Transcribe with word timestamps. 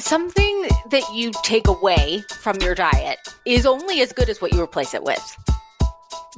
something 0.00 0.68
that 0.90 1.02
you 1.14 1.32
take 1.42 1.66
away 1.66 2.22
from 2.40 2.56
your 2.60 2.74
diet 2.74 3.18
is 3.44 3.66
only 3.66 4.00
as 4.00 4.12
good 4.12 4.28
as 4.28 4.40
what 4.40 4.52
you 4.52 4.60
replace 4.60 4.94
it 4.94 5.02
with. 5.02 5.36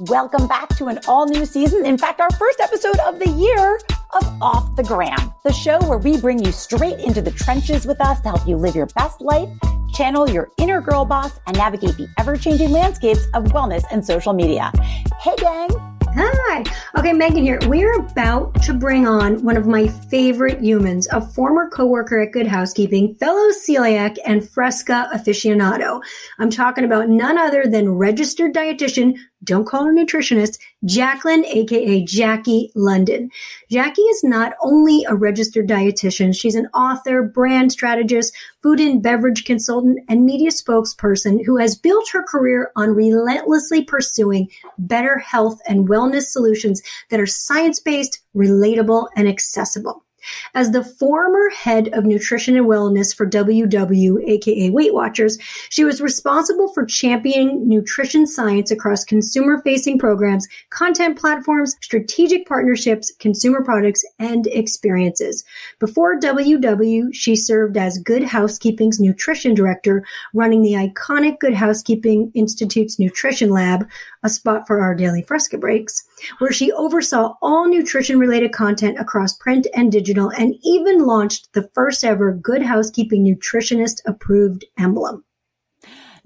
Welcome 0.01 0.47
back 0.47 0.69
to 0.77 0.87
an 0.87 0.99
all 1.07 1.27
new 1.27 1.45
season. 1.45 1.85
In 1.85 1.97
fact, 1.97 2.19
our 2.19 2.31
first 2.31 2.59
episode 2.59 2.97
of 2.99 3.19
the 3.19 3.29
year 3.29 3.79
of 4.13 4.41
Off 4.41 4.75
the 4.75 4.83
Gram, 4.83 5.33
the 5.43 5.53
show 5.53 5.79
where 5.87 5.97
we 5.97 6.19
bring 6.19 6.43
you 6.43 6.51
straight 6.51 6.99
into 6.99 7.21
the 7.21 7.31
trenches 7.31 7.85
with 7.85 8.01
us 8.01 8.19
to 8.21 8.29
help 8.29 8.47
you 8.47 8.57
live 8.57 8.75
your 8.75 8.87
best 8.87 9.21
life, 9.21 9.49
channel 9.93 10.29
your 10.29 10.49
inner 10.57 10.81
girl 10.81 11.05
boss, 11.05 11.39
and 11.45 11.55
navigate 11.57 11.97
the 11.97 12.07
ever 12.17 12.35
changing 12.35 12.71
landscapes 12.71 13.25
of 13.33 13.43
wellness 13.45 13.83
and 13.91 14.05
social 14.05 14.33
media. 14.33 14.71
Hey, 15.19 15.35
gang. 15.37 15.69
Hi. 16.15 16.40
Okay, 16.51 17.13
Megan 17.13 17.43
here. 17.43 17.59
We're 17.67 17.97
about 17.97 18.61
to 18.63 18.73
bring 18.73 19.07
on 19.07 19.41
one 19.41 19.55
of 19.55 19.67
my 19.67 19.87
favorite 19.87 20.61
humans, 20.61 21.07
a 21.09 21.21
former 21.21 21.69
coworker 21.69 22.19
at 22.19 22.33
Good 22.33 22.45
Housekeeping, 22.45 23.15
fellow 23.15 23.51
celiac, 23.51 24.17
and 24.25 24.47
Fresca 24.47 25.09
aficionado. 25.13 26.01
I'm 26.39 26.49
talking 26.49 26.83
about 26.83 27.07
none 27.07 27.37
other 27.37 27.67
than 27.67 27.93
registered 27.93 28.53
dietitian 28.53 29.17
don't 29.43 29.65
call 29.65 29.85
her 29.85 29.93
nutritionist, 29.93 30.59
Jacqueline, 30.85 31.45
aka 31.45 32.03
Jackie 32.03 32.71
London. 32.75 33.31
Jackie 33.71 34.01
is 34.03 34.23
not 34.23 34.53
only 34.61 35.03
a 35.07 35.15
registered 35.15 35.67
dietitian, 35.67 36.35
she's 36.35 36.53
an 36.53 36.67
author, 36.75 37.23
brand 37.23 37.71
strategist, 37.71 38.35
food 38.61 38.79
and 38.79 39.01
beverage 39.01 39.43
consultant, 39.43 39.99
and 40.07 40.25
media 40.25 40.51
spokesperson 40.51 41.43
who 41.43 41.57
has 41.57 41.75
built 41.75 42.09
her 42.09 42.21
career 42.21 42.71
on 42.75 42.89
relentlessly 42.89 43.83
pursuing 43.83 44.47
better 44.77 45.17
health 45.17 45.59
and 45.67 45.87
wellness 45.87 46.25
solutions 46.25 46.40
that 47.09 47.19
are 47.19 47.25
science 47.25 47.79
based, 47.79 48.19
relatable, 48.35 49.07
and 49.15 49.27
accessible. 49.27 50.03
As 50.53 50.71
the 50.71 50.83
former 50.83 51.49
head 51.49 51.89
of 51.93 52.05
nutrition 52.05 52.55
and 52.55 52.67
wellness 52.67 53.15
for 53.15 53.27
WW, 53.27 54.23
aka 54.27 54.69
Weight 54.69 54.93
Watchers, 54.93 55.37
she 55.69 55.83
was 55.83 56.01
responsible 56.01 56.71
for 56.73 56.85
championing 56.85 57.67
nutrition 57.67 58.27
science 58.27 58.71
across 58.71 59.03
consumer 59.03 59.61
facing 59.63 59.97
programs, 59.97 60.47
content 60.69 61.17
platforms, 61.17 61.75
strategic 61.81 62.47
partnerships, 62.47 63.11
consumer 63.19 63.63
products, 63.63 64.03
and 64.19 64.47
experiences. 64.47 65.43
Before 65.79 66.19
WW, 66.19 67.13
she 67.13 67.35
served 67.35 67.77
as 67.77 67.97
Good 67.99 68.23
Housekeeping's 68.23 68.99
nutrition 68.99 69.55
director, 69.55 70.05
running 70.33 70.61
the 70.61 70.73
iconic 70.73 71.39
Good 71.39 71.53
Housekeeping 71.53 72.31
Institute's 72.35 72.99
nutrition 72.99 73.49
lab, 73.49 73.87
a 74.23 74.29
spot 74.29 74.67
for 74.67 74.81
our 74.81 74.93
daily 74.95 75.21
fresca 75.21 75.57
breaks, 75.57 76.03
where 76.39 76.51
she 76.51 76.71
oversaw 76.71 77.33
all 77.41 77.67
nutrition 77.67 78.19
related 78.19 78.51
content 78.51 78.99
across 78.99 79.35
print 79.37 79.67
and 79.75 79.91
digital 79.91 80.29
and 80.29 80.55
even 80.63 81.05
launched 81.05 81.51
the 81.53 81.69
first 81.73 82.03
ever 82.03 82.33
Good 82.33 82.61
Housekeeping 82.61 83.23
Nutritionist 83.25 84.01
approved 84.05 84.65
emblem. 84.77 85.23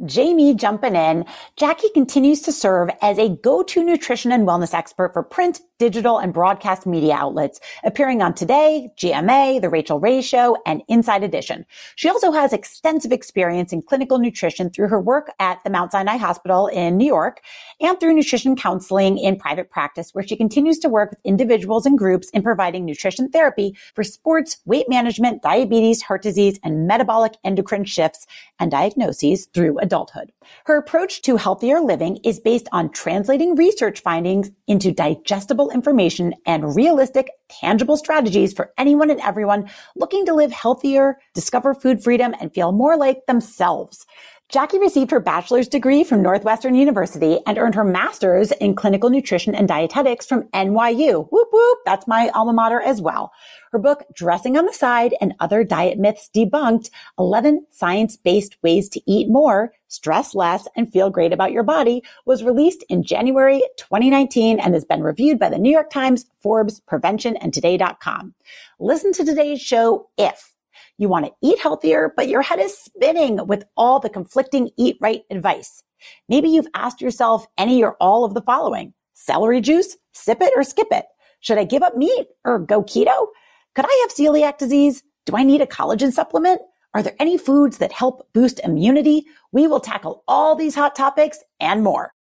Jamie 0.04 0.54
jumping 0.54 0.96
in. 0.96 1.26
Jackie 1.56 1.90
continues 1.94 2.42
to 2.42 2.52
serve 2.52 2.90
as 3.02 3.18
a 3.18 3.30
go-to 3.30 3.84
nutrition 3.84 4.32
and 4.32 4.46
wellness 4.46 4.74
expert 4.74 5.14
for 5.14 5.24
print, 5.24 5.62
digital, 5.80 6.18
and 6.18 6.34
broadcast 6.34 6.86
media 6.86 7.14
outlets, 7.14 7.62
appearing 7.84 8.22
on 8.22 8.34
Today, 8.34 8.92
GMA, 8.98 9.62
The 9.62 9.70
Rachael 9.70 10.00
Ray 10.00 10.22
Show, 10.22 10.58
and 10.66 10.82
Inside 10.90 11.24
Edition. 11.24 11.66
She 11.96 12.10
also 12.10 12.32
has 12.34 12.52
extensive 12.52 13.14
experience 13.14 13.72
in 13.72 13.82
clinical 13.82 14.20
nutrition 14.20 14.70
through 14.70 14.90
her 14.90 15.00
work 15.00 15.32
at 15.40 15.64
the 15.64 15.70
Mount 15.70 15.94
Sinai 15.94 16.18
Hospital 16.18 16.68
in 16.68 16.98
New 16.98 17.06
York 17.06 17.42
and 17.80 17.98
through 18.00 18.16
nutrition 18.16 18.56
counseling 18.56 19.18
in 19.18 19.38
private 19.38 19.70
practice, 19.70 20.14
where 20.14 20.26
she 20.26 20.36
continues 20.36 20.78
to 20.80 20.90
work 20.90 21.12
with 21.12 21.20
individuals 21.24 21.86
and 21.86 21.98
groups 21.98 22.30
in 22.32 22.44
providing 22.44 22.86
nutrition 22.86 23.30
therapy 23.30 23.78
for 23.94 24.04
sports, 24.04 24.58
weight 24.66 24.90
management, 24.90 25.42
diabetes, 25.42 26.02
heart 26.02 26.22
disease, 26.22 26.60
and 26.64 26.86
metabolic 26.86 27.34
endocrine 27.44 27.86
shifts 27.86 28.28
and 28.60 28.72
diagnoses 28.72 29.46
through 29.48 29.78
adulthood. 29.86 30.32
Her 30.66 30.78
approach 30.78 31.22
to 31.22 31.38
healthier 31.38 31.80
living 31.80 32.18
is 32.24 32.40
based 32.40 32.68
on 32.72 32.92
translating 32.92 33.56
research 33.56 34.02
findings 34.02 34.52
into 34.68 34.92
digestible 34.92 35.70
information 35.72 36.34
and 36.46 36.76
realistic, 36.76 37.30
tangible 37.48 37.96
strategies 37.96 38.52
for 38.52 38.74
anyone 38.78 39.10
and 39.10 39.22
everyone 39.22 39.70
looking 39.96 40.26
to 40.26 40.34
live 40.34 40.52
healthier, 40.52 41.18
discover 41.34 41.74
food 41.74 42.04
freedom, 42.04 42.36
and 42.42 42.54
feel 42.54 42.72
more 42.72 42.98
like 42.98 43.26
themselves. 43.28 44.06
Jackie 44.50 44.78
received 44.78 45.10
her 45.10 45.20
bachelor's 45.20 45.68
degree 45.68 46.04
from 46.04 46.22
Northwestern 46.22 46.76
University 46.76 47.40
and 47.48 47.58
earned 47.58 47.74
her 47.74 47.84
master's 47.84 48.52
in 48.52 48.76
clinical 48.76 49.10
nutrition 49.10 49.56
and 49.56 49.68
dietetics 49.68 50.28
from 50.28 50.44
NYU. 50.54 51.28
Whoop 51.32 51.48
whoop. 51.52 51.80
That's 51.84 52.08
my 52.08 52.30
alma 52.36 52.54
mater 52.54 52.80
as 52.80 53.02
well. 53.02 53.32
Her 53.76 53.80
book, 53.80 54.06
Dressing 54.14 54.56
on 54.56 54.66
the 54.66 54.72
Side 54.72 55.16
and 55.20 55.36
Other 55.42 55.66
Diet 55.66 56.00
Myths 56.00 56.30
Debunked, 56.34 56.90
11 57.20 57.68
science-based 57.72 58.56
ways 58.64 58.88
to 58.88 59.02
eat 59.06 59.28
more, 59.28 59.74
stress 59.90 60.34
less, 60.34 60.66
and 60.78 60.90
feel 60.90 61.10
great 61.10 61.34
about 61.34 61.52
your 61.52 61.62
body 61.62 62.02
was 62.26 62.42
released 62.42 62.86
in 62.88 63.04
January 63.04 63.62
2019 63.76 64.62
and 64.62 64.74
has 64.74 64.86
been 64.86 65.04
reviewed 65.04 65.40
by 65.40 65.50
the 65.50 65.58
New 65.58 65.70
York 65.70 65.90
Times, 65.90 66.26
Forbes, 66.40 66.80
Prevention, 66.88 67.36
and 67.36 67.54
Today.com. 67.54 68.34
Listen 68.80 69.12
to 69.12 69.26
today's 69.26 69.60
show 69.62 70.08
if 70.18 70.54
you 70.98 71.10
want 71.10 71.26
to 71.26 71.34
eat 71.44 71.60
healthier, 71.60 72.14
but 72.16 72.30
your 72.30 72.44
head 72.44 72.60
is 72.60 72.78
spinning 72.78 73.46
with 73.46 73.66
all 73.76 74.00
the 74.00 74.10
conflicting 74.10 74.70
eat 74.78 74.96
right 75.02 75.24
advice. 75.30 75.84
Maybe 76.30 76.48
you've 76.48 76.70
asked 76.76 77.02
yourself 77.02 77.46
any 77.58 77.84
or 77.84 77.98
all 78.00 78.24
of 78.24 78.36
the 78.36 78.42
following. 78.42 78.94
Celery 79.16 79.60
juice, 79.60 79.98
sip 80.14 80.38
it 80.40 80.54
or 80.56 80.64
skip 80.64 80.88
it. 80.92 81.04
Should 81.42 81.58
I 81.58 81.66
give 81.66 81.84
up 81.84 81.98
meat 81.98 82.28
or 82.46 82.58
go 82.58 82.82
keto? 82.82 83.28
Could 83.76 83.86
I 83.86 84.06
have 84.08 84.16
celiac 84.16 84.58
disease? 84.58 85.04
Do 85.26 85.36
I 85.36 85.44
need 85.44 85.62
a 85.62 85.68
collagen 85.68 86.14
supplement? 86.14 86.62
Are 86.94 87.04
there 87.04 87.16
any 87.20 87.38
foods 87.38 87.80
that 87.80 87.92
help 87.92 88.32
boost 88.34 88.62
immunity? 88.64 89.26
We 89.52 89.68
will 89.68 89.82
tackle 89.82 90.24
all 90.28 90.56
these 90.56 90.76
hot 90.76 90.96
topics 90.96 91.40
and 91.60 91.84
more. 91.84 92.14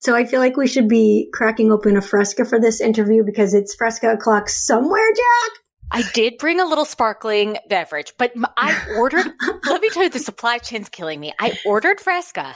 So 0.00 0.14
I 0.14 0.26
feel 0.26 0.40
like 0.40 0.58
we 0.58 0.66
should 0.66 0.88
be 0.88 1.30
cracking 1.32 1.72
open 1.72 1.96
a 1.96 2.02
fresca 2.02 2.44
for 2.44 2.60
this 2.60 2.82
interview 2.82 3.24
because 3.24 3.54
it's 3.54 3.74
fresca 3.74 4.12
o'clock 4.12 4.50
somewhere, 4.50 5.10
Jack. 5.14 5.52
I 5.90 6.02
did 6.12 6.38
bring 6.38 6.60
a 6.60 6.66
little 6.66 6.84
sparkling 6.84 7.56
beverage, 7.68 8.12
but 8.18 8.32
I 8.56 8.76
ordered. 8.98 9.26
let 9.64 9.80
me 9.80 9.88
tell 9.88 10.02
you, 10.02 10.10
the 10.10 10.18
supply 10.18 10.58
chain's 10.58 10.90
killing 10.90 11.20
me. 11.20 11.32
I 11.38 11.58
ordered 11.64 12.00
Fresca, 12.00 12.54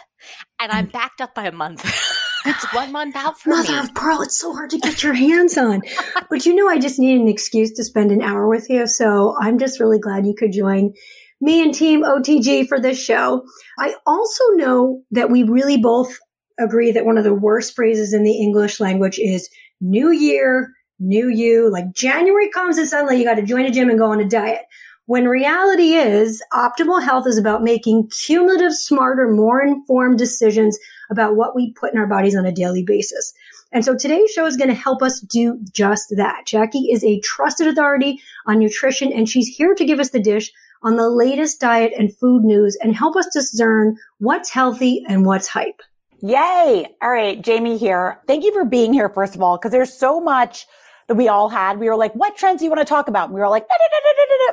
and 0.61 0.73
I'm 0.73 0.87
backed 0.87 1.21
up 1.21 1.35
by 1.35 1.45
a 1.47 1.53
month. 1.53 1.85
it's 2.45 2.73
one 2.73 2.93
month 2.93 3.17
out 3.17 3.39
for 3.41 3.51
Mother 3.51 3.73
me. 3.73 3.79
of 3.79 3.95
pearl, 3.95 4.23
it's 4.23 4.39
so 4.39 4.53
hard 4.53 4.71
to 4.71 4.79
get 4.79 5.03
your 5.03 5.15
hands 5.15 5.57
on. 5.57 5.83
but 6.31 6.47
you 6.47 6.55
know, 6.55 6.69
I 6.69 6.79
just 6.79 6.99
need 6.99 7.21
an 7.21 7.29
excuse 7.29 7.73
to 7.73 7.85
spend 7.85 8.11
an 8.13 8.23
hour 8.23 8.49
with 8.49 8.69
you, 8.69 8.87
so 8.87 9.35
I'm 9.41 9.59
just 9.59 9.81
really 9.81 9.99
glad 9.99 10.27
you 10.27 10.35
could 10.35 10.53
join 10.53 10.95
me 11.41 11.63
and 11.63 11.73
Team 11.73 12.03
OTG 12.03 12.67
for 12.67 12.81
this 12.81 13.03
show. 13.03 13.45
I 13.79 13.95
also 14.07 14.45
know 14.55 15.03
that 15.13 15.31
we 15.31 15.45
really 15.45 15.79
both 15.79 16.19
agree 16.59 16.93
that 16.93 17.07
one 17.07 17.19
of 17.19 17.25
the 17.25 17.35
worst 17.35 17.77
phrases 17.77 18.13
in 18.13 18.25
the 18.25 18.37
English 18.37 18.81
language 18.81 19.19
is 19.19 19.49
"New 19.81 20.11
Year." 20.11 20.73
new 21.01 21.29
you. 21.29 21.71
Like 21.71 21.93
January 21.93 22.51
comes 22.51 22.79
and 22.79 22.89
suddenly 22.89 23.19
you 23.19 23.25
got 23.25 23.35
to 23.35 23.43
join 23.43 23.67
a 23.67 23.71
gym 23.71 23.89
and 23.89 23.99
go 23.99 24.11
on 24.11 24.21
a 24.21 24.29
diet. 24.29 24.63
When 25.09 25.27
reality 25.27 25.95
is 25.95 26.43
optimal 26.53 27.03
health 27.03 27.27
is 27.27 27.39
about 27.39 27.63
making 27.63 28.11
cumulative, 28.11 28.75
smarter, 28.75 29.27
more 29.27 29.59
informed 29.59 30.19
decisions 30.19 30.79
about 31.09 31.35
what 31.35 31.57
we 31.57 31.73
put 31.73 31.95
in 31.95 31.99
our 31.99 32.07
bodies 32.07 32.37
on 32.37 32.45
a 32.45 32.53
daily 32.53 32.83
basis. 32.83 33.33
And 33.73 33.83
so 33.83 33.97
today's 33.97 34.31
show 34.31 34.45
is 34.45 34.59
going 34.59 34.69
to 34.69 34.75
help 34.75 35.03
us 35.03 35.21
do 35.21 35.65
just 35.73 36.13
that. 36.19 36.45
Jackie 36.45 36.91
is 36.93 37.03
a 37.05 37.21
trusted 37.21 37.69
authority 37.69 38.21
on 38.45 38.59
nutrition 38.59 39.11
and 39.11 39.27
she's 39.27 39.49
here 39.49 39.75
to 39.75 39.85
give 39.87 39.99
us 39.99 40.11
the 40.11 40.21
dish 40.21 40.53
on 40.83 40.97
the 40.97 41.09
latest 41.09 41.59
diet 41.59 41.95
and 41.99 42.15
food 42.15 42.45
news 42.45 42.77
and 42.77 42.95
help 42.95 43.17
us 43.17 43.29
discern 43.33 43.97
what's 44.19 44.51
healthy 44.51 45.03
and 45.09 45.25
what's 45.25 45.49
hype. 45.49 45.81
Yay. 46.21 46.87
All 47.01 47.11
right. 47.11 47.41
Jamie 47.41 47.79
here. 47.79 48.21
Thank 48.27 48.45
you 48.45 48.53
for 48.53 48.67
being 48.67 48.93
here, 48.93 49.09
first 49.09 49.35
of 49.35 49.41
all, 49.41 49.57
because 49.57 49.73
there's 49.73 49.99
so 49.99 50.21
much 50.21 50.67
that 51.09 51.15
we 51.15 51.29
all 51.29 51.49
had. 51.49 51.79
We 51.79 51.89
were 51.89 51.97
like, 51.97 52.13
what 52.15 52.37
trends 52.37 52.61
do 52.61 52.65
you 52.65 52.71
want 52.71 52.81
to 52.81 52.85
talk 52.85 53.09
about? 53.09 53.27
And 53.27 53.35
we 53.35 53.41
were 53.41 53.49
like, 53.49 53.67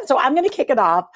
so 0.06 0.18
I'm 0.18 0.34
going 0.34 0.48
to 0.48 0.56
kick 0.56 0.70
it 0.70 0.80
off 0.80 1.08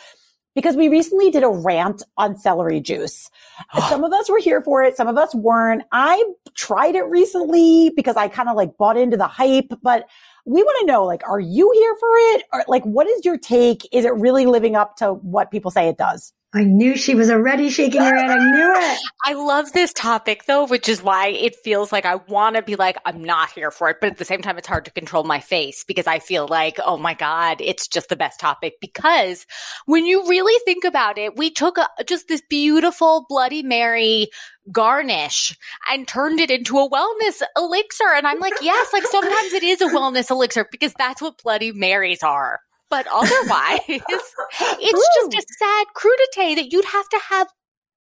because 0.53 0.75
we 0.75 0.89
recently 0.89 1.31
did 1.31 1.43
a 1.43 1.49
rant 1.49 2.03
on 2.17 2.37
celery 2.37 2.81
juice. 2.81 3.29
some 3.89 4.03
of 4.03 4.11
us 4.11 4.29
were 4.29 4.39
here 4.39 4.61
for 4.61 4.83
it. 4.83 4.97
Some 4.97 5.07
of 5.07 5.17
us 5.17 5.33
weren't. 5.33 5.83
I 5.91 6.23
tried 6.55 6.95
it 6.95 7.03
recently 7.03 7.91
because 7.95 8.17
I 8.17 8.27
kind 8.27 8.49
of 8.49 8.55
like 8.55 8.77
bought 8.77 8.97
into 8.97 9.17
the 9.17 9.27
hype, 9.27 9.71
but 9.81 10.07
we 10.45 10.61
want 10.61 10.77
to 10.81 10.85
know, 10.91 11.05
like, 11.05 11.27
are 11.27 11.39
you 11.39 11.71
here 11.73 11.95
for 11.99 12.09
it? 12.11 12.43
Or 12.51 12.63
like, 12.67 12.83
what 12.83 13.07
is 13.07 13.23
your 13.23 13.37
take? 13.37 13.87
Is 13.93 14.05
it 14.05 14.13
really 14.15 14.45
living 14.45 14.75
up 14.75 14.97
to 14.97 15.13
what 15.13 15.51
people 15.51 15.71
say 15.71 15.87
it 15.87 15.97
does? 15.97 16.33
I 16.51 16.63
knew 16.63 16.97
she 16.97 17.13
was 17.13 17.29
already 17.29 17.69
shaking 17.69 18.01
her 18.01 18.15
head. 18.15 18.31
I 18.31 18.51
knew 18.51 18.73
it. 18.75 18.99
I 19.23 19.33
love 19.33 19.71
this 19.71 19.93
topic 19.93 20.45
though, 20.45 20.65
which 20.65 20.89
is 20.89 21.03
why 21.03 21.27
it 21.27 21.55
feels 21.57 21.91
like 21.91 22.05
I 22.05 22.15
want 22.15 22.55
to 22.55 22.63
be 22.63 22.75
like, 22.75 22.97
I'm 23.05 23.23
not 23.23 23.51
here 23.51 23.69
for 23.69 23.89
it. 23.89 23.97
But 24.01 24.11
at 24.11 24.17
the 24.17 24.25
same 24.25 24.41
time, 24.41 24.57
it's 24.57 24.67
hard 24.67 24.85
to 24.85 24.91
control 24.91 25.23
my 25.23 25.39
face 25.39 25.83
because 25.83 26.07
I 26.07 26.17
feel 26.17 26.47
like, 26.47 26.79
oh 26.83 26.97
my 26.97 27.13
God, 27.13 27.61
it's 27.61 27.87
just 27.87 28.09
the 28.09 28.15
best 28.15 28.39
topic. 28.39 28.75
Because 28.81 29.45
when 29.85 30.07
you 30.07 30.27
really 30.27 30.59
think 30.65 30.85
about 30.85 31.19
it, 31.19 31.37
we 31.37 31.51
took 31.51 31.77
a, 31.77 31.87
just 32.07 32.27
this 32.27 32.41
beautiful 32.49 33.27
Bloody 33.29 33.61
Mary 33.61 34.29
garnish 34.71 35.55
and 35.91 36.07
turned 36.07 36.39
it 36.39 36.49
into 36.49 36.79
a 36.79 36.89
wellness 36.89 37.43
elixir. 37.55 38.11
And 38.15 38.25
I'm 38.25 38.39
like, 38.39 38.53
yes, 38.63 38.91
like 38.91 39.05
sometimes 39.05 39.53
it 39.53 39.61
is 39.61 39.81
a 39.81 39.87
wellness 39.87 40.31
elixir 40.31 40.67
because 40.71 40.93
that's 40.97 41.21
what 41.21 41.43
Bloody 41.43 41.73
Marys 41.73 42.23
are. 42.23 42.59
But 42.89 43.07
otherwise, 43.11 43.79
it's 43.87 45.09
just 45.15 45.33
a 45.33 45.53
sad 45.57 45.87
crudité 45.95 46.55
that 46.55 46.71
you'd 46.71 46.85
have 46.85 47.09
to 47.09 47.19
have 47.29 47.47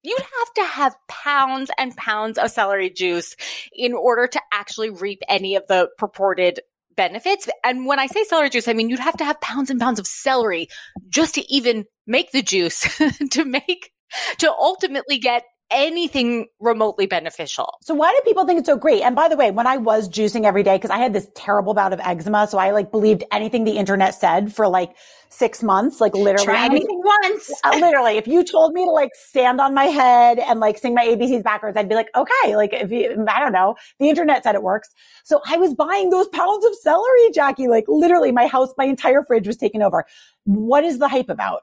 you'd 0.03 0.19
have 0.19 0.55
to 0.57 0.65
have 0.65 0.97
pounds 1.09 1.71
and 1.79 1.97
pounds 1.97 2.37
of 2.37 2.51
celery 2.51 2.91
juice 2.91 3.37
in 3.73 3.93
order 3.93 4.27
to 4.27 4.41
actually 4.53 4.91
reap 4.91 5.21
any 5.29 5.55
of 5.55 5.65
the 5.69 5.89
purported 5.97 6.61
benefits. 6.97 7.49
And 7.63 7.87
when 7.87 8.01
I 8.01 8.07
say 8.07 8.25
celery 8.25 8.51
juice, 8.51 8.69
I 8.69 8.73
mean 8.73 8.91
you'd 8.91 8.99
have 8.99 9.17
to 9.19 9.25
have 9.25 9.41
pounds 9.41 9.71
and 9.71 9.81
pounds 9.81 10.01
of 10.01 10.07
celery 10.07 10.69
just 11.09 11.37
to 11.37 11.53
even 11.53 11.85
make 12.07 12.33
the 12.33 12.43
juice 12.43 12.81
to 13.31 13.45
make 13.45 13.93
to 14.39 14.53
ultimately 14.53 15.19
get 15.19 15.45
anything 15.73 16.47
remotely 16.61 17.07
beneficial. 17.07 17.79
So 17.83 17.95
why 17.95 18.13
do 18.13 18.21
people 18.25 18.47
think 18.47 18.59
it's 18.59 18.67
so 18.67 18.77
great? 18.77 19.03
And 19.03 19.17
by 19.17 19.29
the 19.29 19.37
way, 19.37 19.51
when 19.51 19.67
I 19.67 19.77
was 19.77 20.09
juicing 20.09 20.45
every 20.45 20.63
day, 20.63 20.77
because 20.77 20.91
I 20.91 20.99
had 20.99 21.13
this 21.13 21.29
terrible 21.35 21.75
bout 21.75 21.93
of 21.93 22.01
eczema, 22.01 22.47
so 22.47 22.59
I 22.59 22.71
like 22.71 22.91
believed 22.91 23.25
anything 23.33 23.65
the 23.65 23.79
internet 23.79 24.15
said 24.15 24.55
for 24.55 24.69
like 24.69 24.95
six 25.33 25.63
months, 25.63 26.01
like 26.01 26.15
literally 26.15 26.45
Try 26.45 26.67
anything 26.67 27.03
once. 27.03 27.51
Uh, 27.65 27.77
literally, 27.81 28.19
if 28.19 28.27
you 28.27 28.45
told 28.45 28.75
me 28.75 28.85
to 28.85 28.91
like 28.91 29.11
stand 29.15 29.61
on 29.61 29.75
my 29.75 29.85
head 29.85 30.39
and 30.39 30.61
like 30.61 30.79
sing 30.79 30.95
my 30.95 31.07
ABCs 31.07 31.43
backwards, 31.43 31.77
I'd 31.77 31.89
be 31.89 31.95
like, 31.95 32.09
okay, 32.15 32.55
like 32.55 32.73
if 32.73 32.91
you, 32.91 33.25
I 33.29 33.41
don't 33.41 33.53
know, 33.53 33.75
the 33.99 34.09
internet 34.09 34.45
said 34.45 34.55
it 34.55 34.63
works. 34.63 34.91
So 35.25 35.41
I 35.47 35.57
was 35.57 35.75
buying 35.75 36.11
those 36.11 36.29
pounds 36.29 36.65
of 36.67 36.75
celery, 36.77 37.31
Jackie. 37.33 37.69
Like 37.69 37.85
literally, 37.89 38.33
my 38.33 38.47
house, 38.47 38.73
my 38.77 38.85
entire 38.85 39.23
fridge 39.23 39.47
was 39.47 39.57
taken 39.57 39.83
over. 39.83 40.05
What 40.45 40.85
is 40.85 40.99
the 40.99 41.09
hype 41.09 41.31
about? 41.31 41.63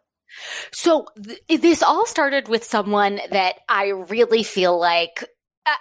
So 0.72 1.08
th- 1.22 1.62
this 1.62 1.84
all 1.84 2.06
started 2.06 2.48
with 2.48 2.64
someone 2.64 3.20
that 3.32 3.56
I 3.68 3.88
really 3.88 4.44
feel 4.44 4.80
like 4.80 5.26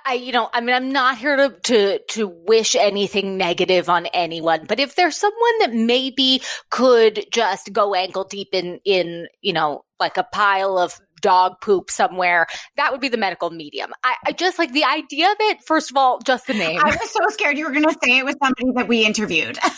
I, 0.05 0.15
you 0.15 0.33
know, 0.33 0.51
I 0.53 0.61
mean, 0.61 0.75
I'm 0.75 0.93
not 0.93 1.19
here 1.19 1.37
to, 1.37 1.51
to, 1.51 1.99
to 2.11 2.29
wish 2.29 2.75
anything 2.75 3.37
negative 3.37 3.89
on 3.89 4.07
anyone, 4.07 4.67
but 4.67 4.81
if 4.81 4.97
there's 4.97 5.17
someone 5.17 5.59
that 5.61 5.73
maybe 5.73 6.43
could 6.71 7.27
just 7.33 7.73
go 7.73 7.95
ankle 7.95 8.25
deep 8.25 8.49
in, 8.53 8.81
in, 8.85 9.29
you 9.41 9.53
know, 9.53 9.85
like 10.01 10.17
a 10.17 10.25
pile 10.25 10.79
of 10.79 11.01
dog 11.21 11.61
poop 11.61 11.91
somewhere, 11.91 12.47
that 12.77 12.93
would 12.93 13.01
be 13.01 13.09
the 13.09 13.17
medical 13.17 13.51
medium. 13.51 13.93
I, 14.05 14.15
I 14.27 14.33
just 14.33 14.59
like 14.59 14.73
the 14.73 14.85
idea 14.85 15.31
of 15.31 15.37
it. 15.41 15.59
First 15.67 15.91
of 15.91 15.97
all, 15.97 16.19
just 16.21 16.47
the 16.47 16.55
name. 16.55 16.81
I 16.83 16.89
was 16.91 17.11
so 17.11 17.21
scared 17.31 17.59
you 17.59 17.65
were 17.65 17.73
going 17.73 17.85
to 17.85 17.97
say 18.03 18.19
it 18.19 18.25
was 18.25 18.37
somebody 18.43 18.73
that 18.77 18.89
we 18.89 19.05
interviewed. 19.05 19.59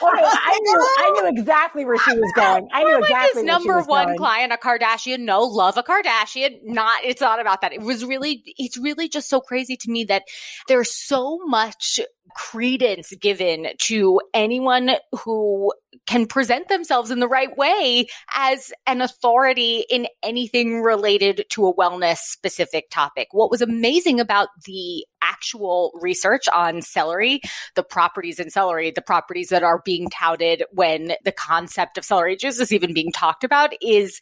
Oh, 0.00 0.06
I 0.12 0.58
knew, 0.62 0.80
I 0.80 1.10
knew 1.10 1.40
exactly 1.40 1.84
where 1.84 1.98
she 1.98 2.12
was 2.12 2.32
going. 2.36 2.68
I 2.72 2.84
knew 2.84 2.90
We're 2.90 2.98
exactly 3.00 3.42
like 3.42 3.58
his 3.58 3.66
number 3.66 3.82
one 3.82 4.06
going. 4.06 4.18
client, 4.18 4.52
a 4.52 4.56
Kardashian. 4.56 5.20
No, 5.20 5.40
love 5.42 5.76
a 5.76 5.82
Kardashian. 5.82 6.58
Not, 6.62 7.04
it's 7.04 7.20
not 7.20 7.40
about 7.40 7.62
that. 7.62 7.72
It 7.72 7.82
was 7.82 8.04
really, 8.04 8.42
it's 8.58 8.78
really 8.78 9.08
just 9.08 9.28
so 9.28 9.40
crazy 9.40 9.76
to 9.76 9.90
me 9.90 10.04
that 10.04 10.22
there's 10.68 10.94
so 10.94 11.38
much 11.46 11.98
credence 12.34 13.14
given 13.16 13.68
to 13.78 14.20
anyone 14.34 14.92
who 15.12 15.72
can 16.06 16.26
present 16.26 16.68
themselves 16.68 17.10
in 17.10 17.20
the 17.20 17.28
right 17.28 17.56
way 17.56 18.06
as 18.34 18.72
an 18.86 19.00
authority 19.00 19.84
in 19.90 20.06
anything 20.22 20.80
related 20.80 21.44
to 21.50 21.66
a 21.66 21.74
wellness 21.74 22.18
specific 22.18 22.90
topic. 22.90 23.28
What 23.32 23.50
was 23.50 23.60
amazing 23.60 24.20
about 24.20 24.48
the 24.64 25.04
actual 25.22 25.92
research 26.00 26.48
on 26.48 26.82
celery, 26.82 27.40
the 27.74 27.82
properties 27.82 28.38
in 28.38 28.50
celery, 28.50 28.90
the 28.90 29.02
properties 29.02 29.48
that 29.50 29.62
are 29.62 29.82
being 29.84 30.08
touted 30.10 30.64
when 30.72 31.12
the 31.24 31.32
concept 31.32 31.98
of 31.98 32.04
celery 32.04 32.36
juice 32.36 32.60
is 32.60 32.72
even 32.72 32.94
being 32.94 33.12
talked 33.12 33.44
about 33.44 33.72
is 33.82 34.20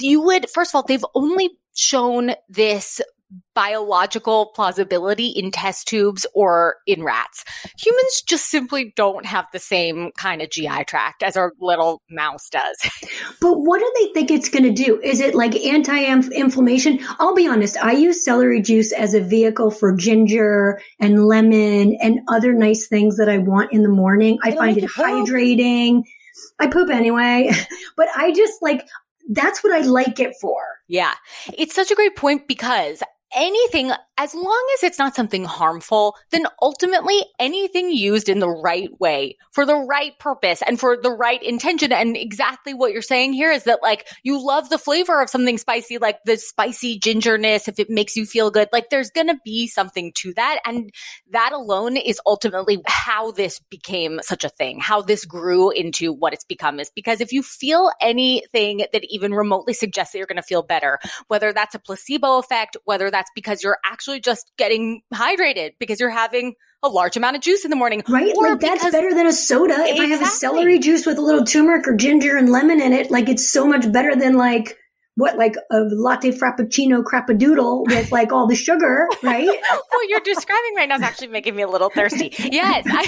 you 0.00 0.20
would, 0.22 0.48
first 0.50 0.72
of 0.72 0.76
all, 0.76 0.82
they've 0.82 1.04
only 1.14 1.50
shown 1.74 2.32
this 2.48 3.00
biological 3.54 4.52
plausibility 4.54 5.28
in 5.28 5.50
test 5.50 5.86
tubes 5.88 6.26
or 6.34 6.76
in 6.86 7.02
rats. 7.02 7.44
Humans 7.78 8.22
just 8.26 8.50
simply 8.50 8.92
don't 8.96 9.26
have 9.26 9.46
the 9.52 9.58
same 9.58 10.10
kind 10.16 10.42
of 10.42 10.50
GI 10.50 10.84
tract 10.86 11.22
as 11.22 11.36
our 11.36 11.52
little 11.60 12.02
mouse 12.10 12.48
does. 12.50 12.76
But 13.40 13.54
what 13.54 13.80
do 13.80 13.92
they 14.00 14.12
think 14.12 14.30
it's 14.30 14.48
going 14.48 14.62
to 14.62 14.70
do? 14.70 15.00
Is 15.00 15.20
it 15.20 15.34
like 15.34 15.56
anti-inflammation? 15.56 17.00
I'll 17.18 17.34
be 17.34 17.48
honest. 17.48 17.76
I 17.76 17.92
use 17.92 18.24
celery 18.24 18.62
juice 18.62 18.92
as 18.92 19.14
a 19.14 19.20
vehicle 19.20 19.72
for 19.72 19.96
ginger 19.96 20.80
and 21.00 21.26
lemon 21.26 21.96
and 22.00 22.20
other 22.28 22.52
nice 22.52 22.86
things 22.86 23.16
that 23.16 23.28
I 23.28 23.38
want 23.38 23.72
in 23.72 23.82
the 23.82 23.88
morning. 23.88 24.38
I 24.44 24.52
find 24.52 24.78
it 24.78 24.84
hydrating. 24.84 26.02
I 26.60 26.68
poop 26.68 26.90
anyway, 26.90 27.50
but 27.96 28.08
I 28.14 28.32
just 28.32 28.62
like, 28.62 28.86
that's 29.30 29.64
what 29.64 29.72
I 29.72 29.80
like 29.80 30.20
it 30.20 30.34
for. 30.40 30.60
Yeah. 30.88 31.14
It's 31.56 31.74
such 31.74 31.90
a 31.90 31.94
great 31.94 32.16
point 32.16 32.46
because 32.46 33.02
anything, 33.34 33.92
as 34.18 34.34
long 34.34 34.68
as 34.74 34.82
it's 34.82 34.98
not 34.98 35.14
something 35.14 35.44
harmful, 35.44 36.16
then 36.30 36.46
ultimately 36.60 37.18
anything 37.38 37.90
used 37.90 38.28
in 38.28 38.38
the 38.38 38.48
right 38.48 38.90
way 39.00 39.36
for 39.52 39.66
the 39.66 39.74
right 39.76 40.18
purpose 40.18 40.62
and 40.66 40.78
for 40.78 40.96
the 40.96 41.10
right 41.10 41.42
intention. 41.42 41.92
And 41.92 42.16
exactly 42.16 42.74
what 42.74 42.92
you're 42.92 43.02
saying 43.02 43.32
here 43.32 43.50
is 43.50 43.64
that 43.64 43.82
like 43.82 44.06
you 44.22 44.44
love 44.44 44.68
the 44.68 44.78
flavor 44.78 45.20
of 45.20 45.30
something 45.30 45.58
spicy, 45.58 45.98
like 45.98 46.18
the 46.24 46.36
spicy 46.36 47.00
gingerness, 47.00 47.68
if 47.68 47.78
it 47.78 47.90
makes 47.90 48.16
you 48.16 48.26
feel 48.26 48.50
good, 48.50 48.68
like 48.72 48.90
there's 48.90 49.10
going 49.10 49.28
to 49.28 49.38
be 49.44 49.66
something 49.66 50.12
to 50.16 50.34
that. 50.34 50.60
And 50.66 50.90
that 51.30 51.52
alone 51.52 51.96
is 51.96 52.20
ultimately 52.26 52.82
how 52.86 53.32
this 53.32 53.60
became 53.70 54.20
such 54.22 54.44
a 54.44 54.48
thing, 54.48 54.78
how 54.78 55.02
this 55.02 55.24
grew 55.24 55.70
into 55.70 56.12
what 56.12 56.32
it's 56.32 56.44
become 56.44 56.78
is 56.80 56.90
because 56.94 57.20
if 57.20 57.32
you 57.32 57.42
feel 57.42 57.90
anything 58.00 58.84
that 58.92 59.04
even 59.08 59.32
remotely 59.32 59.74
suggests 59.74 60.12
that 60.12 60.18
you're 60.18 60.26
going 60.26 60.36
to 60.36 60.42
feel 60.42 60.62
better, 60.62 60.98
whether 61.28 61.52
that's 61.52 61.74
a 61.74 61.78
placebo 61.78 62.38
effect, 62.38 62.76
whether 62.84 63.10
that's 63.10 63.30
because 63.34 63.62
you're 63.62 63.78
actually 63.84 64.11
just 64.20 64.50
getting 64.56 65.02
hydrated 65.12 65.72
because 65.78 66.00
you're 66.00 66.10
having 66.10 66.54
a 66.82 66.88
large 66.88 67.16
amount 67.16 67.36
of 67.36 67.42
juice 67.42 67.64
in 67.64 67.70
the 67.70 67.76
morning. 67.76 68.02
Right? 68.08 68.32
Or 68.36 68.50
like 68.50 68.60
that's 68.60 68.90
better 68.90 69.14
than 69.14 69.26
a 69.26 69.32
soda. 69.32 69.74
If 69.78 70.00
I 70.00 70.06
have 70.06 70.22
a 70.22 70.26
celery 70.26 70.78
juice 70.78 71.06
with 71.06 71.18
a 71.18 71.20
little 71.20 71.44
turmeric 71.44 71.86
or 71.86 71.94
ginger 71.94 72.36
and 72.36 72.50
lemon 72.50 72.80
in 72.80 72.92
it, 72.92 73.10
like 73.10 73.28
it's 73.28 73.50
so 73.50 73.66
much 73.66 73.90
better 73.92 74.16
than 74.16 74.36
like 74.36 74.76
what, 75.14 75.36
like 75.36 75.54
a 75.70 75.80
latte 75.90 76.32
frappuccino 76.32 77.04
crappadoodle 77.04 77.86
with 77.86 78.10
like 78.10 78.32
all 78.32 78.46
the 78.46 78.56
sugar, 78.56 79.06
right? 79.22 79.46
what 79.46 80.08
you're 80.08 80.20
describing 80.20 80.74
right 80.76 80.88
now 80.88 80.96
is 80.96 81.02
actually 81.02 81.28
making 81.28 81.54
me 81.54 81.62
a 81.62 81.68
little 81.68 81.90
thirsty. 81.90 82.32
Yes. 82.38 82.84
I, 82.88 83.06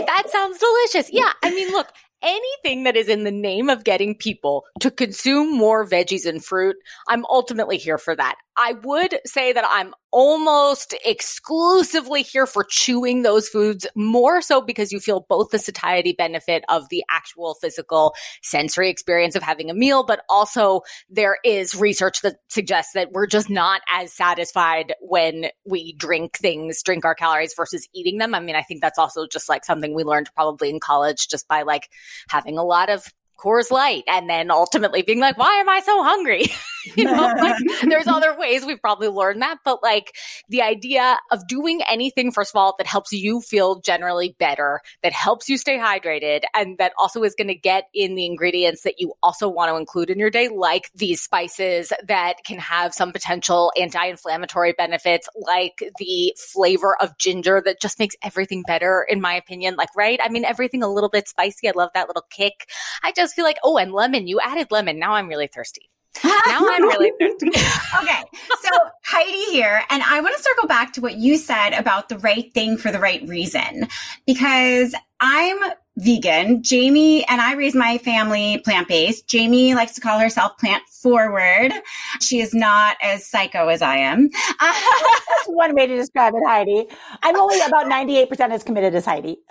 that 0.06 0.24
sounds 0.28 0.58
delicious. 0.58 1.10
Yeah. 1.12 1.32
I 1.42 1.50
mean, 1.50 1.70
look, 1.70 1.88
anything 2.22 2.84
that 2.84 2.96
is 2.96 3.08
in 3.08 3.24
the 3.24 3.30
name 3.30 3.70
of 3.70 3.84
getting 3.84 4.14
people 4.14 4.64
to 4.80 4.90
consume 4.90 5.56
more 5.56 5.86
veggies 5.86 6.26
and 6.26 6.44
fruit, 6.44 6.76
I'm 7.08 7.24
ultimately 7.26 7.78
here 7.78 7.98
for 7.98 8.14
that. 8.16 8.36
I 8.56 8.72
would 8.84 9.18
say 9.26 9.52
that 9.52 9.64
I'm 9.68 9.94
almost 10.10 10.94
exclusively 11.04 12.22
here 12.22 12.46
for 12.46 12.64
chewing 12.64 13.22
those 13.22 13.48
foods 13.48 13.86
more 13.94 14.40
so 14.40 14.62
because 14.62 14.92
you 14.92 14.98
feel 14.98 15.26
both 15.28 15.50
the 15.50 15.58
satiety 15.58 16.14
benefit 16.16 16.64
of 16.70 16.88
the 16.88 17.04
actual 17.10 17.54
physical 17.54 18.14
sensory 18.42 18.88
experience 18.88 19.36
of 19.36 19.42
having 19.42 19.68
a 19.68 19.74
meal, 19.74 20.04
but 20.04 20.22
also 20.30 20.80
there 21.10 21.36
is 21.44 21.74
research 21.74 22.22
that 22.22 22.36
suggests 22.48 22.92
that 22.94 23.12
we're 23.12 23.26
just 23.26 23.50
not 23.50 23.82
as 23.92 24.12
satisfied 24.12 24.94
when 25.00 25.46
we 25.66 25.92
drink 25.94 26.38
things, 26.38 26.82
drink 26.82 27.04
our 27.04 27.14
calories 27.14 27.54
versus 27.54 27.86
eating 27.94 28.16
them. 28.18 28.34
I 28.34 28.40
mean, 28.40 28.56
I 28.56 28.62
think 28.62 28.80
that's 28.80 28.98
also 28.98 29.26
just 29.26 29.50
like 29.50 29.64
something 29.64 29.94
we 29.94 30.02
learned 30.02 30.30
probably 30.34 30.70
in 30.70 30.80
college 30.80 31.28
just 31.28 31.46
by 31.46 31.62
like 31.62 31.90
having 32.30 32.56
a 32.56 32.64
lot 32.64 32.88
of 32.88 33.12
Coors 33.38 33.70
Light 33.70 34.04
and 34.06 34.28
then 34.28 34.50
ultimately 34.50 35.02
being 35.02 35.20
like, 35.20 35.38
why 35.38 35.54
am 35.56 35.68
I 35.68 35.80
so 35.80 36.02
hungry? 36.02 36.46
you 36.96 37.04
know, 37.04 37.32
like, 37.40 37.56
there's 37.82 38.06
other 38.06 38.36
ways 38.38 38.64
we've 38.64 38.80
probably 38.80 39.08
learned 39.08 39.42
that, 39.42 39.58
but 39.64 39.82
like 39.82 40.14
the 40.48 40.62
idea 40.62 41.18
of 41.30 41.46
doing 41.48 41.80
anything, 41.88 42.30
first 42.30 42.54
of 42.54 42.58
all, 42.58 42.74
that 42.78 42.86
helps 42.86 43.12
you 43.12 43.40
feel 43.40 43.80
generally 43.80 44.36
better, 44.38 44.80
that 45.02 45.12
helps 45.12 45.48
you 45.48 45.58
stay 45.58 45.78
hydrated, 45.78 46.42
and 46.54 46.78
that 46.78 46.92
also 46.98 47.22
is 47.22 47.34
going 47.34 47.48
to 47.48 47.54
get 47.54 47.84
in 47.94 48.14
the 48.14 48.26
ingredients 48.26 48.82
that 48.82 48.94
you 48.98 49.12
also 49.22 49.48
want 49.48 49.70
to 49.70 49.76
include 49.76 50.10
in 50.10 50.18
your 50.18 50.30
day, 50.30 50.48
like 50.48 50.90
these 50.94 51.20
spices 51.20 51.92
that 52.06 52.44
can 52.44 52.58
have 52.58 52.94
some 52.94 53.12
potential 53.12 53.72
anti-inflammatory 53.76 54.74
benefits, 54.76 55.28
like 55.36 55.82
the 55.98 56.34
flavor 56.52 56.96
of 57.00 57.16
ginger 57.18 57.62
that 57.64 57.80
just 57.80 57.98
makes 57.98 58.14
everything 58.22 58.62
better, 58.62 59.06
in 59.08 59.20
my 59.20 59.34
opinion. 59.34 59.76
Like, 59.76 59.88
right? 59.96 60.20
I 60.22 60.28
mean, 60.28 60.44
everything 60.44 60.82
a 60.82 60.92
little 60.92 61.10
bit 61.10 61.28
spicy. 61.28 61.68
I 61.68 61.72
love 61.74 61.90
that 61.94 62.08
little 62.08 62.26
kick. 62.30 62.68
I 63.02 63.12
just 63.12 63.25
feel 63.34 63.44
like, 63.44 63.58
oh, 63.64 63.78
and 63.78 63.92
lemon. 63.92 64.26
You 64.26 64.40
added 64.40 64.70
lemon. 64.70 64.98
Now 64.98 65.14
I'm 65.14 65.28
really 65.28 65.46
thirsty. 65.46 65.90
Now 66.24 66.30
I'm 66.46 66.82
really 66.88 67.12
thirsty. 67.20 67.48
okay. 67.48 68.22
So 68.62 68.70
Heidi 69.04 69.52
here, 69.52 69.82
and 69.90 70.02
I 70.02 70.20
want 70.20 70.36
to 70.36 70.42
circle 70.42 70.66
back 70.66 70.92
to 70.94 71.00
what 71.00 71.16
you 71.16 71.36
said 71.36 71.70
about 71.70 72.08
the 72.08 72.18
right 72.18 72.52
thing 72.54 72.76
for 72.76 72.90
the 72.90 72.98
right 72.98 73.26
reason, 73.28 73.88
because 74.26 74.94
I'm 75.20 75.58
vegan. 75.96 76.62
Jamie 76.62 77.24
and 77.26 77.40
I 77.40 77.54
raise 77.54 77.74
my 77.74 77.98
family 77.98 78.58
plant 78.58 78.88
based. 78.88 79.28
Jamie 79.28 79.74
likes 79.74 79.94
to 79.94 80.00
call 80.00 80.18
herself 80.18 80.58
plant 80.58 80.82
forward. 80.88 81.72
She 82.20 82.40
is 82.40 82.52
not 82.52 82.96
as 83.00 83.26
psycho 83.26 83.68
as 83.68 83.80
I 83.82 83.96
am. 83.96 84.28
That's 84.60 85.46
one 85.46 85.74
way 85.74 85.86
to 85.86 85.96
describe 85.96 86.34
it, 86.34 86.42
Heidi. 86.46 86.86
I'm 87.22 87.36
only 87.38 87.60
about 87.60 87.86
98% 87.86 88.50
as 88.50 88.62
committed 88.62 88.94
as 88.94 89.04
Heidi. 89.04 89.38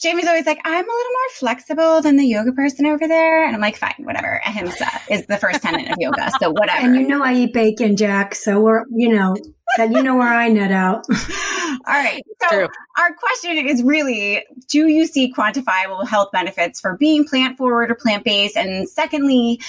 Jamie's 0.00 0.26
always 0.26 0.46
like, 0.46 0.60
I'm 0.64 0.84
a 0.84 0.92
little 0.92 1.12
more 1.12 1.30
flexible 1.34 2.00
than 2.02 2.16
the 2.16 2.26
yoga 2.26 2.52
person 2.52 2.86
over 2.86 3.06
there. 3.06 3.44
And 3.44 3.54
I'm 3.54 3.60
like, 3.60 3.76
fine, 3.76 3.94
whatever. 3.98 4.40
Ahimsa 4.44 4.88
is 5.10 5.26
the 5.26 5.36
first 5.36 5.62
tenet 5.62 5.90
of 5.90 5.96
yoga. 5.98 6.30
So 6.40 6.50
whatever. 6.50 6.84
And 6.84 6.96
you 6.96 7.06
know 7.06 7.22
I 7.22 7.34
eat 7.34 7.52
bacon, 7.52 7.96
Jack. 7.96 8.34
So 8.34 8.60
we're, 8.60 8.84
you 8.90 9.08
know, 9.14 9.36
that 9.76 9.90
you 9.90 10.02
know 10.02 10.16
where 10.16 10.32
I 10.32 10.48
net 10.48 10.70
out. 10.70 11.06
All 11.10 11.78
right. 11.86 12.22
So 12.40 12.48
True. 12.48 12.68
our 12.98 13.14
question 13.14 13.66
is 13.66 13.82
really, 13.82 14.44
do 14.68 14.86
you 14.86 15.06
see 15.06 15.32
quantifiable 15.32 16.06
health 16.06 16.30
benefits 16.32 16.80
for 16.80 16.96
being 16.96 17.24
plant 17.24 17.58
forward 17.58 17.90
or 17.90 17.94
plant 17.94 18.24
based? 18.24 18.56
And 18.56 18.88
secondly, 18.88 19.60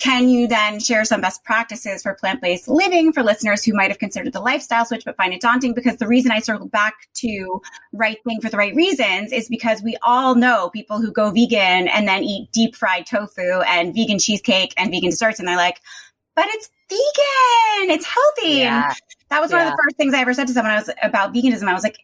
can 0.00 0.30
you 0.30 0.48
then 0.48 0.80
share 0.80 1.04
some 1.04 1.20
best 1.20 1.44
practices 1.44 2.02
for 2.02 2.14
plant 2.14 2.40
based 2.40 2.68
living 2.68 3.12
for 3.12 3.22
listeners 3.22 3.62
who 3.62 3.74
might 3.74 3.90
have 3.90 3.98
considered 3.98 4.32
the 4.32 4.40
lifestyle 4.40 4.86
switch 4.86 5.04
but 5.04 5.16
find 5.16 5.34
it 5.34 5.42
daunting? 5.42 5.74
Because 5.74 5.96
the 5.98 6.08
reason 6.08 6.32
I 6.32 6.40
circle 6.40 6.66
back 6.66 6.94
to 7.16 7.60
right 7.92 8.16
thing 8.24 8.40
for 8.40 8.48
the 8.48 8.56
right 8.56 8.74
reasons 8.74 9.30
is 9.30 9.48
because 9.48 9.82
we 9.82 9.98
all 10.02 10.34
know 10.34 10.70
people 10.70 11.00
who 11.00 11.12
go 11.12 11.30
vegan 11.30 11.86
and 11.86 12.08
then 12.08 12.24
eat 12.24 12.50
deep 12.50 12.74
fried 12.74 13.06
tofu 13.06 13.60
and 13.66 13.94
vegan 13.94 14.18
cheesecake 14.18 14.72
and 14.78 14.90
vegan 14.90 15.10
desserts, 15.10 15.38
and 15.38 15.46
they're 15.46 15.56
like, 15.56 15.80
but 16.34 16.46
it's 16.48 16.68
vegan, 16.88 17.90
it's 17.94 18.06
healthy. 18.06 18.58
Yeah. 18.58 18.86
And 18.86 18.94
that 19.30 19.40
was 19.40 19.52
one 19.52 19.60
yeah. 19.60 19.68
of 19.68 19.72
the 19.72 19.82
first 19.84 19.96
things 19.96 20.14
I 20.14 20.20
ever 20.20 20.34
said 20.34 20.46
to 20.48 20.52
someone 20.52 20.72
I 20.72 20.76
was 20.76 20.90
about 21.02 21.32
veganism. 21.34 21.64
I 21.64 21.74
was 21.74 21.82
like, 21.82 21.98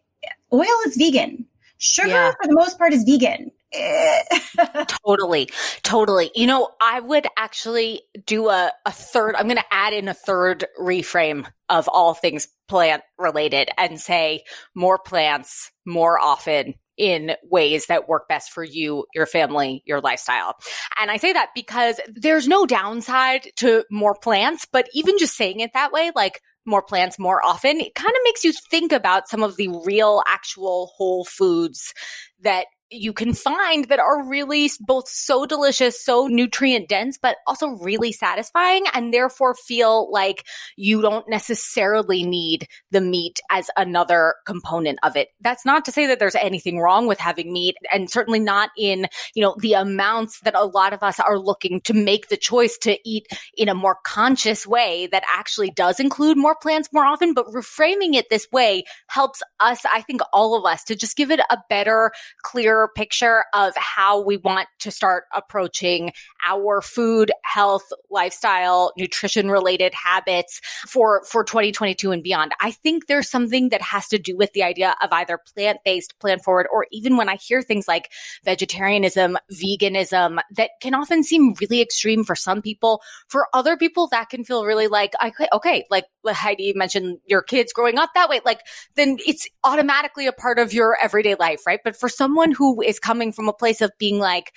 oil 0.52 0.66
is 0.86 0.96
vegan. 0.96 1.46
Sugar 1.78 2.08
yeah. 2.08 2.30
for 2.30 2.48
the 2.48 2.54
most 2.54 2.78
part 2.78 2.92
is 2.92 3.04
vegan. 3.04 3.50
Eh. 3.72 4.22
totally. 5.04 5.48
Totally. 5.82 6.30
You 6.34 6.46
know, 6.46 6.70
I 6.80 7.00
would 7.00 7.26
actually 7.36 8.02
do 8.24 8.48
a, 8.48 8.72
a 8.86 8.92
third, 8.92 9.34
I'm 9.36 9.46
going 9.46 9.56
to 9.56 9.74
add 9.74 9.92
in 9.92 10.08
a 10.08 10.14
third 10.14 10.64
reframe 10.80 11.46
of 11.68 11.88
all 11.88 12.14
things 12.14 12.48
plant 12.68 13.02
related 13.18 13.68
and 13.76 14.00
say 14.00 14.44
more 14.74 14.98
plants 14.98 15.70
more 15.84 16.18
often 16.18 16.74
in 16.96 17.32
ways 17.42 17.86
that 17.86 18.08
work 18.08 18.28
best 18.28 18.50
for 18.50 18.64
you, 18.64 19.06
your 19.14 19.26
family, 19.26 19.82
your 19.86 20.00
lifestyle. 20.00 20.54
And 21.00 21.10
I 21.10 21.16
say 21.16 21.32
that 21.32 21.50
because 21.54 22.00
there's 22.08 22.48
no 22.48 22.66
downside 22.66 23.48
to 23.56 23.84
more 23.90 24.14
plants, 24.14 24.66
but 24.70 24.88
even 24.92 25.18
just 25.18 25.36
saying 25.36 25.60
it 25.60 25.72
that 25.74 25.92
way, 25.92 26.10
like 26.14 26.40
more 26.64 26.82
plants 26.82 27.18
more 27.18 27.44
often, 27.44 27.80
it 27.80 27.94
kind 27.94 28.10
of 28.10 28.20
makes 28.24 28.44
you 28.44 28.52
think 28.70 28.92
about 28.92 29.28
some 29.28 29.42
of 29.42 29.56
the 29.56 29.68
real, 29.84 30.22
actual 30.26 30.92
whole 30.96 31.24
foods 31.24 31.94
that 32.40 32.66
you 32.90 33.12
can 33.12 33.34
find 33.34 33.86
that 33.86 33.98
are 33.98 34.24
really 34.26 34.70
both 34.80 35.08
so 35.08 35.44
delicious, 35.44 36.02
so 36.02 36.28
nutrient 36.28 36.88
dense, 36.88 37.18
but 37.18 37.36
also 37.46 37.70
really 37.70 38.12
satisfying 38.12 38.84
and 38.92 39.12
therefore 39.12 39.54
feel 39.54 40.10
like 40.12 40.44
you 40.76 41.02
don't 41.02 41.28
necessarily 41.28 42.24
need 42.24 42.68
the 42.92 43.00
meat 43.00 43.40
as 43.50 43.68
another 43.76 44.34
component 44.46 44.98
of 45.02 45.16
it. 45.16 45.28
That's 45.40 45.66
not 45.66 45.84
to 45.86 45.92
say 45.92 46.06
that 46.06 46.18
there's 46.18 46.36
anything 46.36 46.78
wrong 46.78 47.06
with 47.08 47.18
having 47.18 47.52
meat 47.52 47.76
and 47.92 48.08
certainly 48.08 48.38
not 48.38 48.70
in, 48.78 49.08
you 49.34 49.42
know, 49.42 49.56
the 49.58 49.72
amounts 49.72 50.40
that 50.40 50.54
a 50.54 50.64
lot 50.64 50.92
of 50.92 51.02
us 51.02 51.18
are 51.18 51.38
looking 51.38 51.80
to 51.82 51.92
make 51.94 52.28
the 52.28 52.36
choice 52.36 52.78
to 52.78 52.98
eat 53.08 53.26
in 53.56 53.68
a 53.68 53.74
more 53.74 53.98
conscious 54.04 54.66
way 54.66 55.08
that 55.08 55.24
actually 55.34 55.70
does 55.70 55.98
include 55.98 56.36
more 56.36 56.54
plants 56.54 56.88
more 56.92 57.04
often, 57.04 57.34
but 57.34 57.46
reframing 57.46 58.14
it 58.14 58.26
this 58.30 58.46
way 58.52 58.84
helps 59.08 59.42
us, 59.58 59.80
I 59.92 60.02
think 60.02 60.20
all 60.32 60.54
of 60.56 60.64
us 60.64 60.84
to 60.84 60.94
just 60.94 61.16
give 61.16 61.30
it 61.30 61.40
a 61.50 61.58
better, 61.68 62.12
clear 62.42 62.75
clearer 62.76 62.88
picture 62.94 63.44
of 63.54 63.74
how 63.76 64.20
we 64.20 64.36
want 64.36 64.68
to 64.80 64.90
start 64.90 65.24
approaching 65.34 66.12
our 66.46 66.80
food, 66.82 67.32
health, 67.42 67.84
lifestyle, 68.10 68.92
nutrition 68.98 69.50
related 69.50 69.94
habits 69.94 70.60
for, 70.86 71.24
for 71.24 71.42
2022 71.42 72.10
and 72.10 72.22
beyond. 72.22 72.52
I 72.60 72.70
think 72.70 73.06
there's 73.06 73.30
something 73.30 73.70
that 73.70 73.82
has 73.82 74.08
to 74.08 74.18
do 74.18 74.36
with 74.36 74.52
the 74.52 74.62
idea 74.62 74.94
of 75.02 75.10
either 75.12 75.38
plant 75.54 75.78
based, 75.84 76.18
plant 76.18 76.42
forward, 76.44 76.66
or 76.70 76.86
even 76.92 77.16
when 77.16 77.28
I 77.28 77.36
hear 77.36 77.62
things 77.62 77.88
like 77.88 78.10
vegetarianism, 78.44 79.38
veganism, 79.52 80.38
that 80.52 80.70
can 80.80 80.94
often 80.94 81.24
seem 81.24 81.54
really 81.60 81.80
extreme 81.80 82.24
for 82.24 82.34
some 82.34 82.60
people. 82.60 83.00
For 83.28 83.48
other 83.54 83.76
people, 83.76 84.08
that 84.08 84.28
can 84.28 84.44
feel 84.44 84.64
really 84.64 84.88
like, 84.88 85.12
I 85.20 85.32
okay, 85.52 85.84
like 85.90 86.04
Heidi 86.26 86.72
mentioned 86.74 87.18
your 87.26 87.42
kids 87.42 87.72
growing 87.72 87.98
up 87.98 88.10
that 88.14 88.28
way, 88.28 88.40
like 88.44 88.60
then 88.96 89.16
it's 89.26 89.48
automatically 89.64 90.26
a 90.26 90.32
part 90.32 90.58
of 90.58 90.72
your 90.72 90.96
everyday 91.02 91.36
life, 91.36 91.60
right? 91.66 91.80
But 91.82 91.96
for 91.96 92.08
someone 92.08 92.52
who 92.52 92.65
who 92.74 92.82
is 92.82 92.98
coming 92.98 93.32
from 93.32 93.48
a 93.48 93.52
place 93.52 93.80
of 93.80 93.90
being 93.98 94.18
like, 94.18 94.52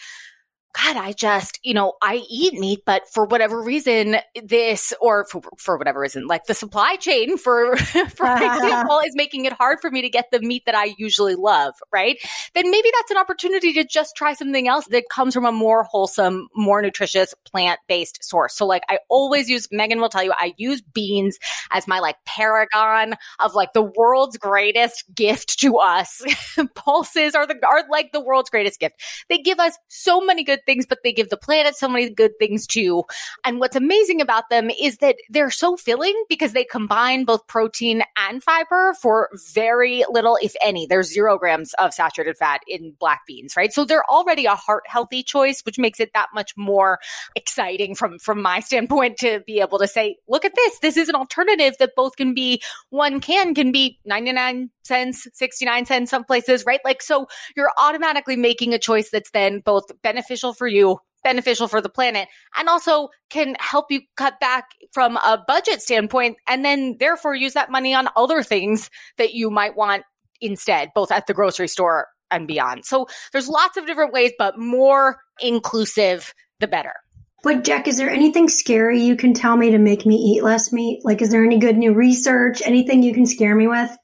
God, 0.74 0.98
I 0.98 1.14
just, 1.14 1.60
you 1.64 1.74
know, 1.74 1.94
I 2.02 2.24
eat 2.30 2.54
meat, 2.54 2.82
but 2.86 3.04
for 3.12 3.26
whatever 3.26 3.60
reason, 3.62 4.18
this 4.44 4.94
or 5.02 5.26
for, 5.26 5.42
for 5.58 5.78
whatever 5.78 6.00
reason, 6.00 6.28
like 6.28 6.46
the 6.46 6.54
supply 6.54 6.96
chain 6.96 7.38
for, 7.38 7.76
for 7.78 7.98
example, 8.36 9.00
is 9.06 9.16
making 9.16 9.46
it 9.46 9.54
hard 9.54 9.80
for 9.82 9.90
me 9.90 10.04
to 10.04 10.10
get 10.10 10.26
the 10.32 10.40
meat 10.40 10.64
that 10.68 10.76
I 10.76 10.94
usually 11.00 11.34
love, 11.34 11.74
right? 11.92 12.18
Then 12.54 12.70
maybe 12.70 12.90
that's 12.96 13.10
an 13.10 13.18
opportunity 13.18 13.74
to 13.74 13.84
just 13.84 14.16
try 14.16 14.34
something 14.34 14.68
else 14.68 14.86
that 14.88 15.06
comes 15.10 15.34
from 15.34 15.46
a 15.46 15.52
more 15.52 15.84
wholesome, 15.84 16.50
more 16.56 16.84
nutritious 16.84 17.34
plant 17.46 17.80
based 17.88 18.24
source. 18.24 18.56
So 18.56 18.68
like 18.68 18.84
I 18.90 19.00
always 19.10 19.50
use, 19.50 19.68
Megan 19.72 20.00
will 20.00 20.10
tell 20.10 20.24
you, 20.24 20.34
I 20.34 20.54
use 20.58 20.82
beans 20.82 21.40
as 21.72 21.88
my 21.88 22.00
like 22.00 22.18
paragon 22.26 23.16
of 23.40 23.56
like 23.56 23.74
the 23.74 23.92
world's 23.98 24.38
greatest 24.38 25.04
gift 25.16 25.60
to 25.62 25.78
us. 25.78 26.22
Pulses 26.76 27.34
are 27.34 27.48
the, 27.48 27.56
are 27.68 27.84
like 27.90 28.12
the 28.12 28.22
world's 28.22 28.52
greatest 28.52 28.80
gift. 28.80 29.02
They 29.30 29.40
give 29.40 29.60
us 29.60 29.76
so 29.88 30.22
many 30.22 30.44
good 30.44 30.59
good 30.60 30.66
things, 30.66 30.86
but 30.86 31.00
they 31.04 31.14
give 31.14 31.30
the 31.30 31.38
planet 31.38 31.76
so 31.76 31.88
many 31.88 32.10
good 32.10 32.38
things 32.40 32.68
too. 32.68 33.04
And 33.44 33.60
what's 33.60 33.76
amazing 33.76 34.22
about 34.22 34.50
them 34.50 34.70
is 34.70 34.98
that 34.98 35.16
they're 35.30 35.52
so 35.52 35.78
filling 35.78 36.16
because 36.30 36.54
they 36.54 36.64
combine 36.64 37.26
both 37.26 37.46
protein 37.48 38.04
and 38.18 38.44
fiber 38.44 38.94
for 39.02 39.30
very 39.54 40.04
little, 40.10 40.38
if 40.42 40.54
any. 40.64 40.86
There's 40.88 41.12
zero 41.12 41.38
grams 41.38 41.74
of 41.76 41.94
saturated 41.94 42.38
fat 42.38 42.62
in 42.68 42.94
black 43.00 43.22
beans, 43.28 43.56
right? 43.56 43.74
So 43.74 43.86
they're 43.86 44.10
already 44.10 44.46
a 44.46 44.56
heart 44.56 44.84
healthy 44.88 45.24
choice, 45.24 45.62
which 45.62 45.80
makes 45.80 46.00
it 46.00 46.12
that 46.14 46.30
much 46.34 46.56
more 46.58 47.00
exciting 47.36 47.96
from, 47.96 48.20
from 48.20 48.42
my 48.42 48.60
standpoint 48.60 49.18
to 49.18 49.42
be 49.46 49.60
able 49.60 49.80
to 49.80 49.88
say, 49.88 50.18
look 50.28 50.46
at 50.46 50.56
this. 50.56 50.80
This 50.80 50.98
is 50.98 51.10
an 51.10 51.16
alternative 51.16 51.76
that 51.80 51.96
both 51.96 52.16
can 52.16 52.34
be 52.34 52.62
one 52.90 53.20
can 53.20 53.54
can 53.54 53.72
be 53.72 54.00
99 54.06 54.70
cents, 54.84 55.28
69 55.34 55.86
cents 55.86 56.10
some 56.10 56.26
places, 56.26 56.66
right? 56.66 56.82
Like, 56.84 57.02
so 57.02 57.28
you're 57.56 57.72
automatically 57.78 58.36
making 58.36 58.74
a 58.74 58.80
choice 58.80 59.10
that's 59.12 59.32
then 59.32 59.62
both 59.62 59.86
beneficial 60.02 60.49
beneficial 60.50 60.54
for 60.54 60.68
you, 60.68 61.00
beneficial 61.24 61.68
for 61.68 61.82
the 61.82 61.90
planet, 61.90 62.28
and 62.58 62.70
also 62.70 63.10
can 63.30 63.56
help 63.60 63.86
you 63.90 64.02
cut 64.16 64.40
back 64.40 64.70
from 64.92 65.18
a 65.18 65.44
budget 65.48 65.82
standpoint 65.82 66.38
and 66.48 66.64
then 66.64 66.98
therefore 67.00 67.36
use 67.36 67.54
that 67.54 67.72
money 67.72 67.94
on 67.94 68.08
other 68.16 68.44
things 68.44 68.90
that 69.18 69.34
you 69.34 69.50
might 69.50 69.76
want 69.76 70.04
instead, 70.42 70.90
both 70.96 71.12
at 71.12 71.28
the 71.28 71.34
grocery 71.34 71.68
store 71.68 72.08
and 72.32 72.48
beyond. 72.48 72.86
So 72.86 73.08
there's 73.32 73.50
lots 73.50 73.78
of 73.78 73.86
different 73.86 74.14
ways, 74.14 74.32
but 74.38 74.58
more 74.58 75.18
inclusive, 75.40 76.34
the 76.60 76.68
better. 76.68 76.94
But 77.42 77.64
Jack, 77.64 77.88
is 77.88 77.98
there 77.98 78.10
anything 78.10 78.50
scary 78.50 79.02
you 79.02 79.16
can 79.16 79.34
tell 79.34 79.56
me 79.56 79.72
to 79.72 79.78
make 79.78 80.06
me 80.06 80.16
eat 80.16 80.44
less 80.44 80.74
meat? 80.74 81.02
Like, 81.06 81.22
is 81.22 81.32
there 81.32 81.44
any 81.44 81.58
good 81.58 81.78
new 81.78 81.94
research? 81.94 82.62
Anything 82.66 83.02
you 83.02 83.14
can 83.14 83.26
scare 83.26 83.56
me 83.56 83.68
with? 83.68 83.96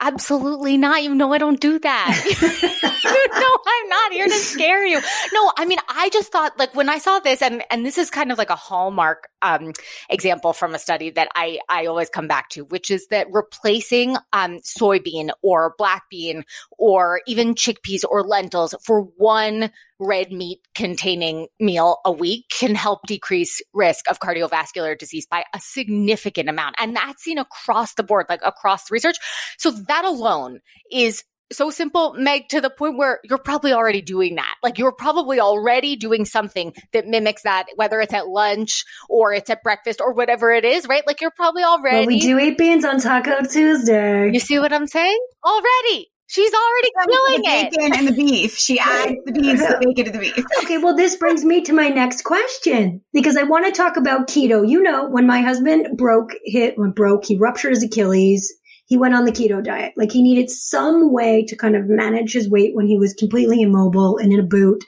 Absolutely 0.00 0.76
not. 0.76 1.02
You 1.02 1.14
know, 1.14 1.32
I 1.32 1.38
don't 1.38 1.60
do 1.60 1.78
that. 1.78 2.22
you 3.04 3.40
know, 3.40 3.58
I'm 3.66 3.88
not 3.88 4.12
here 4.12 4.26
to 4.26 4.32
scare 4.32 4.84
you. 4.86 5.00
No, 5.32 5.52
I 5.56 5.64
mean, 5.64 5.78
I 5.88 6.10
just 6.10 6.30
thought 6.30 6.58
like 6.58 6.74
when 6.74 6.88
I 6.88 6.98
saw 6.98 7.18
this 7.18 7.42
and, 7.42 7.62
and 7.70 7.84
this 7.84 7.98
is 7.98 8.10
kind 8.10 8.30
of 8.30 8.38
like 8.38 8.50
a 8.50 8.56
hallmark, 8.56 9.28
um, 9.42 9.72
example 10.10 10.52
from 10.52 10.74
a 10.74 10.78
study 10.78 11.10
that 11.10 11.28
I, 11.34 11.60
I 11.68 11.86
always 11.86 12.10
come 12.10 12.28
back 12.28 12.50
to, 12.50 12.64
which 12.64 12.90
is 12.90 13.06
that 13.08 13.26
replacing, 13.30 14.16
um, 14.32 14.58
soybean 14.58 15.30
or 15.42 15.74
black 15.78 16.04
bean 16.10 16.44
or 16.78 17.20
even 17.26 17.54
chickpeas 17.54 18.04
or 18.08 18.22
lentils 18.22 18.74
for 18.82 19.02
one 19.16 19.70
red 19.98 20.32
meat 20.32 20.60
containing 20.74 21.48
meal 21.58 21.98
a 22.04 22.12
week 22.12 22.46
can 22.50 22.74
help 22.74 23.00
decrease 23.06 23.60
risk 23.72 24.10
of 24.10 24.20
cardiovascular 24.20 24.98
disease 24.98 25.26
by 25.26 25.44
a 25.54 25.60
significant 25.60 26.48
amount. 26.48 26.76
And 26.78 26.96
that's 26.96 27.22
seen 27.22 27.38
across 27.38 27.94
the 27.94 28.02
board, 28.02 28.26
like 28.28 28.40
across 28.44 28.90
research. 28.90 29.16
So 29.58 29.70
that 29.70 30.04
alone 30.04 30.60
is 30.90 31.24
so 31.52 31.70
simple, 31.70 32.14
Meg, 32.14 32.48
to 32.48 32.60
the 32.60 32.70
point 32.70 32.98
where 32.98 33.20
you're 33.24 33.38
probably 33.38 33.72
already 33.72 34.02
doing 34.02 34.34
that. 34.36 34.54
Like 34.62 34.78
you're 34.78 34.92
probably 34.92 35.38
already 35.40 35.96
doing 35.96 36.24
something 36.24 36.72
that 36.92 37.06
mimics 37.06 37.42
that, 37.42 37.66
whether 37.76 38.00
it's 38.00 38.12
at 38.12 38.28
lunch 38.28 38.84
or 39.08 39.32
it's 39.32 39.48
at 39.48 39.62
breakfast 39.62 40.00
or 40.00 40.12
whatever 40.12 40.52
it 40.52 40.64
is, 40.64 40.88
right? 40.88 41.06
Like 41.06 41.20
you're 41.20 41.30
probably 41.30 41.62
already. 41.62 41.98
Well, 41.98 42.06
we 42.06 42.20
do 42.20 42.38
eat 42.38 42.58
beans 42.58 42.84
on 42.84 43.00
Taco 43.00 43.42
Tuesday. 43.44 44.30
You 44.32 44.40
see 44.40 44.58
what 44.58 44.72
I'm 44.72 44.86
saying? 44.86 45.18
Already. 45.44 46.08
She's 46.28 46.52
already 46.52 46.90
killing 47.08 47.42
the 47.42 47.48
it. 47.48 47.70
Bacon 47.70 47.92
and 47.94 48.08
the 48.08 48.12
beef. 48.12 48.56
She 48.56 48.78
adds 48.80 49.14
the 49.24 49.32
beans 49.32 49.60
to 49.60 49.68
the 49.68 49.86
bacon 49.86 50.04
to 50.06 50.10
the 50.10 50.18
beef. 50.18 50.44
Okay, 50.64 50.78
well, 50.78 50.96
this 50.96 51.16
brings 51.16 51.44
me 51.44 51.62
to 51.62 51.72
my 51.72 51.88
next 51.88 52.22
question 52.22 53.00
because 53.12 53.36
I 53.36 53.44
want 53.44 53.66
to 53.66 53.72
talk 53.72 53.96
about 53.96 54.28
keto. 54.28 54.68
You 54.68 54.82
know, 54.82 55.08
when 55.08 55.26
my 55.26 55.40
husband 55.40 55.96
broke, 55.96 56.32
hit, 56.44 56.76
when 56.76 56.90
broke, 56.90 57.24
he 57.24 57.36
ruptured 57.36 57.72
his 57.72 57.84
Achilles. 57.84 58.52
He 58.86 58.96
went 58.96 59.14
on 59.14 59.24
the 59.24 59.32
keto 59.32 59.62
diet. 59.62 59.92
Like 59.96 60.12
he 60.12 60.22
needed 60.22 60.50
some 60.50 61.12
way 61.12 61.44
to 61.44 61.56
kind 61.56 61.76
of 61.76 61.88
manage 61.88 62.32
his 62.32 62.50
weight 62.50 62.74
when 62.74 62.86
he 62.86 62.98
was 62.98 63.14
completely 63.14 63.62
immobile 63.62 64.18
and 64.18 64.32
in 64.32 64.40
a 64.40 64.44
boot 64.44 64.84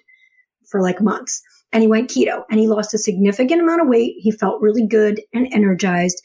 for 0.68 0.83
like 0.83 1.00
months. 1.00 1.40
And 1.73 1.83
he 1.83 1.88
went 1.88 2.11
keto 2.11 2.45
and 2.50 2.59
he 2.59 2.66
lost 2.66 2.95
a 2.95 2.99
significant 2.99 3.61
amount 3.61 3.83
of 3.83 3.88
weight. 3.88 4.14
He 4.18 4.30
felt 4.30 4.61
really 4.61 4.87
good 4.87 5.21
and 5.33 5.49
energized. 5.52 6.21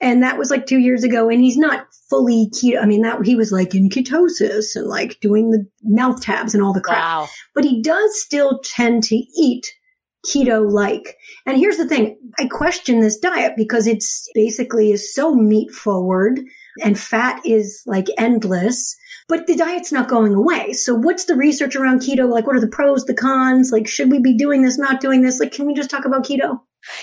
And 0.00 0.22
that 0.22 0.38
was 0.38 0.50
like 0.50 0.66
two 0.66 0.78
years 0.78 1.04
ago. 1.04 1.28
And 1.28 1.40
he's 1.40 1.56
not 1.56 1.86
fully 2.14 2.48
keto. 2.50 2.80
I 2.80 2.86
mean, 2.86 3.02
that 3.02 3.24
he 3.24 3.34
was 3.34 3.50
like 3.50 3.74
in 3.74 3.88
ketosis 3.88 4.76
and 4.76 4.86
like 4.86 5.18
doing 5.20 5.50
the 5.50 5.66
mouth 5.82 6.20
tabs 6.20 6.54
and 6.54 6.62
all 6.62 6.72
the 6.72 6.80
crap. 6.80 6.98
Wow. 6.98 7.28
But 7.54 7.64
he 7.64 7.82
does 7.82 8.20
still 8.22 8.60
tend 8.62 9.02
to 9.04 9.16
eat 9.16 9.66
keto 10.24 10.70
like. 10.70 11.16
And 11.46 11.58
here's 11.58 11.76
the 11.76 11.88
thing. 11.88 12.16
I 12.38 12.46
question 12.46 13.00
this 13.00 13.18
diet 13.18 13.54
because 13.56 13.86
it's 13.86 14.28
basically 14.34 14.92
is 14.92 15.14
so 15.14 15.34
meat 15.34 15.70
forward. 15.70 16.40
and 16.82 16.98
fat 16.98 17.40
is 17.44 17.82
like 17.86 18.08
endless. 18.18 18.96
But 19.28 19.46
the 19.46 19.56
diet's 19.56 19.92
not 19.92 20.08
going 20.08 20.34
away. 20.34 20.74
So 20.74 20.94
what's 20.94 21.24
the 21.24 21.34
research 21.34 21.76
around 21.76 22.00
keto? 22.00 22.28
Like, 22.28 22.46
what 22.46 22.56
are 22.56 22.60
the 22.60 22.68
pros, 22.68 23.04
the 23.04 23.14
cons? 23.14 23.72
Like, 23.72 23.88
should 23.88 24.10
we 24.10 24.18
be 24.18 24.36
doing 24.36 24.62
this, 24.62 24.78
not 24.78 25.00
doing 25.00 25.22
this? 25.22 25.40
Like, 25.40 25.52
can 25.52 25.66
we 25.66 25.72
just 25.72 25.88
talk 25.88 26.04
about 26.04 26.26
keto? 26.26 26.60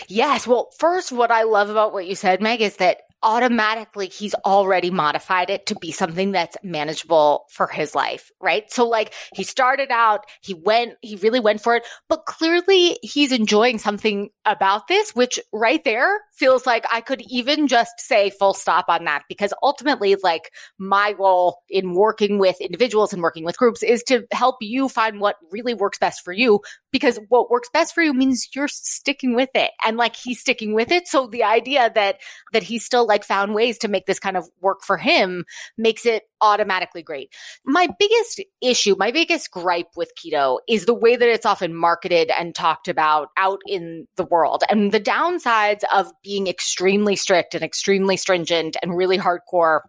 Yes. 0.07 0.45
Well, 0.45 0.69
first, 0.77 1.11
what 1.11 1.31
I 1.31 1.43
love 1.43 1.69
about 1.69 1.93
what 1.93 2.05
you 2.05 2.13
said, 2.13 2.39
Meg, 2.39 2.61
is 2.61 2.77
that 2.77 3.01
automatically 3.23 4.07
he's 4.07 4.33
already 4.45 4.89
modified 4.89 5.49
it 5.49 5.65
to 5.67 5.75
be 5.75 5.91
something 5.91 6.31
that's 6.31 6.57
manageable 6.63 7.45
for 7.49 7.67
his 7.67 7.93
life, 7.93 8.31
right? 8.39 8.71
So 8.71 8.87
like 8.87 9.13
he 9.33 9.43
started 9.43 9.91
out, 9.91 10.25
he 10.41 10.53
went, 10.53 10.93
he 11.01 11.15
really 11.17 11.39
went 11.39 11.61
for 11.61 11.75
it, 11.75 11.83
but 12.09 12.25
clearly 12.25 12.97
he's 13.03 13.31
enjoying 13.31 13.77
something 13.77 14.29
about 14.45 14.87
this, 14.87 15.11
which 15.11 15.39
right 15.53 15.83
there 15.83 16.19
feels 16.33 16.65
like 16.65 16.85
I 16.91 17.01
could 17.01 17.21
even 17.29 17.67
just 17.67 17.99
say 17.99 18.31
full 18.31 18.53
stop 18.53 18.85
on 18.89 19.05
that 19.05 19.23
because 19.29 19.53
ultimately 19.61 20.15
like 20.23 20.51
my 20.79 21.13
goal 21.13 21.59
in 21.69 21.93
working 21.93 22.39
with 22.39 22.59
individuals 22.59 23.13
and 23.13 23.21
working 23.21 23.45
with 23.45 23.57
groups 23.57 23.83
is 23.83 24.03
to 24.03 24.25
help 24.31 24.55
you 24.61 24.89
find 24.89 25.19
what 25.19 25.35
really 25.51 25.73
works 25.73 25.99
best 25.99 26.23
for 26.23 26.33
you 26.33 26.61
because 26.91 27.19
what 27.29 27.51
works 27.51 27.69
best 27.71 27.93
for 27.93 28.01
you 28.01 28.13
means 28.13 28.49
you're 28.55 28.67
sticking 28.67 29.35
with 29.35 29.49
it 29.53 29.71
and 29.85 29.97
like 29.97 30.15
he's 30.15 30.39
sticking 30.39 30.73
with 30.73 30.91
it. 30.91 31.07
So 31.07 31.27
the 31.27 31.43
idea 31.43 31.91
that, 31.93 32.17
that 32.53 32.63
he's 32.63 32.83
still 32.83 33.05
like 33.11 33.25
found 33.25 33.53
ways 33.53 33.77
to 33.79 33.87
make 33.87 34.05
this 34.05 34.19
kind 34.19 34.37
of 34.37 34.49
work 34.61 34.83
for 34.83 34.97
him 34.97 35.43
makes 35.77 36.05
it 36.05 36.23
automatically 36.39 37.03
great. 37.03 37.33
My 37.65 37.87
biggest 37.99 38.41
issue, 38.61 38.95
my 38.97 39.11
biggest 39.11 39.51
gripe 39.51 39.89
with 39.97 40.11
keto 40.17 40.59
is 40.67 40.85
the 40.85 40.93
way 40.93 41.17
that 41.17 41.27
it's 41.27 41.45
often 41.45 41.75
marketed 41.75 42.31
and 42.37 42.55
talked 42.55 42.87
about 42.87 43.29
out 43.37 43.59
in 43.67 44.07
the 44.15 44.23
world. 44.23 44.63
And 44.69 44.91
the 44.91 45.01
downsides 45.01 45.81
of 45.93 46.11
being 46.23 46.47
extremely 46.47 47.15
strict 47.17 47.53
and 47.53 47.63
extremely 47.63 48.15
stringent 48.15 48.77
and 48.81 48.95
really 48.95 49.17
hardcore 49.17 49.81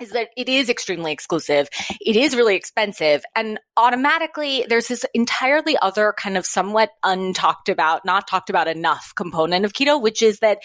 is 0.00 0.10
that 0.10 0.28
it 0.36 0.48
is 0.48 0.68
extremely 0.68 1.12
exclusive. 1.12 1.68
It 2.00 2.16
is 2.16 2.34
really 2.34 2.56
expensive. 2.56 3.24
And 3.36 3.60
automatically 3.76 4.64
there's 4.68 4.88
this 4.88 5.04
entirely 5.14 5.76
other 5.82 6.14
kind 6.16 6.36
of 6.36 6.46
somewhat 6.46 6.90
untalked 7.04 7.68
about, 7.68 8.04
not 8.04 8.28
talked 8.28 8.50
about 8.50 8.68
enough 8.68 9.12
component 9.16 9.64
of 9.64 9.72
keto, 9.72 10.00
which 10.00 10.22
is 10.22 10.38
that 10.40 10.58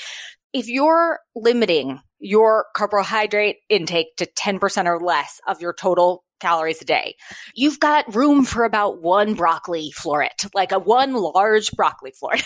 if 0.54 0.68
you're 0.68 1.20
limiting 1.36 2.00
your 2.20 2.68
carbohydrate 2.76 3.58
intake 3.70 4.16
to 4.18 4.26
10% 4.26 4.86
or 4.86 5.00
less 5.00 5.42
of 5.48 5.62
your 5.62 5.74
total 5.74 6.24
calories 6.40 6.82
a 6.82 6.86
day, 6.86 7.16
you've 7.56 7.80
got 7.80 8.16
room 8.16 8.46
for 8.46 8.64
about 8.64 9.02
one 9.02 9.34
broccoli 9.34 9.92
floret, 9.98 10.50
like 10.54 10.72
a 10.72 10.80
one 10.80 11.14
large 11.14 11.72
broccoli 11.72 12.12
floret. 12.12 12.44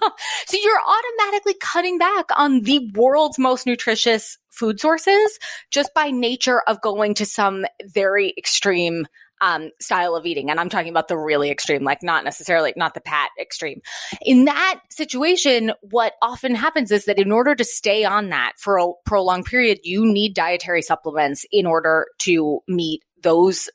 so 0.46 0.56
you're 0.62 0.80
automatically 0.86 1.54
cutting 1.60 1.98
back 1.98 2.26
on 2.36 2.62
the 2.62 2.90
world's 2.94 3.38
most 3.38 3.66
nutritious 3.66 4.38
food 4.50 4.80
sources 4.80 5.38
just 5.70 5.92
by 5.94 6.10
nature 6.10 6.60
of 6.62 6.80
going 6.80 7.14
to 7.14 7.26
some 7.26 7.66
very 7.92 8.32
extreme 8.38 9.06
um, 9.40 9.70
style 9.80 10.14
of 10.16 10.26
eating. 10.26 10.50
And 10.50 10.60
I'm 10.60 10.68
talking 10.68 10.90
about 10.90 11.08
the 11.08 11.18
really 11.18 11.50
extreme, 11.50 11.84
like 11.84 12.02
not 12.02 12.24
necessarily, 12.24 12.72
not 12.76 12.94
the 12.94 13.00
pat 13.00 13.30
extreme. 13.40 13.80
In 14.22 14.44
that 14.44 14.80
situation, 14.90 15.72
what 15.82 16.14
often 16.22 16.54
happens 16.54 16.90
is 16.90 17.04
that 17.06 17.18
in 17.18 17.32
order 17.32 17.54
to 17.54 17.64
stay 17.64 18.04
on 18.04 18.28
that 18.30 18.52
for 18.58 18.78
a 18.78 18.88
prolonged 19.06 19.46
period, 19.46 19.78
you 19.82 20.04
need 20.04 20.34
dietary 20.34 20.82
supplements 20.82 21.44
in 21.50 21.66
order 21.66 22.06
to 22.18 22.60
meet 22.68 23.02
those 23.22 23.68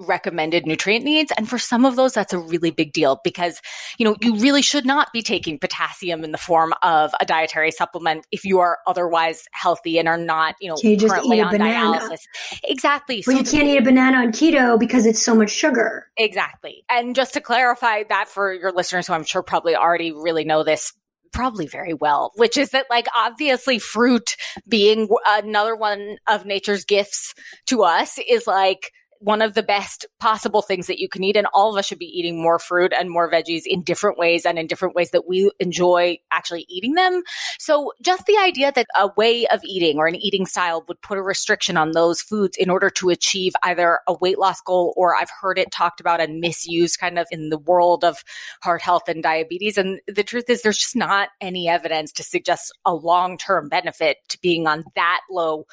recommended 0.00 0.66
nutrient 0.66 1.04
needs. 1.04 1.32
And 1.36 1.48
for 1.48 1.58
some 1.58 1.84
of 1.84 1.96
those, 1.96 2.14
that's 2.14 2.32
a 2.32 2.38
really 2.38 2.70
big 2.70 2.92
deal 2.92 3.20
because, 3.22 3.60
you 3.98 4.04
know, 4.04 4.16
you 4.20 4.36
really 4.36 4.62
should 4.62 4.86
not 4.86 5.12
be 5.12 5.22
taking 5.22 5.58
potassium 5.58 6.24
in 6.24 6.32
the 6.32 6.38
form 6.38 6.72
of 6.82 7.12
a 7.20 7.26
dietary 7.26 7.70
supplement 7.70 8.26
if 8.32 8.44
you 8.44 8.58
are 8.60 8.78
otherwise 8.86 9.46
healthy 9.52 9.98
and 9.98 10.08
are 10.08 10.18
not, 10.18 10.56
you 10.60 10.68
know, 10.68 10.76
you 10.82 10.90
eat 10.90 11.02
a 11.02 11.48
banana? 11.50 11.98
dialysis. 11.98 12.20
Exactly. 12.64 13.22
Well, 13.26 13.36
so 13.36 13.42
you 13.42 13.58
can't 13.58 13.68
eat 13.68 13.78
a 13.78 13.82
banana 13.82 14.18
on 14.18 14.32
keto 14.32 14.78
because 14.78 15.06
it's 15.06 15.22
so 15.22 15.34
much 15.34 15.50
sugar. 15.50 16.06
Exactly. 16.16 16.84
And 16.88 17.14
just 17.14 17.34
to 17.34 17.40
clarify 17.40 18.04
that 18.08 18.28
for 18.28 18.52
your 18.52 18.72
listeners 18.72 19.06
who 19.06 19.12
I'm 19.12 19.24
sure 19.24 19.42
probably 19.42 19.76
already 19.76 20.12
really 20.12 20.44
know 20.44 20.64
this, 20.64 20.92
probably 21.32 21.66
very 21.66 21.94
well, 21.94 22.32
which 22.36 22.56
is 22.56 22.70
that 22.70 22.86
like 22.90 23.06
obviously 23.14 23.78
fruit 23.78 24.36
being 24.66 25.08
another 25.26 25.76
one 25.76 26.16
of 26.28 26.44
nature's 26.44 26.84
gifts 26.84 27.34
to 27.66 27.82
us 27.82 28.18
is 28.28 28.46
like 28.46 28.90
one 29.20 29.42
of 29.42 29.52
the 29.52 29.62
best 29.62 30.06
possible 30.18 30.62
things 30.62 30.86
that 30.86 30.98
you 30.98 31.08
can 31.08 31.22
eat. 31.22 31.36
And 31.36 31.46
all 31.52 31.70
of 31.70 31.78
us 31.78 31.86
should 31.86 31.98
be 31.98 32.06
eating 32.06 32.42
more 32.42 32.58
fruit 32.58 32.92
and 32.98 33.10
more 33.10 33.30
veggies 33.30 33.62
in 33.66 33.82
different 33.82 34.18
ways 34.18 34.46
and 34.46 34.58
in 34.58 34.66
different 34.66 34.94
ways 34.94 35.10
that 35.10 35.28
we 35.28 35.50
enjoy 35.60 36.18
actually 36.32 36.64
eating 36.70 36.94
them. 36.94 37.22
So 37.58 37.92
just 38.02 38.24
the 38.24 38.38
idea 38.38 38.72
that 38.74 38.86
a 38.98 39.10
way 39.18 39.46
of 39.48 39.60
eating 39.62 39.98
or 39.98 40.06
an 40.06 40.16
eating 40.16 40.46
style 40.46 40.84
would 40.88 41.02
put 41.02 41.18
a 41.18 41.22
restriction 41.22 41.76
on 41.76 41.92
those 41.92 42.22
foods 42.22 42.56
in 42.56 42.70
order 42.70 42.88
to 42.90 43.10
achieve 43.10 43.52
either 43.62 44.00
a 44.08 44.14
weight 44.14 44.38
loss 44.38 44.62
goal 44.62 44.94
or 44.96 45.14
I've 45.14 45.30
heard 45.40 45.58
it 45.58 45.70
talked 45.70 46.00
about 46.00 46.20
and 46.20 46.40
misused 46.40 46.98
kind 46.98 47.18
of 47.18 47.26
in 47.30 47.50
the 47.50 47.58
world 47.58 48.04
of 48.04 48.24
heart 48.62 48.80
health 48.80 49.06
and 49.06 49.22
diabetes. 49.22 49.76
And 49.76 50.00
the 50.06 50.24
truth 50.24 50.48
is 50.48 50.62
there's 50.62 50.78
just 50.78 50.96
not 50.96 51.28
any 51.42 51.68
evidence 51.68 52.10
to 52.12 52.22
suggest 52.22 52.72
a 52.86 52.94
long 52.94 53.36
term 53.36 53.68
benefit 53.68 54.16
to 54.28 54.38
being 54.40 54.66
on 54.66 54.84
that 54.96 55.20
low 55.30 55.66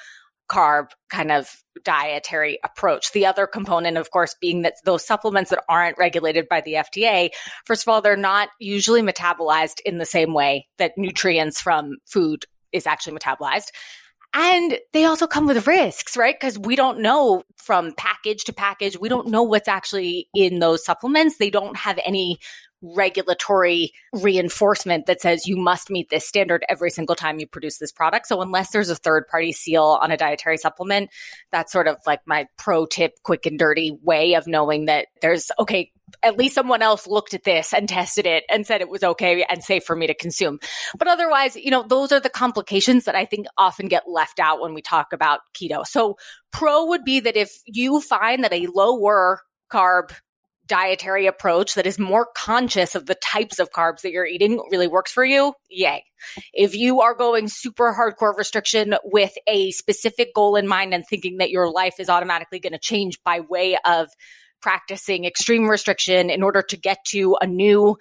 carb 0.49 0.89
kind 1.09 1.31
of 1.31 1.63
dietary 1.83 2.59
approach. 2.63 3.11
The 3.11 3.25
other 3.25 3.47
component, 3.47 3.97
of 3.97 4.11
course, 4.11 4.35
being 4.39 4.61
that 4.63 4.75
those 4.85 5.05
supplements 5.05 5.49
that 5.51 5.63
aren't 5.69 5.97
regulated 5.97 6.47
by 6.49 6.61
the 6.61 6.73
FDA, 6.73 7.29
first 7.65 7.83
of 7.83 7.89
all, 7.89 8.01
they're 8.01 8.15
not 8.15 8.49
usually 8.59 9.01
metabolized 9.01 9.79
in 9.85 9.97
the 9.97 10.05
same 10.05 10.33
way 10.33 10.67
that 10.77 10.97
nutrients 10.97 11.61
from 11.61 11.97
food 12.05 12.45
is 12.71 12.87
actually 12.87 13.17
metabolized. 13.17 13.71
And 14.33 14.77
they 14.93 15.05
also 15.05 15.25
come 15.25 15.47
with 15.47 15.67
risks, 15.67 16.17
right? 16.17 16.35
Because 16.37 16.59
we 16.59 16.75
don't 16.75 16.99
know 16.99 17.43
from 17.55 17.93
package 17.93 18.43
to 18.43 18.53
package, 18.53 18.97
we 18.99 19.09
don't 19.09 19.29
know 19.29 19.43
what's 19.43 19.67
actually 19.67 20.27
in 20.35 20.59
those 20.59 20.85
supplements. 20.85 21.37
They 21.37 21.49
don't 21.49 21.77
have 21.77 21.97
any 22.05 22.37
regulatory 22.81 23.91
reinforcement 24.13 25.05
that 25.07 25.21
says 25.21 25.47
you 25.47 25.57
must 25.57 25.89
meet 25.89 26.09
this 26.09 26.27
standard 26.27 26.63
every 26.69 26.89
single 26.89 27.15
time 27.15 27.39
you 27.39 27.47
produce 27.47 27.77
this 27.77 27.91
product. 27.91 28.27
So 28.27 28.41
unless 28.41 28.71
there's 28.71 28.89
a 28.89 28.95
third 28.95 29.27
party 29.27 29.51
seal 29.51 29.97
on 30.01 30.11
a 30.11 30.17
dietary 30.17 30.57
supplement, 30.57 31.09
that's 31.51 31.71
sort 31.71 31.87
of 31.87 31.97
like 32.05 32.21
my 32.25 32.47
pro 32.57 32.85
tip, 32.85 33.13
quick 33.23 33.45
and 33.45 33.57
dirty 33.57 33.97
way 34.03 34.35
of 34.35 34.47
knowing 34.47 34.85
that 34.85 35.07
there's, 35.21 35.49
okay, 35.59 35.91
at 36.23 36.37
least 36.37 36.55
someone 36.55 36.81
else 36.81 37.05
looked 37.05 37.33
at 37.33 37.43
this 37.43 37.73
and 37.73 37.89
tested 37.89 38.25
it 38.25 38.45
and 38.49 38.65
said 38.65 38.79
it 38.81 38.89
was 38.89 39.03
okay 39.03 39.43
and 39.49 39.63
safe 39.63 39.83
for 39.83 39.95
me 39.95 40.07
to 40.07 40.13
consume. 40.13 40.59
But 40.97 41.07
otherwise, 41.07 41.55
you 41.55 41.69
know, 41.69 41.83
those 41.83 42.11
are 42.11 42.19
the 42.19 42.29
complications 42.29 43.05
that 43.05 43.15
I 43.15 43.25
think 43.25 43.47
often 43.57 43.87
get 43.87 44.09
left 44.09 44.39
out 44.39 44.61
when 44.61 44.73
we 44.73 44.81
talk 44.81 45.11
about 45.11 45.41
keto. 45.53 45.85
So 45.85 46.15
pro 46.51 46.85
would 46.85 47.03
be 47.03 47.19
that 47.19 47.35
if 47.35 47.59
you 47.65 47.99
find 47.99 48.43
that 48.43 48.53
a 48.53 48.67
lower 48.67 49.41
carb 49.71 50.11
dietary 50.67 51.27
approach 51.27 51.75
that 51.75 51.87
is 51.87 51.97
more 51.97 52.27
conscious 52.35 52.95
of 52.95 53.05
the 53.05 53.15
types 53.15 53.59
of 53.59 53.71
carbs 53.71 54.01
that 54.01 54.11
you're 54.11 54.25
eating 54.25 54.61
really 54.71 54.87
works 54.87 55.11
for 55.11 55.23
you, 55.23 55.53
yay. 55.69 56.03
If 56.53 56.75
you 56.75 57.01
are 57.01 57.15
going 57.15 57.47
super 57.47 57.93
hardcore 57.93 58.37
restriction 58.37 58.95
with 59.03 59.33
a 59.47 59.71
specific 59.71 60.33
goal 60.35 60.55
in 60.55 60.67
mind 60.67 60.93
and 60.93 61.05
thinking 61.07 61.37
that 61.37 61.51
your 61.51 61.71
life 61.71 61.95
is 61.99 62.09
automatically 62.09 62.59
going 62.59 62.73
to 62.73 62.79
change 62.79 63.19
by 63.23 63.39
way 63.39 63.77
of 63.85 64.09
practicing 64.61 65.25
extreme 65.25 65.67
restriction 65.69 66.29
in 66.29 66.43
order 66.43 66.61
to 66.61 66.77
get 66.77 66.97
to 67.07 67.37
a 67.39 67.47
new 67.47 67.97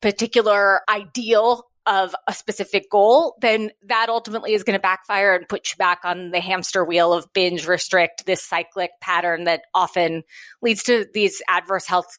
particular 0.00 0.80
ideal 0.88 1.64
of 1.88 2.14
a 2.26 2.34
specific 2.34 2.90
goal, 2.90 3.36
then 3.40 3.70
that 3.86 4.08
ultimately 4.10 4.52
is 4.52 4.62
going 4.62 4.76
to 4.76 4.80
backfire 4.80 5.34
and 5.34 5.48
put 5.48 5.70
you 5.70 5.76
back 5.76 6.00
on 6.04 6.30
the 6.30 6.40
hamster 6.40 6.84
wheel 6.84 7.12
of 7.12 7.32
binge 7.32 7.66
restrict, 7.66 8.26
this 8.26 8.42
cyclic 8.42 8.90
pattern 9.00 9.44
that 9.44 9.62
often 9.74 10.22
leads 10.60 10.82
to 10.84 11.06
these 11.14 11.40
adverse 11.48 11.86
health 11.86 12.18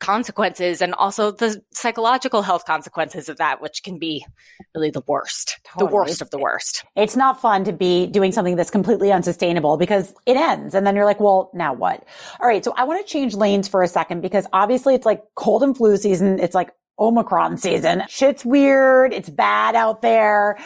consequences 0.00 0.82
and 0.82 0.94
also 0.94 1.30
the 1.30 1.62
psychological 1.72 2.42
health 2.42 2.64
consequences 2.64 3.28
of 3.28 3.36
that, 3.36 3.62
which 3.62 3.84
can 3.84 4.00
be 4.00 4.26
really 4.74 4.90
the 4.90 5.02
worst, 5.06 5.60
totally. 5.62 5.88
the 5.88 5.94
worst 5.94 6.22
of 6.22 6.30
the 6.30 6.38
worst. 6.38 6.84
It's 6.96 7.14
not 7.14 7.40
fun 7.40 7.62
to 7.64 7.72
be 7.72 8.08
doing 8.08 8.32
something 8.32 8.56
that's 8.56 8.70
completely 8.70 9.12
unsustainable 9.12 9.76
because 9.76 10.12
it 10.26 10.36
ends. 10.36 10.74
And 10.74 10.84
then 10.84 10.96
you're 10.96 11.04
like, 11.04 11.20
well, 11.20 11.50
now 11.54 11.72
what? 11.72 12.04
All 12.40 12.48
right. 12.48 12.64
So 12.64 12.74
I 12.76 12.82
want 12.82 13.06
to 13.06 13.10
change 13.10 13.34
lanes 13.34 13.68
for 13.68 13.82
a 13.84 13.88
second 13.88 14.22
because 14.22 14.46
obviously 14.52 14.96
it's 14.96 15.06
like 15.06 15.22
cold 15.36 15.62
and 15.62 15.76
flu 15.76 15.96
season. 15.96 16.40
It's 16.40 16.54
like 16.54 16.72
Omicron 16.98 17.56
season. 17.56 18.02
Shit's 18.08 18.44
weird. 18.44 19.12
It's 19.12 19.30
bad 19.30 19.74
out 19.74 20.02
there. 20.02 20.58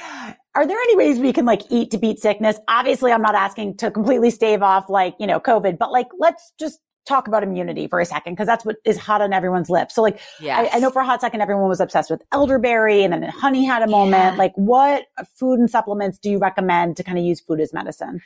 Are 0.55 0.67
there 0.67 0.79
any 0.79 0.97
ways 0.97 1.19
we 1.19 1.33
can 1.33 1.45
like 1.45 1.63
eat 1.71 1.91
to 1.91 1.99
beat 1.99 2.19
sickness? 2.19 2.59
Obviously, 2.69 3.13
I'm 3.13 3.23
not 3.23 3.35
asking 3.35 3.77
to 3.79 3.91
completely 3.91 4.31
stave 4.31 4.63
off 4.63 4.89
like, 4.89 5.15
you 5.21 5.27
know, 5.27 5.39
COVID, 5.39 5.79
but 5.79 5.93
like, 5.93 6.09
let's 6.19 6.53
just 6.59 6.81
talk 7.07 7.29
about 7.29 7.43
immunity 7.43 7.87
for 7.87 8.01
a 8.01 8.05
second 8.05 8.35
because 8.35 8.47
that's 8.47 8.65
what 8.65 8.77
is 8.85 8.99
hot 8.99 9.23
on 9.23 9.33
everyone's 9.33 9.71
lips. 9.71 9.95
So 9.95 10.03
like, 10.03 10.21
yes. 10.41 10.69
I, 10.73 10.77
I, 10.77 10.81
know 10.81 10.91
for 10.91 11.03
a 11.03 11.07
hot 11.07 11.21
second, 11.21 11.41
everyone 11.41 11.69
was 11.69 11.81
obsessed 11.81 12.11
with 12.11 12.23
elderberry 12.33 13.05
and 13.05 13.13
then 13.13 13.23
honey 13.23 13.65
had 13.65 13.83
a 13.83 13.87
moment. 13.87 14.35
Yeah. 14.35 14.35
Like 14.35 14.53
what 14.57 15.05
food 15.39 15.61
and 15.61 15.71
supplements 15.71 16.19
do 16.19 16.31
you 16.31 16.39
recommend 16.39 16.97
to 16.97 17.05
kind 17.05 17.17
of 17.17 17.25
use 17.25 17.41
food 17.41 17.61
as 17.61 17.73
medicine? 17.73 18.21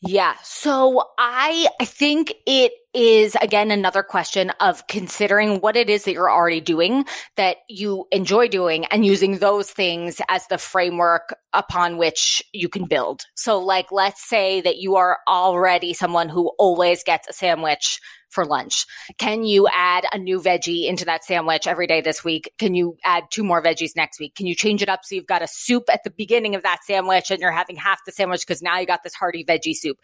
Yeah. 0.00 0.34
So 0.42 1.04
I, 1.16 1.68
I 1.80 1.84
think 1.84 2.34
it 2.46 2.72
is 2.94 3.36
again 3.42 3.70
another 3.70 4.02
question 4.02 4.50
of 4.60 4.86
considering 4.86 5.60
what 5.60 5.76
it 5.76 5.90
is 5.90 6.04
that 6.04 6.12
you're 6.12 6.30
already 6.30 6.60
doing 6.60 7.04
that 7.36 7.56
you 7.68 8.06
enjoy 8.12 8.48
doing 8.48 8.84
and 8.86 9.04
using 9.04 9.38
those 9.38 9.70
things 9.70 10.20
as 10.28 10.46
the 10.46 10.58
framework 10.58 11.34
upon 11.52 11.96
which 11.96 12.42
you 12.52 12.68
can 12.68 12.86
build. 12.86 13.22
So 13.34 13.58
like 13.58 13.90
let's 13.90 14.26
say 14.28 14.60
that 14.60 14.76
you 14.76 14.96
are 14.96 15.18
already 15.28 15.92
someone 15.92 16.28
who 16.28 16.52
always 16.58 17.02
gets 17.02 17.28
a 17.28 17.32
sandwich 17.32 18.00
for 18.34 18.44
lunch? 18.44 18.86
Can 19.16 19.44
you 19.44 19.68
add 19.72 20.04
a 20.12 20.18
new 20.18 20.40
veggie 20.40 20.86
into 20.86 21.04
that 21.04 21.24
sandwich 21.24 21.66
every 21.66 21.86
day 21.86 22.00
this 22.00 22.24
week? 22.24 22.52
Can 22.58 22.74
you 22.74 22.98
add 23.04 23.24
two 23.30 23.44
more 23.44 23.62
veggies 23.62 23.96
next 23.96 24.18
week? 24.18 24.34
Can 24.34 24.46
you 24.46 24.54
change 24.54 24.82
it 24.82 24.88
up 24.88 25.04
so 25.04 25.14
you've 25.14 25.26
got 25.26 25.42
a 25.42 25.48
soup 25.48 25.84
at 25.92 26.02
the 26.04 26.10
beginning 26.10 26.54
of 26.54 26.62
that 26.62 26.84
sandwich 26.84 27.30
and 27.30 27.40
you're 27.40 27.52
having 27.52 27.76
half 27.76 28.04
the 28.04 28.12
sandwich 28.12 28.42
because 28.46 28.62
now 28.62 28.78
you 28.78 28.86
got 28.86 29.02
this 29.02 29.14
hearty 29.14 29.44
veggie 29.44 29.76
soup? 29.76 29.98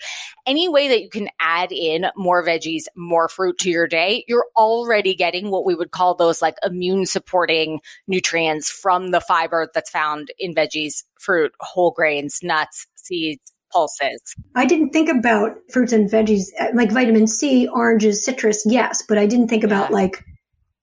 Any 0.47 0.69
way 0.69 0.89
that 0.89 1.03
you 1.03 1.11
can 1.11 1.29
add 1.41 1.73
in 1.73 2.07
more 2.17 2.45
veggies, 2.45 2.85
more 2.97 3.29
fruit 3.29 3.59
to 3.59 3.71
your 3.71 3.87
day, 3.87 4.25
you're 4.29 4.47
already 4.57 5.15
getting 5.15 5.51
what 5.51 5.65
we 5.65 5.75
would 5.75 5.91
call 5.91 6.15
those 6.15 6.41
like 6.41 6.57
immune 6.65 7.07
supporting 7.07 7.81
nutrients 8.07 8.71
from 8.71 9.11
the 9.11 9.21
fiber 9.21 9.69
that's 9.75 9.91
found 9.91 10.31
in 10.39 10.55
veggies, 10.55 11.03
fruit, 11.19 11.53
whole 11.61 11.91
grains, 11.91 12.41
nuts, 12.43 12.87
seeds, 12.95 13.53
pulses. 13.73 14.21
I 14.55 14.67
didn't 14.67 14.91
think 14.91 15.09
about 15.09 15.57
fruits 15.73 15.93
and 15.93 16.11
veggies 16.11 16.45
uh, 16.61 16.69
like 16.75 16.93
vitamin 16.93 17.27
C, 17.27 17.69
oranges, 17.69 18.25
citrus, 18.25 18.63
yes, 18.67 19.03
but 19.09 19.19
I 19.19 19.27
didn't 19.27 19.49
think 19.49 19.65
about 19.65 19.91
like 19.91 20.25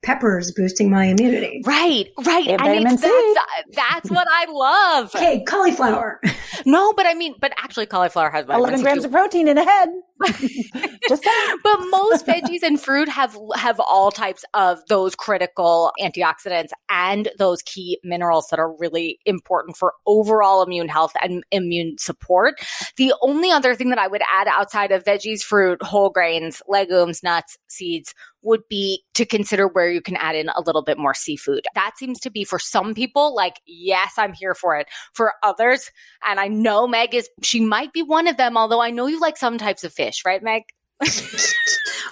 peppers 0.04 0.52
boosting 0.52 0.90
my 0.90 1.06
immunity. 1.06 1.62
Right, 1.66 2.10
right. 2.26 2.48
And, 2.48 2.62
and 2.62 2.86
it's, 2.86 3.02
that's, 3.02 3.38
uh, 3.38 3.62
that's 3.74 4.10
what 4.10 4.28
I 4.32 4.46
love. 4.50 5.12
Okay, 5.18 5.44
cauliflower. 5.46 6.22
no, 6.66 6.94
but 6.94 7.06
I 7.06 7.14
mean, 7.14 7.36
but 7.42 7.52
actually 7.58 7.88
cauliflower 7.88 8.30
has 8.30 8.46
11 8.48 8.82
grams 8.82 9.02
too. 9.02 9.08
of 9.08 9.12
protein 9.12 9.48
in 9.48 9.58
a 9.58 9.64
head. 9.64 9.90
But 11.64 11.80
most 11.90 12.26
veggies 12.26 12.64
and 12.64 12.80
fruit 12.80 13.08
have 13.10 13.38
have 13.56 13.80
all 13.80 14.12
types 14.12 14.44
of 14.54 14.86
those 14.88 15.16
critical 15.16 15.92
antioxidants 16.02 16.72
and 16.90 17.30
those 17.38 17.62
key 17.62 18.00
minerals 18.04 18.48
that 18.50 18.60
are 18.60 18.76
really 18.78 19.20
important 19.26 19.78
for 19.78 19.94
overall 20.06 20.64
immune 20.64 20.90
health 20.90 21.14
and 21.22 21.44
immune 21.52 21.98
support. 21.98 22.56
The 22.98 23.14
only 23.22 23.52
other 23.52 23.76
thing 23.76 23.90
that 23.90 24.00
I 24.00 24.08
would 24.08 24.22
add 24.32 24.48
outside 24.48 24.92
of 24.92 25.04
veggies, 25.04 25.42
fruit, 25.42 25.82
whole 25.82 26.10
grains, 26.10 26.62
legumes, 26.68 27.24
nuts, 27.24 27.58
seeds 27.68 28.14
would 28.48 28.62
be 28.70 29.04
to 29.14 29.26
consider 29.26 29.68
where 29.68 29.92
you 29.92 30.02
can 30.02 30.16
add 30.16 30.36
in 30.36 30.50
a 30.50 30.62
little 30.62 30.82
bit 30.82 30.98
more 30.98 31.14
seafood. 31.14 31.66
That 31.76 31.98
seems 31.98 32.20
to 32.22 32.30
be 32.30 32.44
for 32.44 32.60
some 32.60 32.94
people 32.94 33.36
like, 33.36 33.60
yes, 33.66 34.14
I'm 34.18 34.34
here 34.34 34.56
for 34.56 34.78
it. 34.78 34.88
For 35.14 35.34
others, 35.44 35.92
and 36.26 36.40
I 36.40 36.48
know 36.48 36.88
Meg 36.88 37.14
is, 37.14 37.30
she 37.44 37.60
might 37.60 37.92
be 37.94 38.04
one 38.04 38.28
of 38.28 38.38
them, 38.38 38.58
although 38.58 38.82
I 38.82 38.90
know 38.90 39.08
you 39.08 39.20
like 39.20 39.38
some 39.38 39.58
types 39.58 39.84
of 39.84 39.94
fish, 39.94 40.07
right, 40.26 40.42
Meg? 40.42 40.64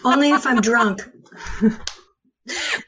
Only 0.03 0.31
if 0.31 0.45
I'm 0.45 0.61
drunk. 0.61 1.07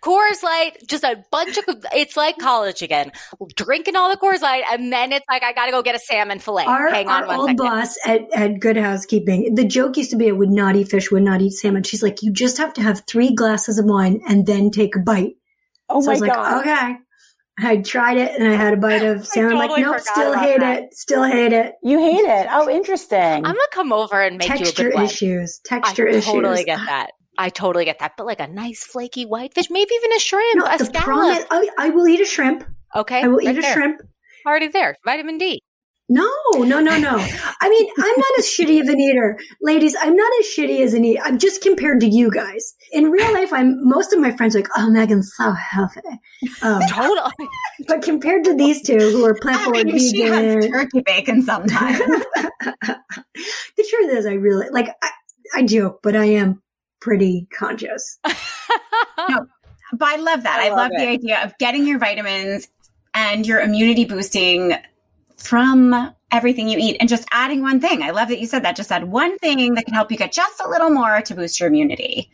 Coors 0.04 0.44
Light, 0.44 0.78
just 0.88 1.04
a 1.04 1.24
bunch 1.32 1.58
of, 1.58 1.64
it's 1.94 2.16
like 2.16 2.38
college 2.38 2.84
again. 2.84 3.12
Drinking 3.56 3.96
all 3.96 4.10
the 4.10 4.18
Coors 4.18 4.42
Light, 4.42 4.64
and 4.72 4.94
then 4.94 5.12
it's 5.12 5.26
like, 5.28 5.42
I 5.42 5.52
gotta 5.52 5.72
go 5.72 5.82
get 5.82 5.96
a 5.96 6.00
salmon 6.00 6.40
fillet. 6.40 6.66
Our, 6.66 6.90
Hang 6.90 7.08
on 7.08 7.24
our 7.24 7.28
one 7.28 7.40
old 7.40 7.50
second. 7.50 7.58
boss 7.58 7.98
at, 8.06 8.22
at 8.34 8.60
Good 8.60 8.78
Housekeeping, 8.78 9.56
the 9.56 9.66
joke 9.66 9.98
used 9.98 10.12
to 10.12 10.16
be 10.16 10.30
I 10.30 10.32
would 10.32 10.52
not 10.52 10.76
eat 10.76 10.90
fish, 10.90 11.12
would 11.12 11.24
not 11.24 11.42
eat 11.42 11.54
salmon. 11.54 11.84
She's 11.84 12.04
like, 12.04 12.22
you 12.22 12.32
just 12.32 12.60
have 12.60 12.74
to 12.76 12.82
have 12.84 13.04
three 13.08 13.34
glasses 13.34 13.80
of 13.80 13.86
wine 13.86 14.22
and 14.28 14.46
then 14.46 14.70
take 14.70 14.96
a 14.96 15.00
bite. 15.00 15.34
Oh 15.90 16.02
so 16.02 16.08
my 16.08 16.12
I 16.12 16.14
was 16.14 16.22
like, 16.22 16.34
God. 16.34 16.62
okay. 16.62 16.96
I 17.60 17.78
tried 17.78 18.18
it 18.18 18.40
and 18.40 18.48
I 18.48 18.56
had 18.56 18.74
a 18.74 18.78
bite 18.78 19.04
of 19.04 19.26
salmon. 19.28 19.54
I'm 19.54 19.68
totally 19.70 19.84
like, 19.84 19.92
nope, 19.94 20.02
still 20.02 20.34
hate 20.38 20.60
that. 20.60 20.84
it. 20.84 20.94
Still 20.94 21.24
hate 21.24 21.54
it. 21.54 21.74
You 21.84 22.00
hate 22.00 22.20
it. 22.26 22.48
Oh, 22.52 22.70
interesting. 22.70 23.18
I'm 23.18 23.42
gonna 23.42 23.58
come 23.72 23.92
over 23.92 24.22
and 24.22 24.38
make 24.38 24.48
Texture 24.48 24.84
you 24.84 24.90
a 24.90 24.92
good 24.92 24.96
one. 24.96 25.06
issues. 25.06 25.60
Texture 25.66 26.06
issues. 26.08 26.16
I 26.16 26.30
issues. 26.30 26.34
totally 26.34 26.64
get 26.64 26.80
ah. 26.80 26.86
that. 26.86 27.12
I 27.40 27.50
totally 27.50 27.86
get 27.86 28.00
that. 28.00 28.14
But 28.18 28.26
like 28.28 28.40
a 28.40 28.48
nice 28.48 28.84
flaky 28.84 29.24
whitefish, 29.26 29.70
maybe 29.70 29.92
even 29.94 30.12
a 30.14 30.20
shrimp, 30.20 30.58
No, 30.58 30.66
a 30.66 30.78
the 30.78 30.86
scallop. 30.86 31.06
problem 31.06 31.38
is, 31.38 31.46
I, 31.52 31.70
I 31.78 31.90
will 31.90 32.08
eat 32.08 32.20
a 32.22 32.26
shrimp. 32.26 32.64
okay, 32.96 33.22
I 33.24 33.28
will 33.28 33.38
right 33.38 33.48
eat 33.50 33.58
a 33.58 33.62
there. 33.62 33.74
shrimp. 33.74 34.02
Already 34.46 34.68
there, 34.70 34.96
vitamin 35.06 35.38
D. 35.38 35.62
No, 36.10 36.30
no, 36.56 36.80
no, 36.80 36.98
no. 36.98 37.18
I 37.18 37.70
mean, 37.70 37.90
I'm 37.98 38.16
not 38.18 38.40
as 38.40 38.46
shitty 38.46 38.80
of 38.80 38.88
an 38.88 39.00
eater. 39.00 39.38
Ladies, 39.62 39.94
I'm 40.00 40.16
not 40.16 40.32
as 40.40 40.46
shitty 40.46 40.80
as 40.80 40.94
an 40.94 41.04
eater. 41.04 41.22
I'm 41.24 41.38
just 41.38 41.62
compared 41.62 42.00
to 42.00 42.08
you 42.08 42.32
guys. 42.32 42.76
In 42.94 43.12
real 43.12 43.34
life, 43.34 43.52
I'm, 43.52 43.86
most 43.86 44.14
of 44.14 44.20
my 44.20 44.32
friends 44.32 44.56
are 44.56 44.60
like, 44.60 44.70
oh, 44.78 44.90
Megan's 44.90 45.34
so 45.36 45.52
healthy. 45.52 46.00
Um, 46.62 46.82
Totally. 46.90 47.50
but 47.88 48.02
compared 48.04 48.46
to 48.46 48.56
these 48.56 48.82
two 48.84 48.98
who 48.98 49.26
are 49.26 49.36
plant 49.36 49.60
I 49.60 49.64
forward 49.66 49.88
mean, 49.88 50.00
she 50.00 50.22
has 50.22 50.66
turkey 50.68 51.02
bacon 51.02 51.42
sometimes. 51.42 52.00
the 52.00 53.88
truth 53.90 54.14
is, 54.14 54.26
I 54.26 54.34
really, 54.34 54.70
like, 54.70 54.88
I, 55.04 55.10
I 55.56 55.64
joke, 55.64 56.00
but 56.02 56.16
I 56.16 56.26
am 56.26 56.62
pretty 57.02 57.48
conscious. 57.58 58.20
No, 59.30 59.48
but 59.94 60.08
I 60.08 60.16
love 60.18 60.44
that. 60.44 60.60
I 60.60 60.68
I, 60.68 60.70
love 60.70 60.78
love, 60.78 60.92
the 60.96 61.08
idea 61.08 61.44
of 61.44 61.58
getting 61.58 61.88
your 61.88 61.98
vitamins 61.98 62.70
and 63.14 63.46
your 63.48 63.60
immunity 63.60 64.06
boosting 64.06 64.74
from 65.38 66.14
everything 66.32 66.68
you 66.68 66.78
eat 66.78 66.98
and 67.00 67.08
just 67.08 67.26
adding 67.32 67.62
one 67.62 67.80
thing. 67.80 68.04
I 68.04 68.12
love 68.12 68.28
that 68.28 68.40
you 68.40 68.48
said 68.48 68.64
that. 68.64 68.76
Just 68.76 68.92
add 68.92 69.06
one 69.06 69.38
thing 69.38 69.76
that 69.76 69.86
can 69.86 69.94
help 69.94 70.12
you 70.12 70.18
get 70.18 70.34
just 70.34 70.62
a 70.62 70.68
little 70.68 70.90
more 70.90 71.22
to 71.22 71.34
boost 71.34 71.60
your 71.60 71.68
immunity. 71.68 72.30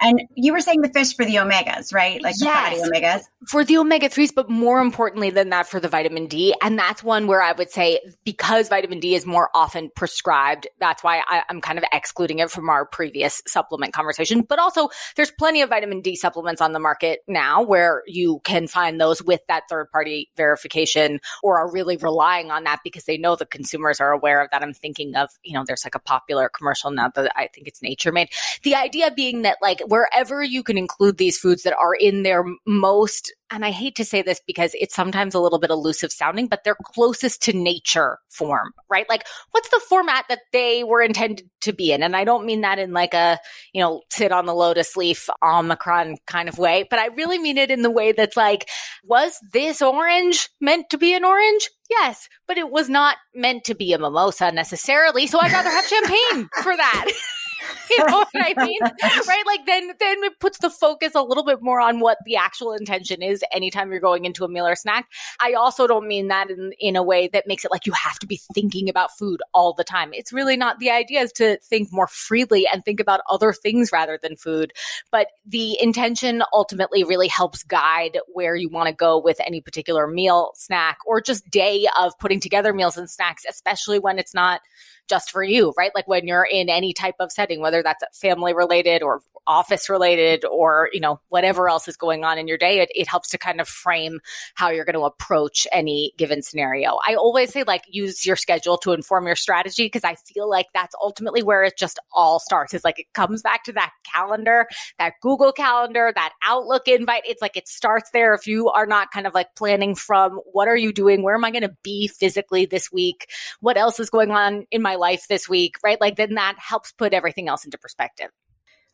And 0.00 0.20
you 0.34 0.52
were 0.52 0.60
saying 0.60 0.82
the 0.82 0.90
fish 0.90 1.16
for 1.16 1.24
the 1.24 1.36
omegas, 1.36 1.94
right? 1.94 2.22
Like 2.22 2.34
Yes. 2.38 2.76
the 2.78 2.84
fatty 2.84 2.90
omegas. 3.00 3.22
for 3.48 3.64
the 3.64 3.78
omega 3.78 4.10
3s, 4.10 4.34
but 4.34 4.50
more 4.50 4.80
importantly 4.80 5.30
than 5.30 5.48
that, 5.48 5.66
for 5.66 5.80
the 5.80 5.88
vitamin 5.88 6.26
D. 6.26 6.54
And 6.62 6.78
that's 6.78 7.02
one 7.02 7.26
where 7.26 7.40
I 7.40 7.52
would 7.52 7.70
say 7.70 8.00
because 8.24 8.68
vitamin 8.68 9.00
D 9.00 9.14
is 9.14 9.24
more 9.24 9.48
often 9.54 9.90
prescribed, 9.96 10.66
that's 10.78 11.02
why 11.02 11.22
I, 11.26 11.42
I'm 11.48 11.62
kind 11.62 11.78
of 11.78 11.84
excluding 11.90 12.40
it 12.40 12.50
from 12.50 12.68
our 12.68 12.84
previous 12.84 13.42
supplement 13.46 13.94
conversation. 13.94 14.42
But 14.42 14.58
also, 14.58 14.90
there's 15.16 15.30
plenty 15.30 15.62
of 15.62 15.70
vitamin 15.70 16.02
D 16.02 16.16
supplements 16.16 16.60
on 16.60 16.72
the 16.72 16.78
market 16.80 17.20
now 17.26 17.62
where 17.62 18.02
you 18.06 18.40
can 18.44 18.68
find 18.68 19.00
those 19.00 19.22
with 19.22 19.40
that 19.48 19.62
third 19.70 19.90
party 19.90 20.30
verification 20.36 21.20
or 21.42 21.56
are 21.58 21.72
really 21.72 21.96
relying 21.96 22.50
on 22.50 22.64
that 22.64 22.80
because 22.84 23.04
they 23.04 23.16
know 23.16 23.37
the 23.38 23.46
consumers 23.46 24.00
are 24.00 24.12
aware 24.12 24.42
of 24.42 24.50
that. 24.50 24.62
I'm 24.62 24.74
thinking 24.74 25.16
of, 25.16 25.30
you 25.42 25.54
know, 25.54 25.64
there's 25.66 25.84
like 25.84 25.94
a 25.94 26.00
popular 26.00 26.48
commercial 26.48 26.90
now 26.90 27.10
that 27.14 27.32
I 27.36 27.48
think 27.48 27.68
it's 27.68 27.82
Nature 27.82 28.12
Made. 28.12 28.28
The 28.62 28.74
idea 28.74 29.10
being 29.10 29.42
that 29.42 29.58
like 29.62 29.80
wherever 29.86 30.42
you 30.42 30.62
can 30.62 30.78
include 30.78 31.18
these 31.18 31.38
foods 31.38 31.62
that 31.62 31.74
are 31.74 31.94
in 31.94 32.22
their 32.22 32.44
most 32.66 33.32
and 33.50 33.64
I 33.64 33.70
hate 33.70 33.96
to 33.96 34.04
say 34.04 34.20
this 34.20 34.42
because 34.46 34.72
it's 34.74 34.94
sometimes 34.94 35.34
a 35.34 35.40
little 35.40 35.58
bit 35.58 35.70
elusive 35.70 36.12
sounding, 36.12 36.48
but 36.48 36.64
they're 36.64 36.76
closest 36.84 37.42
to 37.44 37.54
nature 37.54 38.18
form, 38.28 38.72
right? 38.90 39.08
Like 39.08 39.26
what's 39.52 39.70
the 39.70 39.80
format 39.88 40.26
that 40.28 40.40
they 40.52 40.84
were 40.84 41.00
intended 41.00 41.48
to 41.62 41.72
be 41.72 41.92
in? 41.92 42.02
And 42.02 42.14
I 42.14 42.24
don't 42.24 42.44
mean 42.44 42.60
that 42.60 42.78
in 42.78 42.92
like 42.92 43.14
a, 43.14 43.38
you 43.72 43.82
know, 43.82 44.02
sit 44.10 44.32
on 44.32 44.46
the 44.46 44.54
lotus 44.54 44.96
leaf 44.96 45.30
Omicron 45.42 46.16
kind 46.26 46.48
of 46.48 46.58
way, 46.58 46.86
but 46.88 46.98
I 46.98 47.06
really 47.06 47.38
mean 47.38 47.56
it 47.56 47.70
in 47.70 47.82
the 47.82 47.90
way 47.90 48.12
that's 48.12 48.36
like, 48.36 48.68
was 49.04 49.38
this 49.52 49.80
orange 49.80 50.50
meant 50.60 50.90
to 50.90 50.98
be 50.98 51.14
an 51.14 51.24
orange? 51.24 51.70
Yes, 51.90 52.28
but 52.46 52.58
it 52.58 52.70
was 52.70 52.88
not 52.88 53.16
meant 53.34 53.64
to 53.64 53.74
be 53.74 53.92
a 53.92 53.98
mimosa 53.98 54.52
necessarily. 54.52 55.26
So 55.26 55.38
I'd 55.40 55.52
rather 55.52 55.70
have 55.70 55.86
champagne 55.86 56.48
for 56.62 56.76
that. 56.76 57.10
you 57.90 58.04
know 58.06 58.18
what 58.18 58.28
I 58.34 58.54
mean? 58.64 58.78
Right? 59.26 59.42
Like 59.46 59.66
then 59.66 59.88
then 59.98 60.24
it 60.24 60.40
puts 60.40 60.58
the 60.58 60.70
focus 60.70 61.14
a 61.14 61.22
little 61.22 61.44
bit 61.44 61.62
more 61.62 61.80
on 61.80 62.00
what 62.00 62.18
the 62.24 62.36
actual 62.36 62.72
intention 62.72 63.22
is 63.22 63.42
anytime 63.52 63.90
you're 63.90 64.00
going 64.00 64.24
into 64.24 64.44
a 64.44 64.48
meal 64.48 64.66
or 64.66 64.76
snack. 64.76 65.06
I 65.40 65.54
also 65.54 65.86
don't 65.86 66.06
mean 66.06 66.28
that 66.28 66.50
in, 66.50 66.72
in 66.78 66.96
a 66.96 67.02
way 67.02 67.28
that 67.28 67.46
makes 67.46 67.64
it 67.64 67.70
like 67.70 67.86
you 67.86 67.92
have 67.92 68.18
to 68.20 68.26
be 68.26 68.40
thinking 68.54 68.88
about 68.88 69.16
food 69.18 69.40
all 69.54 69.72
the 69.72 69.84
time. 69.84 70.10
It's 70.12 70.32
really 70.32 70.56
not 70.56 70.78
the 70.78 70.90
idea 70.90 71.20
is 71.20 71.32
to 71.32 71.58
think 71.58 71.92
more 71.92 72.06
freely 72.06 72.66
and 72.72 72.84
think 72.84 73.00
about 73.00 73.20
other 73.28 73.52
things 73.52 73.90
rather 73.92 74.18
than 74.20 74.36
food. 74.36 74.72
But 75.10 75.28
the 75.46 75.80
intention 75.80 76.42
ultimately 76.52 77.04
really 77.04 77.28
helps 77.28 77.62
guide 77.62 78.18
where 78.28 78.56
you 78.56 78.68
want 78.68 78.88
to 78.88 78.94
go 78.94 79.18
with 79.18 79.38
any 79.44 79.60
particular 79.60 80.06
meal, 80.06 80.52
snack, 80.54 80.98
or 81.06 81.20
just 81.20 81.48
day 81.50 81.86
of 81.98 82.18
putting 82.18 82.40
together 82.40 82.72
meals 82.72 82.96
and 82.96 83.10
snacks, 83.10 83.44
especially 83.48 83.98
when 83.98 84.18
it's 84.18 84.34
not 84.34 84.60
just 85.08 85.30
for 85.30 85.42
you, 85.42 85.72
right? 85.76 85.92
Like 85.94 86.06
when 86.08 86.26
you're 86.26 86.46
in 86.50 86.68
any 86.68 86.92
type 86.92 87.16
of 87.20 87.32
setting, 87.32 87.60
whether 87.60 87.82
that's 87.82 88.04
family 88.18 88.54
related 88.54 89.02
or 89.02 89.20
office 89.46 89.88
related 89.88 90.44
or, 90.44 90.90
you 90.92 91.00
know, 91.00 91.20
whatever 91.28 91.68
else 91.68 91.88
is 91.88 91.96
going 91.96 92.24
on 92.24 92.38
in 92.38 92.46
your 92.46 92.58
day, 92.58 92.80
it, 92.80 92.90
it 92.94 93.08
helps 93.08 93.30
to 93.30 93.38
kind 93.38 93.60
of 93.60 93.68
frame 93.68 94.20
how 94.54 94.70
you're 94.70 94.84
going 94.84 94.94
to 94.94 95.04
approach 95.04 95.66
any 95.72 96.12
given 96.18 96.42
scenario. 96.42 96.98
I 97.06 97.14
always 97.14 97.52
say 97.52 97.64
like 97.64 97.84
use 97.88 98.26
your 98.26 98.36
schedule 98.36 98.76
to 98.78 98.92
inform 98.92 99.26
your 99.26 99.36
strategy 99.36 99.86
because 99.86 100.04
I 100.04 100.14
feel 100.14 100.48
like 100.48 100.66
that's 100.74 100.94
ultimately 101.02 101.42
where 101.42 101.64
it 101.64 101.78
just 101.78 101.98
all 102.12 102.38
starts. 102.38 102.74
Is 102.74 102.84
like 102.84 102.98
it 102.98 103.06
comes 103.14 103.42
back 103.42 103.64
to 103.64 103.72
that 103.72 103.92
calendar, 104.04 104.68
that 104.98 105.14
Google 105.22 105.52
calendar, 105.52 106.12
that 106.14 106.34
Outlook 106.44 106.86
invite. 106.86 107.22
It's 107.26 107.42
like 107.42 107.56
it 107.56 107.68
starts 107.68 108.10
there. 108.10 108.34
If 108.34 108.46
you 108.46 108.68
are 108.68 108.86
not 108.86 109.10
kind 109.10 109.26
of 109.26 109.34
like 109.34 109.54
planning 109.56 109.94
from 109.94 110.40
what 110.52 110.68
are 110.68 110.76
you 110.76 110.92
doing? 110.92 111.22
Where 111.22 111.34
am 111.34 111.44
I 111.44 111.50
going 111.50 111.62
to 111.62 111.76
be 111.82 112.08
physically 112.08 112.66
this 112.66 112.92
week? 112.92 113.30
What 113.60 113.76
else 113.76 113.98
is 113.98 114.10
going 114.10 114.30
on 114.30 114.66
in 114.70 114.82
my 114.82 114.96
life 114.98 115.26
this 115.28 115.48
week? 115.48 115.76
Right? 115.82 116.00
Like 116.00 116.16
then 116.16 116.34
that 116.34 116.56
helps 116.58 116.92
put 116.92 117.14
everything 117.14 117.48
else 117.48 117.64
into 117.64 117.78
perspective. 117.78 118.30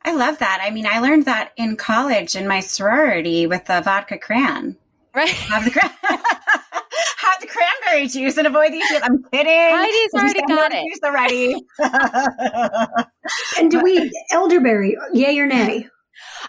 I 0.04 0.14
love 0.14 0.38
that. 0.38 0.60
I 0.62 0.70
mean, 0.70 0.86
I 0.86 1.00
learned 1.00 1.24
that 1.24 1.52
in 1.56 1.76
college 1.76 2.36
in 2.36 2.46
my 2.46 2.60
sorority 2.60 3.46
with 3.46 3.64
the 3.64 3.80
vodka 3.80 4.18
crayon. 4.18 4.76
Right. 5.14 5.30
Have 5.30 5.64
the 5.64 5.70
crayon. 5.70 5.92
Have 7.16 7.40
the 7.40 7.46
cranberry 7.46 8.06
juice 8.08 8.36
and 8.36 8.46
avoid 8.46 8.72
these. 8.72 8.84
I'm 9.02 9.22
kidding. 9.32 9.50
Heidi's 9.50 10.14
already 10.14 10.42
got 10.46 10.72
it. 10.74 10.84
Juice 10.84 11.00
already. 11.02 11.56
and 13.58 13.70
do 13.70 13.82
we 13.82 14.12
elderberry? 14.30 14.96
Yay 15.14 15.38
or 15.38 15.46
nay? 15.46 15.88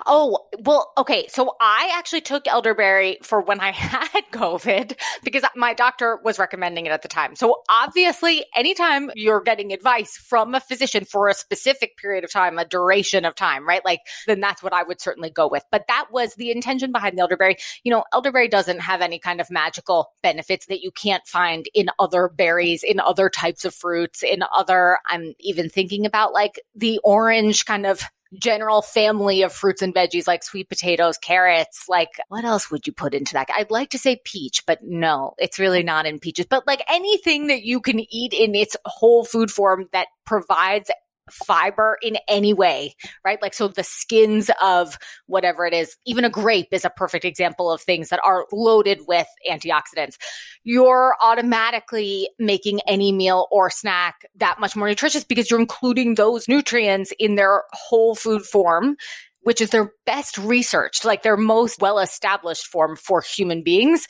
Oh, 0.05 0.47
well, 0.59 0.91
okay. 0.97 1.27
So 1.27 1.55
I 1.59 1.91
actually 1.93 2.21
took 2.21 2.47
elderberry 2.47 3.17
for 3.23 3.41
when 3.41 3.59
I 3.59 3.71
had 3.71 4.23
COVID 4.31 4.97
because 5.23 5.43
my 5.55 5.73
doctor 5.73 6.19
was 6.23 6.39
recommending 6.39 6.85
it 6.85 6.91
at 6.91 7.01
the 7.01 7.07
time. 7.07 7.35
So 7.35 7.61
obviously, 7.69 8.45
anytime 8.55 9.11
you're 9.15 9.41
getting 9.41 9.73
advice 9.73 10.17
from 10.17 10.55
a 10.55 10.59
physician 10.59 11.05
for 11.05 11.27
a 11.27 11.33
specific 11.33 11.97
period 11.97 12.23
of 12.23 12.31
time, 12.31 12.57
a 12.57 12.65
duration 12.65 13.25
of 13.25 13.35
time, 13.35 13.67
right? 13.67 13.83
Like, 13.83 14.01
then 14.27 14.39
that's 14.39 14.61
what 14.61 14.73
I 14.73 14.83
would 14.83 15.01
certainly 15.01 15.29
go 15.29 15.47
with. 15.47 15.63
But 15.71 15.85
that 15.87 16.07
was 16.11 16.35
the 16.35 16.51
intention 16.51 16.91
behind 16.91 17.17
the 17.17 17.21
elderberry. 17.21 17.57
You 17.83 17.91
know, 17.91 18.03
elderberry 18.13 18.47
doesn't 18.47 18.79
have 18.79 19.01
any 19.01 19.19
kind 19.19 19.41
of 19.41 19.49
magical 19.49 20.11
benefits 20.21 20.65
that 20.67 20.81
you 20.81 20.91
can't 20.91 21.25
find 21.27 21.67
in 21.73 21.89
other 21.99 22.29
berries, 22.29 22.83
in 22.83 22.99
other 22.99 23.29
types 23.29 23.65
of 23.65 23.73
fruits, 23.73 24.23
in 24.23 24.43
other, 24.55 24.99
I'm 25.07 25.33
even 25.39 25.69
thinking 25.69 26.05
about 26.05 26.33
like 26.33 26.59
the 26.75 26.99
orange 27.03 27.65
kind 27.65 27.85
of 27.85 28.01
general 28.33 28.81
family 28.81 29.41
of 29.41 29.53
fruits 29.53 29.81
and 29.81 29.93
veggies 29.93 30.27
like 30.27 30.43
sweet 30.43 30.69
potatoes, 30.69 31.17
carrots. 31.17 31.85
Like, 31.87 32.09
what 32.27 32.45
else 32.45 32.71
would 32.71 32.87
you 32.87 32.93
put 32.93 33.13
into 33.13 33.33
that? 33.33 33.49
I'd 33.55 33.71
like 33.71 33.89
to 33.91 33.99
say 33.99 34.21
peach, 34.23 34.65
but 34.65 34.79
no, 34.83 35.33
it's 35.37 35.59
really 35.59 35.83
not 35.83 36.05
in 36.05 36.19
peaches. 36.19 36.45
But 36.49 36.67
like 36.67 36.83
anything 36.87 37.47
that 37.47 37.63
you 37.63 37.79
can 37.81 37.99
eat 38.13 38.33
in 38.33 38.55
its 38.55 38.75
whole 38.85 39.25
food 39.25 39.51
form 39.51 39.87
that 39.93 40.07
provides 40.25 40.89
fiber 41.29 41.97
in 42.01 42.17
any 42.27 42.53
way, 42.53 42.95
right? 43.23 43.41
Like, 43.41 43.53
so 43.53 43.67
the 43.67 43.83
skins 43.83 44.49
of 44.61 44.97
whatever 45.27 45.65
it 45.65 45.73
is, 45.73 45.97
even 46.05 46.25
a 46.25 46.29
grape 46.29 46.69
is 46.71 46.85
a 46.85 46.89
perfect 46.89 47.25
example 47.25 47.71
of 47.71 47.81
things 47.81 48.09
that 48.09 48.19
are 48.23 48.45
loaded 48.51 49.01
with 49.07 49.27
antioxidants. 49.49 50.15
You're 50.63 51.15
automatically 51.21 52.29
making 52.39 52.81
any 52.87 53.11
meal 53.11 53.47
or 53.51 53.69
snack 53.69 54.25
that 54.35 54.59
much 54.59 54.75
more 54.75 54.87
nutritious 54.87 55.23
because 55.23 55.49
you're 55.49 55.59
including 55.59 56.15
those 56.15 56.47
nutrients 56.47 57.13
in 57.19 57.35
their 57.35 57.63
whole 57.73 58.15
food 58.15 58.43
form 58.43 58.97
which 59.41 59.61
is 59.61 59.69
their 59.69 59.91
best 60.07 60.39
researched, 60.39 61.05
like 61.05 61.21
their 61.21 61.37
most 61.37 61.79
well 61.79 61.99
established 61.99 62.65
form 62.65 62.95
for 62.95 63.21
human 63.21 63.61
beings. 63.61 64.07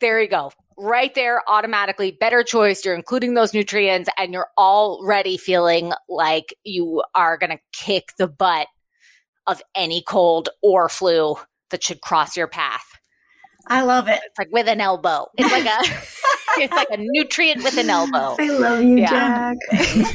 There 0.00 0.20
you 0.20 0.28
go 0.28 0.50
right 0.76 1.14
there 1.14 1.42
automatically. 1.48 2.12
Better 2.12 2.42
choice. 2.42 2.84
You're 2.84 2.94
including 2.94 3.34
those 3.34 3.54
nutrients 3.54 4.08
and 4.18 4.32
you're 4.32 4.48
already 4.58 5.36
feeling 5.36 5.92
like 6.08 6.54
you 6.64 7.02
are 7.14 7.36
going 7.36 7.50
to 7.50 7.60
kick 7.72 8.10
the 8.18 8.28
butt 8.28 8.68
of 9.46 9.62
any 9.74 10.02
cold 10.06 10.48
or 10.62 10.88
flu 10.88 11.36
that 11.70 11.82
should 11.82 12.00
cross 12.00 12.36
your 12.36 12.46
path. 12.46 12.84
I 13.66 13.82
love 13.82 14.08
it. 14.08 14.20
It's 14.24 14.38
like 14.38 14.50
with 14.50 14.68
an 14.68 14.80
elbow. 14.80 15.28
It's 15.36 15.50
like 15.50 15.66
a 15.66 15.78
it's 16.58 16.72
like 16.72 16.88
a 16.90 16.96
nutrient 16.98 17.62
with 17.62 17.76
an 17.76 17.90
elbow 17.90 18.36
i 18.38 18.48
love 18.48 18.82
you 18.82 18.98
yeah. 18.98 19.54
jack 19.70 20.06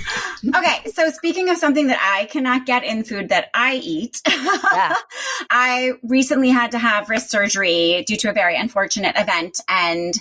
okay 0.56 0.90
so 0.92 1.10
speaking 1.10 1.50
of 1.50 1.58
something 1.58 1.88
that 1.88 2.00
i 2.02 2.26
cannot 2.26 2.66
get 2.66 2.84
in 2.84 3.04
food 3.04 3.30
that 3.30 3.50
i 3.54 3.76
eat 3.76 4.22
yeah. 4.28 4.96
i 5.50 5.94
recently 6.04 6.50
had 6.50 6.72
to 6.72 6.78
have 6.78 7.10
wrist 7.10 7.30
surgery 7.30 8.04
due 8.08 8.18
to 8.18 8.30
a 8.30 8.34
very 8.34 8.56
unfortunate 8.56 9.16
event 9.18 9.60
and 9.68 10.16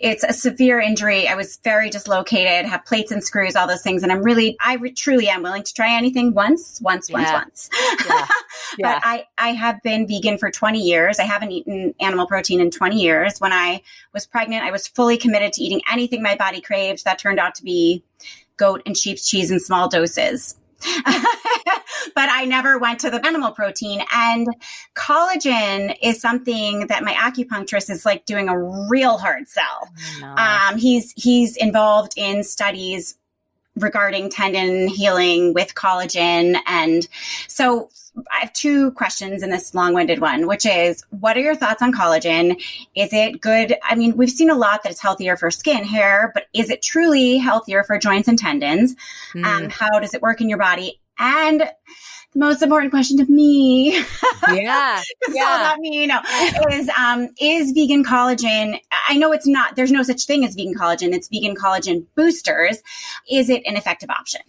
it's 0.00 0.24
a 0.24 0.32
severe 0.32 0.80
injury. 0.80 1.28
I 1.28 1.34
was 1.34 1.58
very 1.62 1.88
dislocated, 1.88 2.66
have 2.66 2.84
plates 2.84 3.12
and 3.12 3.22
screws, 3.22 3.54
all 3.54 3.68
those 3.68 3.82
things. 3.82 4.02
And 4.02 4.10
I'm 4.10 4.22
really, 4.22 4.56
I 4.60 4.74
re- 4.74 4.92
truly 4.92 5.28
am 5.28 5.42
willing 5.42 5.62
to 5.62 5.72
try 5.72 5.96
anything 5.96 6.34
once, 6.34 6.80
once, 6.80 7.08
yeah. 7.08 7.16
once, 7.16 7.32
once. 7.32 7.70
Yeah. 8.06 8.26
Yeah. 8.78 8.94
but 8.94 9.02
I, 9.06 9.26
I 9.38 9.48
have 9.50 9.82
been 9.82 10.08
vegan 10.08 10.38
for 10.38 10.50
20 10.50 10.80
years. 10.80 11.20
I 11.20 11.24
haven't 11.24 11.52
eaten 11.52 11.94
animal 12.00 12.26
protein 12.26 12.60
in 12.60 12.70
20 12.70 13.00
years. 13.00 13.38
When 13.38 13.52
I 13.52 13.82
was 14.12 14.26
pregnant, 14.26 14.64
I 14.64 14.72
was 14.72 14.88
fully 14.88 15.16
committed 15.16 15.33
to 15.40 15.62
eating 15.62 15.80
anything 15.90 16.22
my 16.22 16.36
body 16.36 16.60
craved. 16.60 17.04
That 17.04 17.18
turned 17.18 17.38
out 17.38 17.54
to 17.56 17.64
be 17.64 18.04
goat 18.56 18.82
and 18.86 18.96
sheep's 18.96 19.28
cheese 19.28 19.50
in 19.50 19.60
small 19.60 19.88
doses. 19.88 20.56
but 22.14 22.28
I 22.30 22.44
never 22.44 22.78
went 22.78 23.00
to 23.00 23.10
the 23.10 23.24
animal 23.26 23.52
protein. 23.52 24.02
And 24.12 24.48
collagen 24.94 25.96
is 26.02 26.20
something 26.20 26.88
that 26.88 27.02
my 27.02 27.14
acupuncturist 27.14 27.90
is 27.90 28.04
like 28.04 28.26
doing 28.26 28.48
a 28.48 28.58
real 28.88 29.18
hard 29.18 29.48
sell. 29.48 29.88
No. 30.20 30.34
Um, 30.34 30.78
he's 30.78 31.12
he's 31.16 31.56
involved 31.56 32.12
in 32.16 32.44
studies 32.44 33.16
regarding 33.76 34.30
tendon 34.30 34.88
healing 34.88 35.52
with 35.52 35.74
collagen. 35.74 36.56
And 36.66 37.06
so 37.48 37.90
I 38.30 38.40
have 38.40 38.52
two 38.52 38.92
questions 38.92 39.42
in 39.42 39.50
this 39.50 39.74
long 39.74 39.94
winded 39.94 40.20
one, 40.20 40.46
which 40.46 40.66
is 40.66 41.04
what 41.10 41.36
are 41.36 41.40
your 41.40 41.56
thoughts 41.56 41.82
on 41.82 41.92
collagen? 41.92 42.62
Is 42.94 43.12
it 43.12 43.40
good? 43.40 43.76
I 43.82 43.96
mean, 43.96 44.16
we've 44.16 44.30
seen 44.30 44.50
a 44.50 44.54
lot 44.54 44.82
that 44.82 44.92
it's 44.92 45.00
healthier 45.00 45.36
for 45.36 45.50
skin, 45.50 45.84
hair, 45.84 46.30
but 46.34 46.46
is 46.52 46.70
it 46.70 46.82
truly 46.82 47.38
healthier 47.38 47.82
for 47.82 47.98
joints 47.98 48.28
and 48.28 48.38
tendons? 48.38 48.94
Mm. 49.34 49.44
Um, 49.44 49.70
how 49.70 49.98
does 49.98 50.14
it 50.14 50.22
work 50.22 50.40
in 50.40 50.48
your 50.48 50.58
body? 50.58 51.00
And 51.18 51.68
the 52.34 52.40
most 52.40 52.62
important 52.62 52.90
question 52.90 53.16
to 53.18 53.30
me, 53.30 53.96
yeah, 54.52 55.00
yeah, 55.30 55.72
all 55.72 55.80
me, 55.80 56.00
you 56.00 56.06
know, 56.06 56.20
is 56.70 56.90
um, 56.98 57.28
is 57.40 57.72
vegan 57.72 58.04
collagen? 58.04 58.78
I 59.08 59.16
know 59.16 59.32
it's 59.32 59.46
not. 59.46 59.76
There's 59.76 59.92
no 59.92 60.02
such 60.02 60.24
thing 60.26 60.44
as 60.44 60.54
vegan 60.54 60.74
collagen. 60.74 61.12
It's 61.14 61.28
vegan 61.28 61.54
collagen 61.54 62.06
boosters. 62.16 62.82
Is 63.30 63.48
it 63.50 63.62
an 63.66 63.76
effective 63.76 64.10
option? 64.10 64.42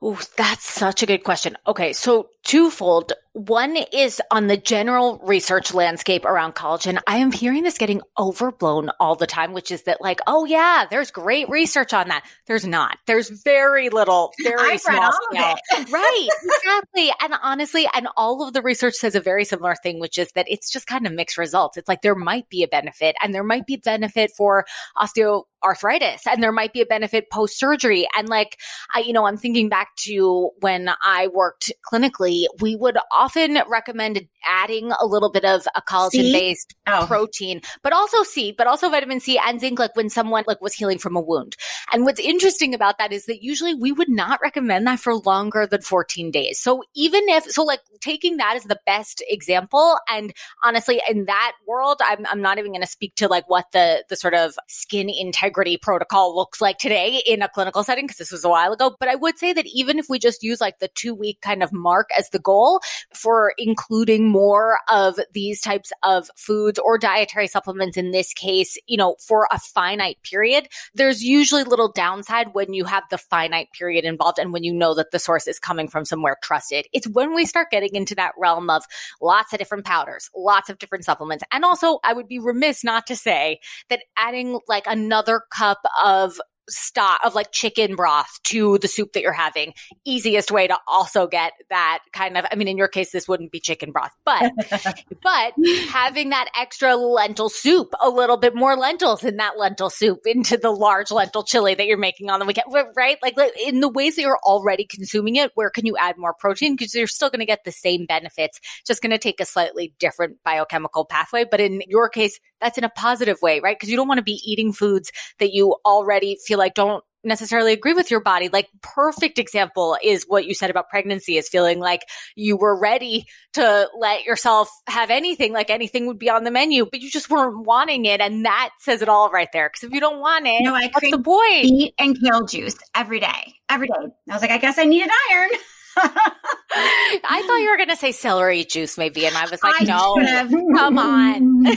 Oh, 0.00 0.20
that's 0.36 0.64
such 0.64 1.02
a 1.02 1.06
good 1.06 1.24
question. 1.24 1.56
Okay, 1.66 1.92
so 1.92 2.28
twofold. 2.42 3.12
One 3.34 3.78
is 3.94 4.20
on 4.30 4.46
the 4.46 4.58
general 4.58 5.18
research 5.24 5.72
landscape 5.72 6.26
around 6.26 6.54
collagen. 6.54 7.00
I 7.06 7.16
am 7.16 7.32
hearing 7.32 7.62
this 7.62 7.78
getting 7.78 8.02
overblown 8.18 8.90
all 9.00 9.16
the 9.16 9.26
time, 9.26 9.54
which 9.54 9.70
is 9.70 9.84
that 9.84 10.02
like, 10.02 10.20
oh 10.26 10.44
yeah, 10.44 10.84
there's 10.90 11.10
great 11.10 11.48
research 11.48 11.94
on 11.94 12.08
that. 12.08 12.24
There's 12.46 12.66
not. 12.66 12.98
There's 13.06 13.30
very 13.30 13.88
little, 13.88 14.34
very 14.42 14.76
small 14.76 15.12
scale. 15.30 15.54
right, 15.90 16.28
exactly. 16.42 17.10
And 17.22 17.32
honestly, 17.42 17.88
and 17.94 18.06
all 18.18 18.46
of 18.46 18.52
the 18.52 18.60
research 18.60 18.96
says 18.96 19.14
a 19.14 19.20
very 19.20 19.46
similar 19.46 19.76
thing, 19.82 19.98
which 19.98 20.18
is 20.18 20.30
that 20.32 20.44
it's 20.50 20.70
just 20.70 20.86
kind 20.86 21.06
of 21.06 21.14
mixed 21.14 21.38
results. 21.38 21.78
It's 21.78 21.88
like 21.88 22.02
there 22.02 22.14
might 22.14 22.50
be 22.50 22.62
a 22.62 22.68
benefit 22.68 23.16
and 23.22 23.34
there 23.34 23.44
might 23.44 23.66
be 23.66 23.76
benefit 23.76 24.32
for 24.36 24.66
osteoarthritis 24.98 26.26
and 26.26 26.42
there 26.42 26.52
might 26.52 26.74
be 26.74 26.82
a 26.82 26.86
benefit 26.86 27.30
post 27.30 27.58
surgery. 27.58 28.06
And 28.14 28.28
like, 28.28 28.58
I, 28.94 29.00
you 29.00 29.14
know, 29.14 29.24
I'm 29.24 29.38
thinking 29.38 29.70
back 29.70 29.96
to 30.00 30.50
when 30.60 30.90
I 31.02 31.28
worked 31.28 31.72
clinically 31.90 32.44
we 32.60 32.76
would 32.76 32.98
often 33.10 33.21
recommend 33.68 34.20
adding 34.44 34.92
a 35.00 35.06
little 35.06 35.30
bit 35.30 35.44
of 35.44 35.66
a 35.74 35.82
collagen 35.82 36.32
based 36.32 36.74
oh. 36.86 37.04
protein, 37.06 37.60
but 37.82 37.92
also 37.92 38.22
C, 38.22 38.52
but 38.52 38.66
also 38.66 38.88
vitamin 38.88 39.20
C 39.20 39.38
and 39.38 39.60
zinc, 39.60 39.78
like 39.78 39.96
when 39.96 40.10
someone 40.10 40.44
like 40.46 40.60
was 40.60 40.74
healing 40.74 40.98
from 40.98 41.16
a 41.16 41.20
wound. 41.20 41.56
And 41.92 42.04
what's 42.04 42.20
interesting 42.20 42.74
about 42.74 42.98
that 42.98 43.12
is 43.12 43.26
that 43.26 43.42
usually 43.42 43.74
we 43.74 43.92
would 43.92 44.08
not 44.08 44.40
recommend 44.42 44.86
that 44.86 45.00
for 45.00 45.14
longer 45.16 45.66
than 45.66 45.82
14 45.82 46.30
days. 46.30 46.58
So 46.58 46.82
even 46.94 47.28
if, 47.28 47.44
so 47.44 47.64
like 47.64 47.80
taking 48.00 48.38
that 48.38 48.56
as 48.56 48.64
the 48.64 48.78
best 48.86 49.22
example, 49.28 49.98
and 50.08 50.32
honestly, 50.64 51.00
in 51.08 51.26
that 51.26 51.52
world, 51.66 52.00
I'm, 52.04 52.26
I'm 52.26 52.40
not 52.40 52.58
even 52.58 52.72
going 52.72 52.82
to 52.82 52.86
speak 52.86 53.14
to 53.16 53.28
like 53.28 53.48
what 53.48 53.66
the, 53.72 54.04
the 54.08 54.16
sort 54.16 54.34
of 54.34 54.54
skin 54.68 55.08
integrity 55.08 55.76
protocol 55.76 56.34
looks 56.34 56.60
like 56.60 56.78
today 56.78 57.22
in 57.26 57.42
a 57.42 57.48
clinical 57.48 57.84
setting, 57.84 58.04
because 58.04 58.18
this 58.18 58.32
was 58.32 58.44
a 58.44 58.48
while 58.48 58.72
ago. 58.72 58.94
But 58.98 59.08
I 59.08 59.14
would 59.14 59.38
say 59.38 59.52
that 59.52 59.66
even 59.66 59.98
if 59.98 60.06
we 60.08 60.18
just 60.18 60.42
use 60.42 60.60
like 60.60 60.78
the 60.78 60.88
two 60.88 61.14
week 61.14 61.40
kind 61.40 61.62
of 61.62 61.72
mark 61.72 62.10
as 62.16 62.30
the 62.30 62.38
goal 62.38 62.80
for 63.16 63.54
including 63.58 64.28
more 64.28 64.78
of 64.90 65.18
these 65.32 65.60
types 65.60 65.92
of 66.02 66.28
foods 66.36 66.78
or 66.78 66.98
dietary 66.98 67.46
supplements 67.46 67.96
in 67.96 68.10
this 68.10 68.32
case, 68.32 68.76
you 68.86 68.96
know, 68.96 69.16
for 69.26 69.46
a 69.50 69.58
finite 69.58 70.18
period, 70.22 70.68
there's 70.94 71.22
usually 71.22 71.64
little 71.64 71.90
downside 71.92 72.48
when 72.52 72.72
you 72.72 72.84
have 72.84 73.04
the 73.10 73.18
finite 73.18 73.68
period 73.72 74.04
involved 74.04 74.38
and 74.38 74.52
when 74.52 74.64
you 74.64 74.72
know 74.72 74.94
that 74.94 75.10
the 75.10 75.18
source 75.18 75.46
is 75.46 75.58
coming 75.58 75.88
from 75.88 76.04
somewhere 76.04 76.36
trusted. 76.42 76.86
It's 76.92 77.08
when 77.08 77.34
we 77.34 77.46
start 77.46 77.70
getting 77.70 77.94
into 77.94 78.14
that 78.16 78.32
realm 78.38 78.70
of 78.70 78.84
lots 79.20 79.52
of 79.52 79.58
different 79.58 79.84
powders, 79.84 80.30
lots 80.36 80.70
of 80.70 80.78
different 80.78 81.04
supplements. 81.04 81.44
And 81.52 81.64
also, 81.64 81.98
I 82.04 82.12
would 82.12 82.28
be 82.28 82.38
remiss 82.38 82.84
not 82.84 83.06
to 83.06 83.16
say 83.16 83.60
that 83.88 84.02
adding 84.16 84.60
like 84.68 84.86
another 84.86 85.42
cup 85.50 85.78
of 86.02 86.40
stock 86.68 87.20
of 87.24 87.34
like 87.34 87.52
chicken 87.52 87.96
broth 87.96 88.38
to 88.44 88.78
the 88.78 88.88
soup 88.88 89.12
that 89.12 89.22
you're 89.22 89.32
having. 89.32 89.74
Easiest 90.04 90.50
way 90.50 90.66
to 90.66 90.76
also 90.86 91.26
get 91.26 91.52
that 91.70 92.00
kind 92.12 92.36
of, 92.36 92.44
I 92.50 92.56
mean, 92.56 92.68
in 92.68 92.76
your 92.76 92.88
case, 92.88 93.10
this 93.10 93.28
wouldn't 93.28 93.52
be 93.52 93.60
chicken 93.60 93.92
broth, 93.92 94.12
but, 94.24 94.52
but 95.22 95.54
having 95.88 96.30
that 96.30 96.48
extra 96.58 96.96
lentil 96.96 97.48
soup, 97.48 97.92
a 98.00 98.08
little 98.08 98.36
bit 98.36 98.54
more 98.54 98.76
lentils 98.76 99.24
in 99.24 99.36
that 99.36 99.58
lentil 99.58 99.90
soup 99.90 100.20
into 100.26 100.56
the 100.56 100.70
large 100.70 101.10
lentil 101.10 101.42
chili 101.42 101.74
that 101.74 101.86
you're 101.86 101.98
making 101.98 102.30
on 102.30 102.40
the 102.40 102.46
weekend, 102.46 102.66
right? 102.96 103.18
Like 103.22 103.36
in 103.64 103.80
the 103.80 103.88
ways 103.88 104.16
that 104.16 104.22
you're 104.22 104.40
already 104.44 104.84
consuming 104.84 105.36
it, 105.36 105.52
where 105.54 105.70
can 105.70 105.86
you 105.86 105.96
add 105.96 106.16
more 106.18 106.34
protein? 106.34 106.74
Because 106.76 106.94
you're 106.94 107.06
still 107.06 107.30
going 107.30 107.40
to 107.40 107.46
get 107.46 107.64
the 107.64 107.72
same 107.72 108.06
benefits, 108.06 108.60
just 108.86 109.02
going 109.02 109.10
to 109.10 109.18
take 109.18 109.40
a 109.40 109.44
slightly 109.44 109.94
different 109.98 110.38
biochemical 110.44 111.04
pathway. 111.04 111.44
But 111.44 111.60
in 111.60 111.82
your 111.88 112.08
case, 112.08 112.38
that's 112.62 112.78
in 112.78 112.84
a 112.84 112.88
positive 112.88 113.38
way, 113.42 113.60
right? 113.60 113.76
Because 113.76 113.90
you 113.90 113.96
don't 113.96 114.08
want 114.08 114.18
to 114.18 114.24
be 114.24 114.40
eating 114.44 114.72
foods 114.72 115.12
that 115.38 115.52
you 115.52 115.76
already 115.84 116.38
feel 116.46 116.58
like 116.58 116.74
don't 116.74 117.04
necessarily 117.24 117.72
agree 117.72 117.94
with 117.94 118.10
your 118.10 118.20
body. 118.20 118.48
Like 118.48 118.68
perfect 118.82 119.38
example 119.38 119.96
is 120.02 120.24
what 120.26 120.44
you 120.44 120.54
said 120.54 120.70
about 120.70 120.88
pregnancy 120.88 121.36
is 121.36 121.48
feeling 121.48 121.78
like 121.78 122.02
you 122.34 122.56
were 122.56 122.78
ready 122.78 123.26
to 123.52 123.88
let 123.98 124.24
yourself 124.24 124.70
have 124.88 125.10
anything, 125.10 125.52
like 125.52 125.70
anything 125.70 126.06
would 126.06 126.18
be 126.18 126.30
on 126.30 126.44
the 126.44 126.50
menu, 126.50 126.86
but 126.90 127.00
you 127.00 127.10
just 127.10 127.30
weren't 127.30 127.64
wanting 127.64 128.04
it. 128.06 128.20
And 128.20 128.44
that 128.44 128.70
says 128.80 129.02
it 129.02 129.08
all 129.08 129.30
right 129.30 129.48
there. 129.52 129.68
Cause 129.68 129.84
if 129.84 129.92
you 129.92 130.00
don't 130.00 130.20
want 130.20 130.46
it, 130.46 130.62
no, 130.62 130.74
I 130.74 130.88
what's 130.92 131.10
the 131.10 131.22
point? 131.22 131.62
Beet 131.62 131.94
and 131.98 132.18
kale 132.20 132.44
juice 132.44 132.76
every 132.94 133.20
day, 133.20 133.54
every 133.68 133.86
day. 133.86 133.94
I 134.28 134.32
was 134.32 134.42
like, 134.42 134.50
I 134.50 134.58
guess 134.58 134.78
I 134.78 134.84
needed 134.84 135.10
iron. 135.30 135.50
I 135.96 137.44
thought 137.46 137.56
you 137.56 137.70
were 137.70 137.76
going 137.76 137.90
to 137.90 137.96
say 137.96 138.12
celery 138.12 138.64
juice, 138.64 138.96
maybe. 138.96 139.26
And 139.26 139.36
I 139.36 139.42
was 139.48 139.52
like, 139.62 139.74
I 139.80 139.84
no, 139.84 140.74
come 140.74 140.98
on. 140.98 141.66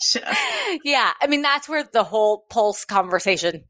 yeah. 0.84 1.12
I 1.20 1.26
mean, 1.26 1.42
that's 1.42 1.68
where 1.68 1.84
the 1.84 2.04
whole 2.04 2.44
pulse 2.50 2.84
conversation 2.84 3.64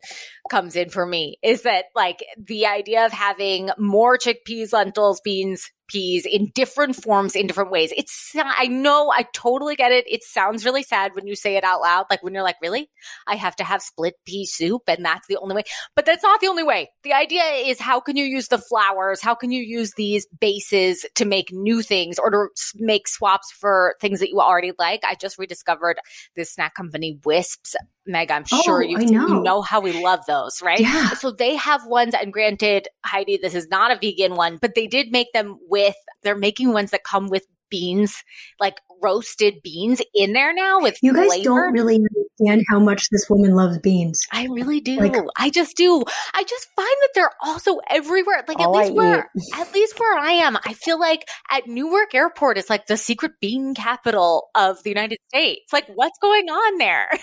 comes 0.51 0.77
in 0.77 0.91
for 0.91 1.07
me 1.07 1.39
is 1.43 1.63
that 1.63 1.87
like 1.95 2.25
the 2.37 2.67
idea 2.67 3.07
of 3.07 3.13
having 3.13 3.71
more 3.79 4.17
chickpeas, 4.17 4.73
lentils, 4.73 5.21
beans, 5.23 5.71
peas 5.91 6.25
in 6.25 6.51
different 6.55 6.95
forms 6.97 7.35
in 7.35 7.47
different 7.47 7.71
ways. 7.71 7.93
It's, 7.97 8.33
I 8.37 8.67
know, 8.69 9.11
I 9.11 9.27
totally 9.35 9.75
get 9.75 9.93
it. 9.93 10.05
It 10.09 10.23
sounds 10.23 10.65
really 10.65 10.83
sad 10.83 11.15
when 11.15 11.27
you 11.27 11.35
say 11.35 11.57
it 11.57 11.65
out 11.65 11.81
loud. 11.81 12.07
Like 12.09 12.23
when 12.23 12.33
you're 12.33 12.45
like, 12.45 12.57
really? 12.63 12.89
I 13.27 13.37
have 13.37 13.57
to 13.57 13.65
have 13.65 13.83
split 13.83 14.15
pea 14.25 14.47
soup 14.47 14.83
and 14.87 15.05
that's 15.05 15.27
the 15.29 15.39
only 15.39 15.57
way. 15.57 15.63
But 15.97 16.07
that's 16.07 16.23
not 16.23 16.41
the 16.41 16.47
only 16.47 16.63
way. 16.63 16.91
The 17.03 17.13
idea 17.13 17.43
is 17.43 17.81
how 17.81 18.01
can 18.01 18.17
you 18.17 18.25
use 18.25 18.49
the 18.49 18.59
flours? 18.59 19.21
How 19.21 19.35
can 19.35 19.51
you 19.51 19.63
use 19.63 19.93
these 19.97 20.27
bases 20.41 21.05
to 21.17 21.25
make 21.25 21.53
new 21.53 21.83
things 21.83 22.19
or 22.19 22.31
to 22.31 22.49
make 22.77 23.09
swaps 23.09 23.51
for 23.51 23.97
things 24.01 24.21
that 24.21 24.31
you 24.31 24.41
already 24.41 24.73
like? 24.79 25.03
I 25.05 25.17
just 25.17 25.39
rediscovered 25.39 25.99
this 26.37 26.53
snack 26.55 26.75
company, 26.75 27.19
Whisps. 27.25 27.77
Meg, 28.07 28.31
I'm 28.31 28.45
oh, 28.53 28.63
sure 28.63 28.83
you 28.83 28.99
know. 28.99 29.29
you 29.29 29.43
know 29.43 29.63
how 29.63 29.81
we 29.81 29.93
love 30.03 30.21
those, 30.27 30.61
right? 30.63 30.81
Yeah. 30.81 31.11
So 31.11 31.31
they 31.31 31.55
have 31.57 31.87
ones, 31.87 32.15
and 32.15 32.33
granted, 32.33 32.89
Heidi, 33.05 33.37
this 33.37 33.55
is 33.55 33.69
not 33.69 33.91
a 33.91 33.99
vegan 33.99 34.37
one, 34.37 34.59
but 34.61 34.75
they 34.75 34.87
did 34.87 35.13
make 35.13 35.33
them 35.33 35.59
with, 35.69 35.97
they're 36.23 36.37
making 36.37 36.73
ones 36.73 36.91
that 36.91 37.05
come 37.05 37.29
with 37.29 37.47
beans, 37.71 38.23
like 38.59 38.81
roasted 39.03 39.63
beans 39.63 40.03
in 40.15 40.33
there 40.33 40.53
now 40.53 40.81
with 40.81 40.99
You 41.03 41.15
guys 41.15 41.27
flavor. 41.29 41.45
don't 41.45 41.73
really 41.73 41.97
understand 41.97 42.65
how 42.69 42.79
much 42.79 43.09
this 43.11 43.29
woman 43.31 43.55
loves 43.55 43.79
beans. 43.79 44.27
I 44.33 44.47
really 44.47 44.81
do. 44.81 44.99
Like, 44.99 45.17
I 45.39 45.51
just 45.51 45.77
do. 45.77 46.03
I 46.35 46.43
just 46.45 46.69
find 46.77 46.89
that 46.89 47.09
they're 47.15 47.33
also 47.43 47.79
everywhere. 47.89 48.45
Like 48.47 48.61
at 48.61 48.71
least 48.71 48.91
I 48.91 48.95
where 48.95 49.31
eat. 49.37 49.59
at 49.59 49.73
least 49.73 49.99
where 49.99 50.19
I 50.19 50.33
am, 50.33 50.57
I 50.65 50.75
feel 50.75 50.99
like 50.99 51.27
at 51.51 51.67
Newark 51.67 52.15
Airport 52.15 52.59
it's 52.59 52.71
like 52.71 52.87
the 52.87 52.97
secret 52.97 53.33
bean 53.41 53.75
capital 53.75 54.51
of 54.55 54.83
the 54.83 54.91
United 54.91 55.19
States. 55.29 55.73
Like 55.73 55.87
what's 55.95 56.19
going 56.21 56.49
on 56.49 56.79
there? 56.79 57.09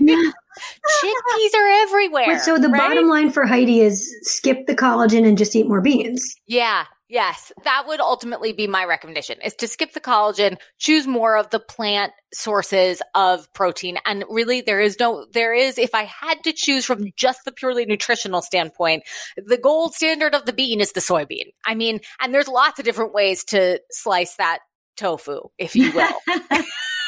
chickpeas 0.00 1.54
are 1.56 1.68
everywhere. 1.82 2.24
Wait, 2.28 2.40
so 2.40 2.58
the 2.58 2.68
right? 2.68 2.78
bottom 2.78 3.08
line 3.08 3.30
for 3.30 3.46
Heidi 3.46 3.80
is 3.80 4.14
skip 4.22 4.66
the 4.66 4.74
collagen 4.74 5.26
and 5.26 5.36
just 5.36 5.54
eat 5.56 5.68
more 5.68 5.80
beans. 5.80 6.36
Yeah. 6.46 6.84
Yes, 7.12 7.52
that 7.64 7.84
would 7.86 8.00
ultimately 8.00 8.54
be 8.54 8.66
my 8.66 8.86
recommendation 8.86 9.38
is 9.42 9.54
to 9.56 9.68
skip 9.68 9.92
the 9.92 10.00
collagen, 10.00 10.56
choose 10.78 11.06
more 11.06 11.36
of 11.36 11.50
the 11.50 11.60
plant 11.60 12.14
sources 12.32 13.02
of 13.14 13.52
protein. 13.52 13.98
And 14.06 14.24
really 14.30 14.62
there 14.62 14.80
is 14.80 14.98
no, 14.98 15.26
there 15.30 15.52
is, 15.52 15.76
if 15.76 15.94
I 15.94 16.04
had 16.04 16.42
to 16.44 16.54
choose 16.54 16.86
from 16.86 17.10
just 17.14 17.40
the 17.44 17.52
purely 17.52 17.84
nutritional 17.84 18.40
standpoint, 18.40 19.02
the 19.36 19.58
gold 19.58 19.92
standard 19.92 20.34
of 20.34 20.46
the 20.46 20.54
bean 20.54 20.80
is 20.80 20.92
the 20.92 21.00
soybean. 21.00 21.52
I 21.66 21.74
mean, 21.74 22.00
and 22.18 22.32
there's 22.32 22.48
lots 22.48 22.78
of 22.78 22.86
different 22.86 23.12
ways 23.12 23.44
to 23.48 23.78
slice 23.90 24.36
that 24.36 24.60
tofu, 24.96 25.50
if 25.58 25.76
you 25.76 25.92
will. 25.94 26.14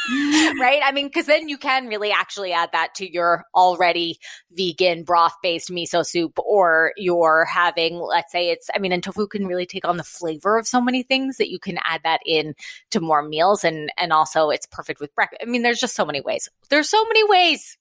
right? 0.60 0.80
I 0.84 0.92
mean, 0.92 1.06
because 1.06 1.26
then 1.26 1.48
you 1.48 1.58
can 1.58 1.86
really 1.86 2.10
actually 2.10 2.52
add 2.52 2.70
that 2.72 2.94
to 2.96 3.10
your 3.10 3.44
already 3.54 4.18
vegan 4.50 5.04
broth 5.04 5.34
based 5.42 5.70
miso 5.70 6.04
soup, 6.04 6.38
or 6.38 6.92
you're 6.96 7.44
having, 7.44 7.96
let's 7.98 8.32
say 8.32 8.50
it's, 8.50 8.68
I 8.74 8.78
mean, 8.78 8.92
and 8.92 9.02
tofu 9.02 9.26
can 9.26 9.46
really 9.46 9.66
take 9.66 9.86
on 9.86 9.96
the 9.96 10.04
flavor 10.04 10.58
of 10.58 10.66
so 10.66 10.80
many 10.80 11.02
things 11.02 11.36
that 11.38 11.50
you 11.50 11.58
can 11.58 11.78
add 11.84 12.02
that 12.04 12.20
in 12.26 12.54
to 12.90 13.00
more 13.00 13.22
meals. 13.22 13.64
And, 13.64 13.90
and 13.98 14.12
also 14.12 14.50
it's 14.50 14.66
perfect 14.66 15.00
with 15.00 15.14
breakfast. 15.14 15.42
I 15.42 15.46
mean, 15.46 15.62
there's 15.62 15.80
just 15.80 15.96
so 15.96 16.04
many 16.04 16.20
ways. 16.20 16.48
There's 16.70 16.88
so 16.88 17.04
many 17.04 17.28
ways. 17.28 17.78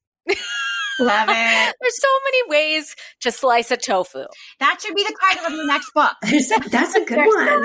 Love 1.00 1.30
it. 1.30 1.76
There's 1.82 2.02
so 2.02 2.08
many 2.26 2.50
ways 2.50 2.96
to 3.22 3.32
slice 3.32 3.72
a 3.72 3.78
tofu. 3.78 4.26
That 4.60 4.82
should 4.82 4.96
be 4.96 5.04
the 5.04 5.16
title 5.22 5.48
of 5.48 5.54
your 5.54 5.68
next 5.68 5.94
book. 5.94 6.14
That's 6.22 6.96
a 6.96 7.06
good 7.06 7.18
one. 7.18 7.48
So 7.48 7.62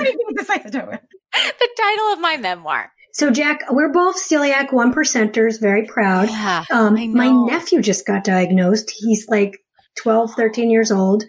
the 1.33 1.69
title 1.77 2.13
of 2.13 2.19
my 2.19 2.37
memoir. 2.37 2.91
So, 3.13 3.31
Jack, 3.31 3.63
we're 3.71 3.91
both 3.91 4.15
celiac 4.15 4.71
one 4.71 4.93
percenters, 4.93 5.59
very 5.59 5.85
proud. 5.85 6.29
Yeah, 6.29 6.63
um, 6.71 7.13
my 7.13 7.29
nephew 7.29 7.81
just 7.81 8.05
got 8.05 8.23
diagnosed. 8.23 8.91
He's 8.95 9.27
like 9.27 9.59
12, 9.97 10.33
13 10.33 10.69
years 10.69 10.91
old. 10.91 11.23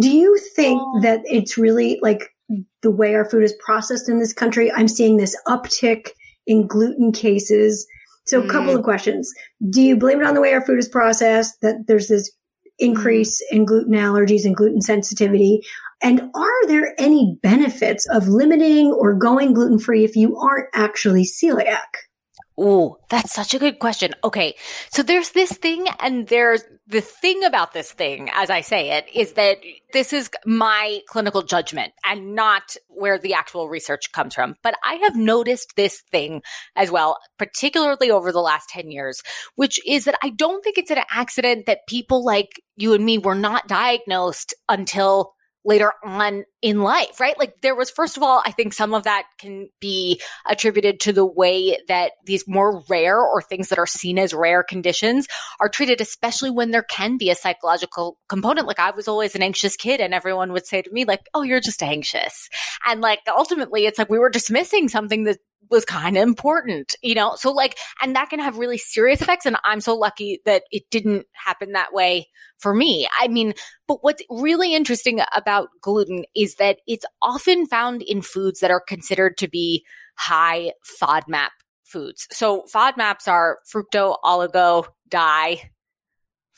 Do 0.00 0.10
you 0.10 0.38
think 0.54 0.80
oh. 0.82 1.00
that 1.02 1.20
it's 1.24 1.58
really 1.58 1.98
like 2.02 2.34
the 2.82 2.90
way 2.90 3.14
our 3.14 3.28
food 3.28 3.42
is 3.42 3.54
processed 3.64 4.08
in 4.08 4.18
this 4.18 4.32
country? 4.32 4.72
I'm 4.72 4.88
seeing 4.88 5.16
this 5.16 5.36
uptick 5.46 6.10
in 6.46 6.66
gluten 6.66 7.12
cases. 7.12 7.86
So, 8.26 8.40
a 8.40 8.44
mm. 8.44 8.50
couple 8.50 8.74
of 8.74 8.82
questions. 8.82 9.30
Do 9.70 9.82
you 9.82 9.96
blame 9.96 10.20
it 10.20 10.26
on 10.26 10.34
the 10.34 10.40
way 10.40 10.52
our 10.52 10.64
food 10.64 10.78
is 10.78 10.88
processed 10.88 11.60
that 11.62 11.84
there's 11.86 12.08
this 12.08 12.30
increase 12.78 13.42
mm. 13.52 13.56
in 13.56 13.64
gluten 13.66 13.92
allergies 13.92 14.44
and 14.44 14.56
gluten 14.56 14.80
sensitivity? 14.80 15.60
And 16.02 16.20
are 16.34 16.66
there 16.66 16.94
any 16.98 17.38
benefits 17.42 18.06
of 18.08 18.28
limiting 18.28 18.92
or 18.92 19.14
going 19.14 19.54
gluten 19.54 19.78
free 19.78 20.04
if 20.04 20.16
you 20.16 20.36
aren't 20.36 20.68
actually 20.74 21.24
celiac? 21.24 21.86
Oh, 22.58 22.96
that's 23.10 23.34
such 23.34 23.52
a 23.52 23.58
good 23.58 23.78
question. 23.78 24.14
Okay. 24.24 24.54
So 24.90 25.02
there's 25.02 25.30
this 25.30 25.52
thing 25.52 25.86
and 26.00 26.26
there's 26.26 26.64
the 26.86 27.02
thing 27.02 27.44
about 27.44 27.74
this 27.74 27.92
thing, 27.92 28.30
as 28.32 28.48
I 28.48 28.62
say 28.62 28.92
it, 28.92 29.06
is 29.14 29.34
that 29.34 29.58
this 29.92 30.14
is 30.14 30.30
my 30.46 31.00
clinical 31.06 31.42
judgment 31.42 31.92
and 32.06 32.34
not 32.34 32.76
where 32.88 33.18
the 33.18 33.34
actual 33.34 33.68
research 33.68 34.10
comes 34.12 34.34
from. 34.34 34.54
But 34.62 34.74
I 34.82 34.94
have 34.94 35.16
noticed 35.16 35.74
this 35.76 36.00
thing 36.10 36.42
as 36.76 36.90
well, 36.90 37.18
particularly 37.38 38.10
over 38.10 38.32
the 38.32 38.40
last 38.40 38.70
10 38.70 38.90
years, 38.90 39.20
which 39.56 39.78
is 39.86 40.06
that 40.06 40.18
I 40.22 40.30
don't 40.30 40.64
think 40.64 40.78
it's 40.78 40.90
an 40.90 41.02
accident 41.10 41.66
that 41.66 41.86
people 41.86 42.24
like 42.24 42.62
you 42.76 42.94
and 42.94 43.04
me 43.04 43.18
were 43.18 43.34
not 43.34 43.68
diagnosed 43.68 44.54
until 44.66 45.34
later 45.66 45.92
on 46.04 46.44
in 46.62 46.80
life, 46.80 47.18
right? 47.20 47.38
Like 47.38 47.60
there 47.60 47.74
was, 47.74 47.90
first 47.90 48.16
of 48.16 48.22
all, 48.22 48.40
I 48.46 48.52
think 48.52 48.72
some 48.72 48.94
of 48.94 49.02
that 49.02 49.24
can 49.38 49.68
be 49.80 50.20
attributed 50.48 51.00
to 51.00 51.12
the 51.12 51.26
way 51.26 51.76
that 51.88 52.12
these 52.24 52.46
more 52.46 52.82
rare 52.88 53.20
or 53.20 53.42
things 53.42 53.68
that 53.68 53.78
are 53.78 53.86
seen 53.86 54.18
as 54.18 54.32
rare 54.32 54.62
conditions 54.62 55.26
are 55.60 55.68
treated, 55.68 56.00
especially 56.00 56.50
when 56.50 56.70
there 56.70 56.84
can 56.84 57.18
be 57.18 57.30
a 57.30 57.34
psychological 57.34 58.18
component. 58.28 58.68
Like 58.68 58.78
I 58.78 58.92
was 58.92 59.08
always 59.08 59.34
an 59.34 59.42
anxious 59.42 59.76
kid 59.76 60.00
and 60.00 60.14
everyone 60.14 60.52
would 60.52 60.66
say 60.66 60.82
to 60.82 60.90
me 60.90 61.04
like, 61.04 61.26
Oh, 61.34 61.42
you're 61.42 61.60
just 61.60 61.82
anxious. 61.82 62.48
And 62.86 63.00
like 63.00 63.20
ultimately 63.28 63.86
it's 63.86 63.98
like 63.98 64.08
we 64.08 64.20
were 64.20 64.30
dismissing 64.30 64.88
something 64.88 65.24
that 65.24 65.38
was 65.70 65.84
kind 65.84 66.16
of 66.16 66.22
important, 66.22 66.94
you 67.02 67.14
know? 67.14 67.34
So 67.36 67.50
like, 67.52 67.76
and 68.00 68.14
that 68.14 68.30
can 68.30 68.40
have 68.40 68.58
really 68.58 68.78
serious 68.78 69.20
effects. 69.20 69.46
And 69.46 69.56
I'm 69.64 69.80
so 69.80 69.96
lucky 69.96 70.40
that 70.44 70.64
it 70.70 70.84
didn't 70.90 71.26
happen 71.32 71.72
that 71.72 71.92
way 71.92 72.28
for 72.58 72.74
me. 72.74 73.08
I 73.20 73.28
mean, 73.28 73.52
but 73.88 74.02
what's 74.02 74.22
really 74.30 74.74
interesting 74.74 75.20
about 75.34 75.68
gluten 75.80 76.24
is 76.34 76.56
that 76.56 76.78
it's 76.86 77.04
often 77.20 77.66
found 77.66 78.02
in 78.02 78.22
foods 78.22 78.60
that 78.60 78.70
are 78.70 78.80
considered 78.80 79.36
to 79.38 79.48
be 79.48 79.84
high 80.16 80.72
FODMAP 81.00 81.50
foods. 81.84 82.26
So 82.30 82.64
FODMAPs 82.72 83.28
are 83.28 83.58
fructo 83.72 84.16
oligo 84.24 84.86
di 85.08 85.70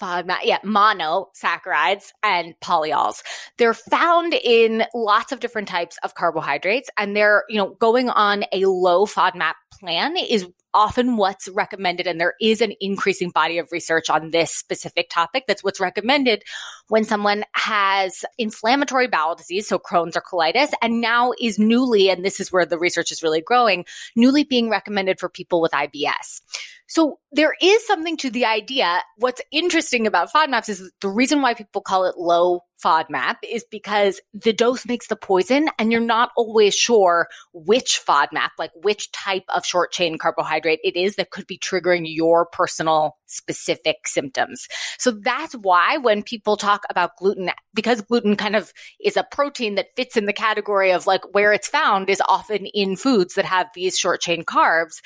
Yeah, 0.00 0.58
monosaccharides 0.64 2.12
and 2.22 2.54
polyols. 2.60 3.22
They're 3.56 3.74
found 3.74 4.34
in 4.34 4.84
lots 4.94 5.32
of 5.32 5.40
different 5.40 5.68
types 5.68 5.98
of 6.02 6.14
carbohydrates 6.14 6.90
and 6.96 7.16
they're, 7.16 7.44
you 7.48 7.56
know, 7.56 7.70
going 7.80 8.08
on 8.10 8.44
a 8.52 8.64
low 8.66 9.06
FODMAP 9.06 9.54
plan 9.72 10.16
is 10.16 10.46
often 10.78 11.16
what's 11.16 11.48
recommended. 11.48 12.06
And 12.06 12.20
there 12.20 12.34
is 12.40 12.60
an 12.60 12.72
increasing 12.80 13.30
body 13.30 13.58
of 13.58 13.72
research 13.72 14.08
on 14.08 14.30
this 14.30 14.52
specific 14.52 15.10
topic. 15.10 15.44
That's 15.48 15.64
what's 15.64 15.80
recommended 15.80 16.44
when 16.86 17.02
someone 17.02 17.44
has 17.54 18.24
inflammatory 18.38 19.08
bowel 19.08 19.34
disease, 19.34 19.66
so 19.66 19.80
Crohn's 19.80 20.16
or 20.16 20.22
colitis, 20.22 20.70
and 20.80 21.00
now 21.00 21.32
is 21.40 21.58
newly, 21.58 22.10
and 22.10 22.24
this 22.24 22.38
is 22.38 22.52
where 22.52 22.64
the 22.64 22.78
research 22.78 23.10
is 23.10 23.24
really 23.24 23.40
growing, 23.40 23.84
newly 24.14 24.44
being 24.44 24.70
recommended 24.70 25.18
for 25.18 25.28
people 25.28 25.60
with 25.60 25.72
IBS. 25.72 26.42
So 26.86 27.18
there 27.32 27.54
is 27.60 27.84
something 27.84 28.16
to 28.18 28.30
the 28.30 28.46
idea. 28.46 29.02
What's 29.16 29.42
interesting 29.50 30.06
about 30.06 30.32
FODMAPs 30.32 30.68
is 30.68 30.92
the 31.00 31.08
reason 31.08 31.42
why 31.42 31.54
people 31.54 31.82
call 31.82 32.04
it 32.04 32.16
low 32.16 32.62
FODMAP 32.82 33.36
is 33.42 33.64
because 33.70 34.20
the 34.32 34.52
dose 34.52 34.86
makes 34.86 35.08
the 35.08 35.16
poison 35.16 35.68
and 35.78 35.90
you're 35.90 36.00
not 36.00 36.30
always 36.36 36.74
sure 36.74 37.28
which 37.52 38.00
FODMAP, 38.06 38.50
like 38.58 38.70
which 38.82 39.10
type 39.12 39.44
of 39.54 39.66
short 39.66 39.92
chain 39.92 40.18
carbohydrate 40.18 40.80
it 40.84 40.96
is 40.96 41.16
that 41.16 41.30
could 41.30 41.46
be 41.46 41.58
triggering 41.58 42.04
your 42.06 42.46
personal 42.46 43.16
specific 43.26 44.06
symptoms. 44.06 44.68
So 44.98 45.10
that's 45.10 45.54
why 45.54 45.96
when 45.96 46.22
people 46.22 46.56
talk 46.56 46.84
about 46.88 47.16
gluten, 47.18 47.50
because 47.74 48.00
gluten 48.00 48.36
kind 48.36 48.56
of 48.56 48.72
is 49.00 49.16
a 49.16 49.26
protein 49.30 49.74
that 49.74 49.94
fits 49.96 50.16
in 50.16 50.26
the 50.26 50.32
category 50.32 50.92
of 50.92 51.06
like 51.06 51.34
where 51.34 51.52
it's 51.52 51.68
found 51.68 52.08
is 52.08 52.22
often 52.28 52.66
in 52.66 52.96
foods 52.96 53.34
that 53.34 53.44
have 53.44 53.68
these 53.74 53.98
short 53.98 54.20
chain 54.20 54.44
carbs 54.44 55.00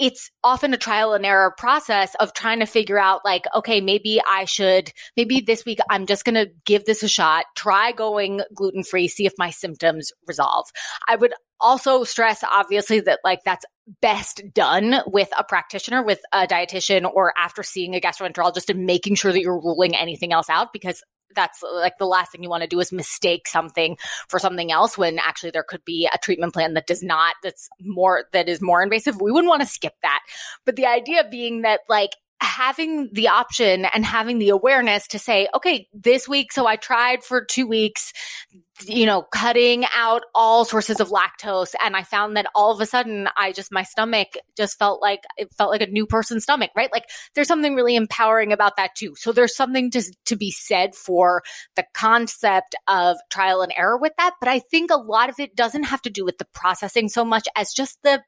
it's 0.00 0.30
often 0.42 0.72
a 0.72 0.78
trial 0.78 1.12
and 1.12 1.26
error 1.26 1.54
process 1.56 2.16
of 2.16 2.32
trying 2.32 2.60
to 2.60 2.66
figure 2.66 2.98
out 2.98 3.20
like, 3.22 3.44
okay, 3.54 3.82
maybe 3.82 4.18
I 4.26 4.46
should, 4.46 4.92
maybe 5.14 5.42
this 5.42 5.66
week 5.66 5.78
I'm 5.90 6.06
just 6.06 6.24
going 6.24 6.36
to 6.36 6.50
give 6.64 6.86
this 6.86 7.02
a 7.02 7.08
shot, 7.08 7.44
try 7.54 7.92
going 7.92 8.40
gluten 8.54 8.82
free, 8.82 9.08
see 9.08 9.26
if 9.26 9.34
my 9.36 9.50
symptoms 9.50 10.10
resolve. 10.26 10.66
I 11.06 11.16
would 11.16 11.34
also 11.60 12.04
stress 12.04 12.42
obviously 12.42 13.00
that 13.00 13.20
like 13.24 13.40
that's 13.44 13.66
best 14.00 14.42
done 14.54 15.02
with 15.06 15.28
a 15.38 15.44
practitioner, 15.44 16.02
with 16.02 16.20
a 16.32 16.46
dietitian 16.46 17.04
or 17.12 17.34
after 17.36 17.62
seeing 17.62 17.94
a 17.94 18.00
gastroenterologist 18.00 18.70
and 18.70 18.86
making 18.86 19.16
sure 19.16 19.32
that 19.32 19.42
you're 19.42 19.60
ruling 19.60 19.94
anything 19.94 20.32
else 20.32 20.48
out 20.48 20.72
because 20.72 21.02
that's 21.34 21.62
like 21.62 21.98
the 21.98 22.06
last 22.06 22.32
thing 22.32 22.42
you 22.42 22.50
want 22.50 22.62
to 22.62 22.68
do 22.68 22.80
is 22.80 22.92
mistake 22.92 23.48
something 23.48 23.96
for 24.28 24.38
something 24.38 24.72
else 24.72 24.98
when 24.98 25.18
actually 25.18 25.50
there 25.50 25.62
could 25.62 25.84
be 25.84 26.08
a 26.12 26.18
treatment 26.18 26.52
plan 26.52 26.74
that 26.74 26.86
does 26.86 27.02
not 27.02 27.34
that's 27.42 27.68
more 27.80 28.24
that 28.32 28.48
is 28.48 28.60
more 28.60 28.82
invasive. 28.82 29.20
We 29.20 29.32
wouldn't 29.32 29.48
want 29.48 29.62
to 29.62 29.68
skip 29.68 29.94
that. 30.02 30.20
But 30.64 30.76
the 30.76 30.86
idea 30.86 31.24
being 31.30 31.62
that 31.62 31.80
like 31.88 32.10
having 32.42 33.10
the 33.12 33.28
option 33.28 33.84
and 33.84 34.04
having 34.04 34.38
the 34.38 34.48
awareness 34.48 35.06
to 35.08 35.18
say 35.18 35.46
okay 35.54 35.86
this 35.92 36.26
week 36.26 36.52
so 36.52 36.66
i 36.66 36.74
tried 36.74 37.22
for 37.22 37.44
2 37.44 37.66
weeks 37.66 38.14
you 38.86 39.06
know, 39.06 39.22
cutting 39.22 39.84
out 39.94 40.22
all 40.34 40.64
sources 40.64 41.00
of 41.00 41.08
lactose. 41.08 41.74
And 41.84 41.96
I 41.96 42.02
found 42.02 42.36
that 42.36 42.46
all 42.54 42.72
of 42.72 42.80
a 42.80 42.86
sudden 42.86 43.28
I 43.36 43.52
just, 43.52 43.72
my 43.72 43.82
stomach 43.82 44.28
just 44.56 44.78
felt 44.78 45.02
like 45.02 45.24
it 45.36 45.52
felt 45.54 45.70
like 45.70 45.82
a 45.82 45.86
new 45.86 46.06
person's 46.06 46.42
stomach, 46.44 46.70
right? 46.76 46.92
Like 46.92 47.04
there's 47.34 47.48
something 47.48 47.74
really 47.74 47.96
empowering 47.96 48.52
about 48.52 48.76
that 48.76 48.94
too. 48.94 49.14
So 49.16 49.32
there's 49.32 49.56
something 49.56 49.90
to, 49.92 50.02
to 50.26 50.36
be 50.36 50.50
said 50.50 50.94
for 50.94 51.42
the 51.76 51.84
concept 51.94 52.74
of 52.88 53.16
trial 53.30 53.62
and 53.62 53.72
error 53.76 53.98
with 53.98 54.12
that. 54.18 54.34
But 54.40 54.48
I 54.48 54.58
think 54.58 54.90
a 54.90 54.96
lot 54.96 55.28
of 55.28 55.38
it 55.38 55.56
doesn't 55.56 55.84
have 55.84 56.02
to 56.02 56.10
do 56.10 56.24
with 56.24 56.38
the 56.38 56.46
processing 56.52 57.08
so 57.08 57.24
much 57.24 57.48
as 57.56 57.72
just 57.72 57.98
the, 58.02 58.22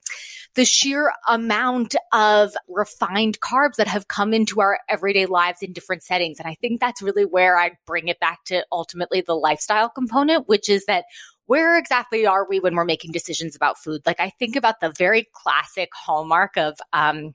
the 0.55 0.65
sheer 0.65 1.13
amount 1.29 1.95
of 2.13 2.53
refined 2.69 3.41
carbs 3.41 3.77
that 3.77 3.89
have 3.89 4.09
come 4.09 4.35
into 4.35 4.61
our 4.61 4.79
everyday 4.89 5.27
lives 5.27 5.63
in 5.63 5.73
different 5.73 6.03
settings. 6.03 6.39
And 6.39 6.49
I 6.49 6.57
think 6.61 6.81
that's 6.81 7.03
really 7.03 7.25
where 7.25 7.59
I 7.59 7.73
bring 7.87 8.09
it 8.09 8.21
back 8.21 8.45
to 8.45 8.65
ultimately 8.71 9.21
the 9.21 9.35
lifestyle 9.35 9.89
component 9.89 10.42
which 10.47 10.69
is 10.69 10.85
that 10.87 11.05
where 11.47 11.77
exactly 11.77 12.27
are 12.27 12.47
we 12.49 12.61
when 12.61 12.75
we're 12.75 12.85
making 12.85 13.13
decisions 13.13 13.57
about 13.57 13.79
food? 13.79 14.03
Like 14.07 14.21
I 14.21 14.31
think 14.39 14.57
about 14.57 14.81
the 14.81 14.93
very 14.97 15.29
classic 15.35 15.91
hallmark 15.95 16.57
of 16.57 16.79
um, 16.93 17.35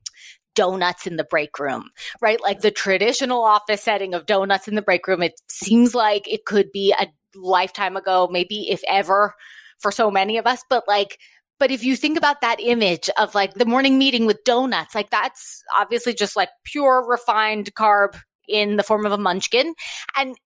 donuts 0.55 1.05
in 1.05 1.18
the 1.18 1.24
break 1.24 1.60
room, 1.60 1.89
right? 2.22 2.41
Like 2.41 2.62
the 2.62 2.72
traditional 2.72 3.43
office 3.43 3.84
setting 3.84 4.14
of 4.14 4.26
donuts 4.26 4.68
in 4.68 4.76
the 4.76 4.82
break 4.82 5.08
room. 5.08 5.22
It 5.22 5.39
seems 5.47 5.93
like 5.93 6.28
it 6.28 6.45
could 6.45 6.72
be 6.72 6.93
a 6.97 7.08
lifetime 7.36 7.95
ago, 7.95 8.28
maybe 8.32 8.70
if 8.70 8.82
ever 8.88 9.36
for 9.80 9.91
so 9.91 10.10
many 10.10 10.38
of 10.38 10.47
us, 10.47 10.64
but 10.70 10.84
like 10.88 11.20
but 11.60 11.72
if 11.72 11.84
you 11.84 11.95
think 11.95 12.18
about 12.18 12.41
that 12.41 12.60
image 12.60 13.10
of 13.18 13.34
like 13.34 13.55
the 13.55 13.66
morning 13.66 13.97
meeting 13.97 14.26
with 14.26 14.43
donuts, 14.43 14.93
like 14.93 15.10
that's 15.10 15.64
obviously 15.78 16.14
just 16.14 16.36
like 16.36 16.49
pure 16.64 17.05
refined 17.08 17.74
carb 17.74 18.16
in 18.47 18.78
the 18.78 18.84
form 18.84 19.05
of 19.05 19.12
a 19.12 19.18
munchkin. 19.18 19.74
And 20.16 20.38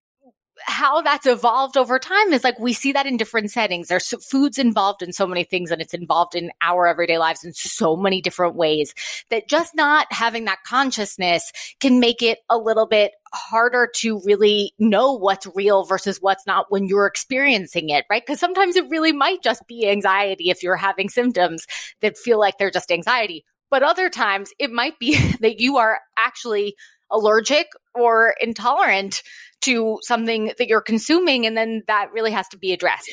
how 0.65 1.01
that's 1.01 1.25
evolved 1.25 1.77
over 1.77 1.99
time 1.99 2.33
is 2.33 2.43
like 2.43 2.59
we 2.59 2.73
see 2.73 2.91
that 2.91 3.05
in 3.05 3.17
different 3.17 3.51
settings. 3.51 3.87
There's 3.87 4.09
foods 4.29 4.57
involved 4.57 5.01
in 5.01 5.13
so 5.13 5.27
many 5.27 5.43
things 5.43 5.71
and 5.71 5.81
it's 5.81 5.93
involved 5.93 6.35
in 6.35 6.51
our 6.61 6.87
everyday 6.87 7.17
lives 7.17 7.43
in 7.43 7.53
so 7.53 7.95
many 7.95 8.21
different 8.21 8.55
ways 8.55 8.93
that 9.29 9.47
just 9.47 9.75
not 9.75 10.07
having 10.11 10.45
that 10.45 10.63
consciousness 10.65 11.51
can 11.79 11.99
make 11.99 12.21
it 12.21 12.39
a 12.49 12.57
little 12.57 12.87
bit 12.87 13.13
harder 13.33 13.89
to 13.95 14.21
really 14.25 14.73
know 14.79 15.13
what's 15.13 15.47
real 15.55 15.83
versus 15.83 16.17
what's 16.21 16.45
not 16.45 16.67
when 16.69 16.87
you're 16.87 17.05
experiencing 17.05 17.89
it, 17.89 18.05
right? 18.09 18.23
Because 18.25 18.39
sometimes 18.39 18.75
it 18.75 18.89
really 18.89 19.11
might 19.13 19.41
just 19.41 19.65
be 19.67 19.87
anxiety 19.87 20.49
if 20.49 20.63
you're 20.63 20.75
having 20.75 21.09
symptoms 21.09 21.65
that 22.01 22.17
feel 22.17 22.39
like 22.39 22.57
they're 22.57 22.71
just 22.71 22.91
anxiety. 22.91 23.45
But 23.69 23.83
other 23.83 24.09
times 24.09 24.51
it 24.59 24.71
might 24.71 24.99
be 24.99 25.17
that 25.39 25.59
you 25.59 25.77
are 25.77 25.99
actually 26.17 26.75
allergic 27.09 27.67
or 27.93 28.35
intolerant 28.39 29.21
to 29.61 29.99
something 30.01 30.51
that 30.57 30.67
you're 30.67 30.81
consuming 30.81 31.45
and 31.45 31.55
then 31.55 31.83
that 31.87 32.11
really 32.11 32.31
has 32.31 32.47
to 32.49 32.57
be 32.57 32.73
addressed. 32.73 33.09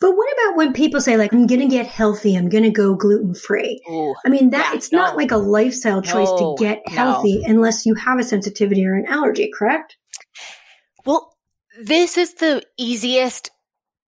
But 0.00 0.12
what 0.12 0.32
about 0.32 0.56
when 0.56 0.72
people 0.72 1.00
say 1.00 1.16
like 1.16 1.32
i'm 1.32 1.46
gonna 1.46 1.68
get 1.68 1.86
healthy 1.86 2.36
i'm 2.36 2.48
gonna 2.48 2.70
go 2.70 2.94
gluten 2.94 3.34
free 3.34 3.80
i 4.24 4.28
mean 4.28 4.50
that 4.50 4.70
yeah, 4.70 4.76
it's 4.76 4.92
no. 4.92 4.98
not 4.98 5.16
like 5.16 5.30
a 5.30 5.36
lifestyle 5.36 6.02
choice 6.02 6.28
no, 6.28 6.56
to 6.56 6.62
get 6.62 6.86
healthy 6.88 7.40
no. 7.40 7.50
unless 7.50 7.86
you 7.86 7.94
have 7.94 8.18
a 8.18 8.24
sensitivity 8.24 8.84
or 8.86 8.94
an 8.94 9.06
allergy 9.06 9.50
correct? 9.52 9.96
Well 11.04 11.34
this 11.80 12.16
is 12.16 12.34
the 12.34 12.62
easiest 12.76 13.50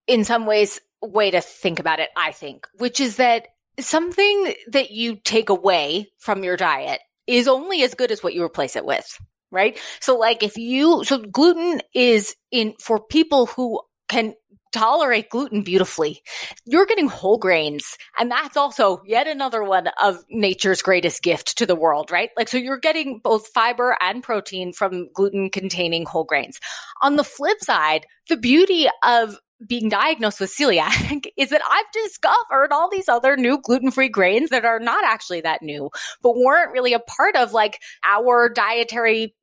in 0.08 0.24
some 0.24 0.46
ways 0.46 0.80
way 1.02 1.32
to 1.32 1.42
think 1.42 1.80
about 1.80 2.00
it 2.00 2.10
i 2.16 2.32
think 2.32 2.68
which 2.78 3.00
is 3.00 3.18
that 3.18 3.48
something 3.80 4.54
that 4.68 4.92
you 4.92 5.16
take 5.16 5.50
away 5.50 6.08
from 6.20 6.44
your 6.44 6.58
diet 6.58 7.02
is 7.28 7.48
only 7.48 7.84
as 7.84 7.94
good 7.94 8.12
as 8.12 8.24
what 8.24 8.34
you 8.34 8.44
replace 8.44 8.76
it 8.76 8.86
with 8.86 9.20
right? 9.54 9.80
So 10.02 10.18
like 10.18 10.44
if 10.44 10.58
you, 10.58 11.04
so 11.04 11.20
gluten 11.20 11.82
is 11.94 12.36
in 12.52 12.74
for 12.80 13.00
people 13.00 13.46
who 13.46 13.82
can 14.10 14.34
tolerate 14.74 15.30
gluten 15.30 15.62
beautifully. 15.62 16.22
You're 16.66 16.88
getting 16.88 17.08
whole 17.08 17.38
grains. 17.38 17.96
And 18.18 18.30
that's 18.30 18.58
also 18.58 19.02
yet 19.06 19.28
another 19.28 19.64
one 19.64 19.88
of 20.02 20.18
nature's 20.30 20.82
greatest 20.82 21.22
gift 21.22 21.58
to 21.60 21.66
the 21.66 21.76
world, 21.76 22.12
right? 22.12 22.32
Like, 22.36 22.50
so 22.50 22.58
you're 22.58 22.80
getting 22.80 23.20
both 23.24 23.48
fiber 23.48 23.96
and 24.02 24.24
protein 24.24 24.74
from 24.74 25.10
gluten 25.14 25.50
containing 25.50 26.06
whole 26.06 26.26
grains. 26.26 26.60
On 27.02 27.16
the 27.16 27.24
flip 27.24 27.60
side, 27.62 28.06
the 28.28 28.38
beauty 28.38 28.88
of 29.04 29.38
being 29.66 29.88
diagnosed 29.88 30.40
with 30.40 30.54
celiac 30.54 31.26
is 31.38 31.50
that 31.50 31.62
I've 31.70 32.04
discovered 32.04 32.72
all 32.72 32.90
these 32.90 33.08
other 33.08 33.38
new 33.38 33.62
gluten 33.62 33.92
free 33.92 34.10
grains 34.10 34.50
that 34.50 34.66
are 34.66 34.80
not 34.80 35.06
actually 35.06 35.42
that 35.42 35.62
new, 35.62 35.90
but 36.22 36.36
weren't 36.36 36.74
really 36.74 36.94
a 36.94 37.00
part 37.00 37.36
of 37.36 37.54
like 37.54 37.80
our 38.06 38.50
dietary 38.50 39.36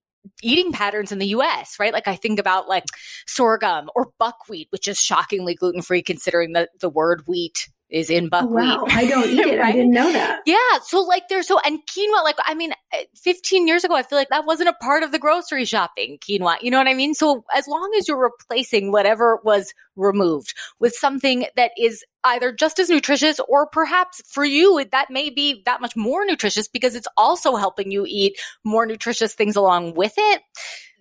eating 0.43 0.73
patterns 0.73 1.13
in 1.13 1.19
the 1.19 1.29
US, 1.29 1.77
right? 1.79 1.93
Like 1.93 2.09
I 2.09 2.17
think 2.17 2.39
about 2.39 2.69
like 2.69 2.85
sorghum 3.27 3.91
or 3.95 4.11
buckwheat, 4.19 4.69
which 4.71 4.89
is 4.89 4.99
shockingly 4.99 5.55
gluten 5.55 5.83
free 5.83 6.03
considering 6.03 6.53
the, 6.53 6.69
the 6.81 6.91
word 6.91 7.23
wheat 7.27 7.69
is 7.91 8.11
in 8.11 8.29
buckwheat. 8.29 8.67
Wow, 8.69 8.85
I 8.89 9.07
don't 9.07 9.29
eat 9.29 9.39
it. 9.47 9.59
right? 9.59 9.69
I 9.69 9.73
didn't 9.73 9.93
know 9.93 10.13
that. 10.13 10.41
Yeah. 10.47 10.57
So 10.85 11.01
like 11.01 11.29
there's 11.29 11.47
so, 11.47 11.59
and 11.61 11.79
quinoa, 11.87 12.23
like, 12.25 12.37
I 12.47 12.55
mean, 12.55 12.73
eh, 12.93 13.05
15 13.17 13.67
years 13.67 13.85
ago, 13.85 13.95
I 13.95 14.03
feel 14.03 14.19
like 14.19 14.29
that 14.31 14.47
wasn't 14.47 14.69
a 14.69 14.75
part 14.75 15.03
of 15.03 15.13
the 15.13 15.19
grocery 15.19 15.65
shopping 15.65 16.19
quinoa. 16.19 16.57
You 16.63 16.71
know 16.71 16.79
what 16.79 16.89
I 16.89 16.95
mean? 16.95 17.15
So 17.15 17.45
as 17.55 17.67
long 17.67 17.91
as 17.99 18.09
you're 18.09 18.21
replacing 18.23 18.93
whatever 18.93 19.41
was 19.45 19.75
removed 19.97 20.55
with 20.79 20.95
something 20.95 21.47
that 21.57 21.73
is 21.79 22.05
either 22.25 22.53
just 22.53 22.79
as 22.79 22.89
nutritious 22.91 23.41
or 23.49 23.67
perhaps 23.67 24.23
for 24.27 24.45
you, 24.45 24.85
that 24.93 25.11
may 25.11 25.31
be 25.31 25.63
that 25.67 25.81
much 25.81 25.97
more 25.97 26.25
nutritious 26.25 26.69
because 26.69 26.95
it's 26.95 27.09
also 27.17 27.57
helping 27.57 27.91
you 27.91 28.05
eat 28.07 28.39
more 28.65 28.87
nutritious 28.87 29.35
things 29.35 29.57
along 29.57 29.95
with 29.95 30.15
it 30.17 30.43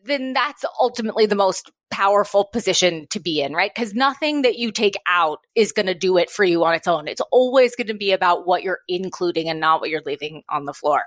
then 0.10 0.34
that's 0.34 0.66
ultimately 0.80 1.26
the 1.26 1.36
most 1.36 1.72
powerful 1.91 2.45
position 2.45 3.07
to 3.10 3.20
be 3.20 3.41
in, 3.41 3.53
right? 3.53 3.72
Because 3.74 3.93
nothing 3.93 4.41
that 4.43 4.57
you 4.57 4.72
take 4.72 4.95
out 5.07 5.39
is 5.55 5.72
going 5.72 5.88
to 5.88 5.93
do 5.93 6.18
it 6.18 6.30
for 6.30 6.43
you 6.43 6.64
on 6.64 6.74
its 6.74 6.88
own. 6.88 7.07
It's 7.07 7.22
always 7.32 7.76
going 7.76 7.88
to 7.88 7.93
be 7.93 8.12
about 8.12 8.45
what 8.45 8.64
you're 8.64 8.80
including 8.88 9.49
and 9.49 9.60
not 9.60 9.82
what 9.82 9.89
you're 9.89 10.03
leaving 10.05 10.43
on 10.49 10.66
the 10.66 10.74
floor. 10.74 11.03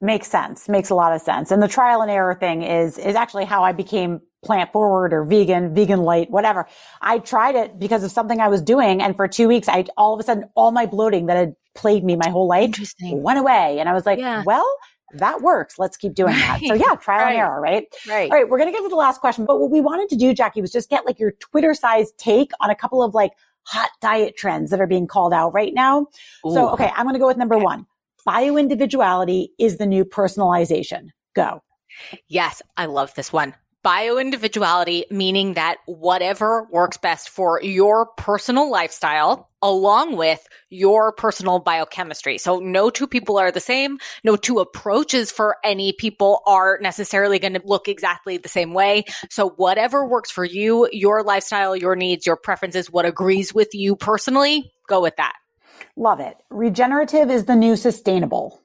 Makes 0.00 0.28
sense. 0.28 0.68
Makes 0.68 0.88
a 0.88 0.94
lot 0.94 1.12
of 1.12 1.20
sense. 1.20 1.50
And 1.50 1.62
the 1.62 1.68
trial 1.68 2.00
and 2.00 2.10
error 2.10 2.34
thing 2.34 2.62
is, 2.62 2.96
is 2.96 3.14
actually 3.14 3.44
how 3.44 3.62
I 3.62 3.72
became 3.72 4.20
plant 4.42 4.72
forward 4.72 5.12
or 5.12 5.24
vegan, 5.24 5.74
vegan 5.74 6.00
light, 6.00 6.30
whatever. 6.30 6.66
I 7.02 7.18
tried 7.18 7.54
it 7.54 7.78
because 7.78 8.02
of 8.02 8.10
something 8.10 8.40
I 8.40 8.48
was 8.48 8.62
doing. 8.62 9.02
And 9.02 9.14
for 9.14 9.28
two 9.28 9.48
weeks, 9.48 9.68
I 9.68 9.84
all 9.98 10.14
of 10.14 10.20
a 10.20 10.22
sudden, 10.22 10.44
all 10.54 10.72
my 10.72 10.86
bloating 10.86 11.26
that 11.26 11.36
had 11.36 11.54
plagued 11.74 12.04
me 12.04 12.16
my 12.16 12.30
whole 12.30 12.48
life 12.48 12.74
went 13.02 13.38
away. 13.38 13.78
And 13.78 13.88
I 13.88 13.92
was 13.92 14.06
like, 14.06 14.18
yeah. 14.18 14.42
well, 14.46 14.66
that 15.14 15.42
works. 15.42 15.78
Let's 15.78 15.96
keep 15.96 16.14
doing 16.14 16.34
right. 16.34 16.60
that. 16.60 16.68
So 16.68 16.74
yeah, 16.74 16.94
trial 16.96 17.24
right. 17.24 17.30
and 17.30 17.38
error, 17.38 17.60
right? 17.60 17.84
Right. 18.08 18.30
All 18.30 18.36
right. 18.36 18.48
We're 18.48 18.58
going 18.58 18.68
to 18.68 18.72
get 18.72 18.82
to 18.82 18.88
the 18.88 18.96
last 18.96 19.20
question, 19.20 19.44
but 19.44 19.60
what 19.60 19.70
we 19.70 19.80
wanted 19.80 20.08
to 20.10 20.16
do, 20.16 20.32
Jackie, 20.32 20.60
was 20.60 20.72
just 20.72 20.90
get 20.90 21.06
like 21.06 21.18
your 21.18 21.32
Twitter 21.32 21.74
sized 21.74 22.16
take 22.18 22.52
on 22.60 22.70
a 22.70 22.74
couple 22.74 23.02
of 23.02 23.14
like 23.14 23.32
hot 23.64 23.90
diet 24.00 24.36
trends 24.36 24.70
that 24.70 24.80
are 24.80 24.86
being 24.86 25.06
called 25.06 25.32
out 25.32 25.52
right 25.52 25.74
now. 25.74 26.06
Ooh. 26.46 26.54
So, 26.54 26.70
okay, 26.70 26.90
I'm 26.96 27.04
going 27.04 27.14
to 27.14 27.20
go 27.20 27.26
with 27.26 27.36
number 27.36 27.58
one. 27.58 27.86
Bio 28.24 28.56
individuality 28.56 29.52
is 29.58 29.78
the 29.78 29.86
new 29.86 30.04
personalization. 30.04 31.08
Go. 31.34 31.62
Yes, 32.28 32.62
I 32.76 32.86
love 32.86 33.14
this 33.14 33.32
one 33.32 33.54
bio 33.82 34.18
individuality, 34.18 35.06
meaning 35.10 35.54
that 35.54 35.78
whatever 35.86 36.66
works 36.70 36.96
best 36.96 37.30
for 37.30 37.62
your 37.62 38.06
personal 38.16 38.70
lifestyle 38.70 39.48
along 39.62 40.16
with 40.16 40.46
your 40.70 41.12
personal 41.12 41.58
biochemistry. 41.58 42.38
So 42.38 42.58
no 42.60 42.90
two 42.90 43.06
people 43.06 43.38
are 43.38 43.50
the 43.50 43.60
same. 43.60 43.98
No 44.24 44.36
two 44.36 44.58
approaches 44.58 45.30
for 45.30 45.56
any 45.64 45.92
people 45.92 46.42
are 46.46 46.78
necessarily 46.80 47.38
going 47.38 47.54
to 47.54 47.62
look 47.64 47.88
exactly 47.88 48.38
the 48.38 48.48
same 48.48 48.72
way. 48.72 49.04
So 49.28 49.50
whatever 49.50 50.06
works 50.06 50.30
for 50.30 50.44
you, 50.44 50.88
your 50.92 51.22
lifestyle, 51.22 51.76
your 51.76 51.96
needs, 51.96 52.26
your 52.26 52.36
preferences, 52.36 52.90
what 52.90 53.04
agrees 53.04 53.52
with 53.52 53.74
you 53.74 53.96
personally, 53.96 54.72
go 54.88 55.02
with 55.02 55.16
that. 55.16 55.34
Love 55.96 56.20
it. 56.20 56.36
Regenerative 56.50 57.30
is 57.30 57.44
the 57.44 57.56
new 57.56 57.76
sustainable. 57.76 58.59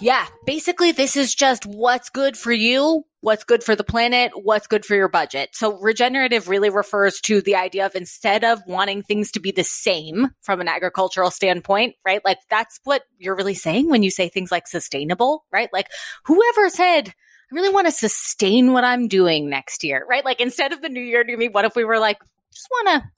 Yeah. 0.00 0.26
Basically, 0.46 0.92
this 0.92 1.16
is 1.16 1.34
just 1.34 1.66
what's 1.66 2.10
good 2.10 2.36
for 2.36 2.52
you, 2.52 3.04
what's 3.20 3.44
good 3.44 3.64
for 3.64 3.74
the 3.74 3.84
planet, 3.84 4.32
what's 4.34 4.66
good 4.66 4.84
for 4.84 4.94
your 4.94 5.08
budget. 5.08 5.50
So 5.52 5.78
regenerative 5.78 6.48
really 6.48 6.70
refers 6.70 7.20
to 7.22 7.40
the 7.40 7.56
idea 7.56 7.86
of 7.86 7.94
instead 7.94 8.44
of 8.44 8.60
wanting 8.66 9.02
things 9.02 9.30
to 9.32 9.40
be 9.40 9.50
the 9.50 9.64
same 9.64 10.30
from 10.42 10.60
an 10.60 10.68
agricultural 10.68 11.30
standpoint, 11.30 11.94
right? 12.04 12.24
Like 12.24 12.38
that's 12.50 12.80
what 12.84 13.02
you're 13.18 13.36
really 13.36 13.54
saying 13.54 13.88
when 13.88 14.02
you 14.02 14.10
say 14.10 14.28
things 14.28 14.52
like 14.52 14.66
sustainable, 14.66 15.44
right? 15.50 15.70
Like 15.72 15.88
whoever 16.24 16.68
said, 16.68 17.08
I 17.08 17.54
really 17.54 17.72
want 17.72 17.86
to 17.86 17.92
sustain 17.92 18.72
what 18.72 18.84
I'm 18.84 19.08
doing 19.08 19.48
next 19.48 19.84
year, 19.84 20.04
right? 20.08 20.24
Like 20.24 20.40
instead 20.40 20.72
of 20.72 20.82
the 20.82 20.88
new 20.88 21.00
year 21.00 21.24
to 21.24 21.36
me, 21.36 21.48
what 21.48 21.64
if 21.64 21.76
we 21.76 21.84
were 21.84 21.98
like, 21.98 22.18
just 22.52 22.68
want 22.70 23.02
to 23.02 23.10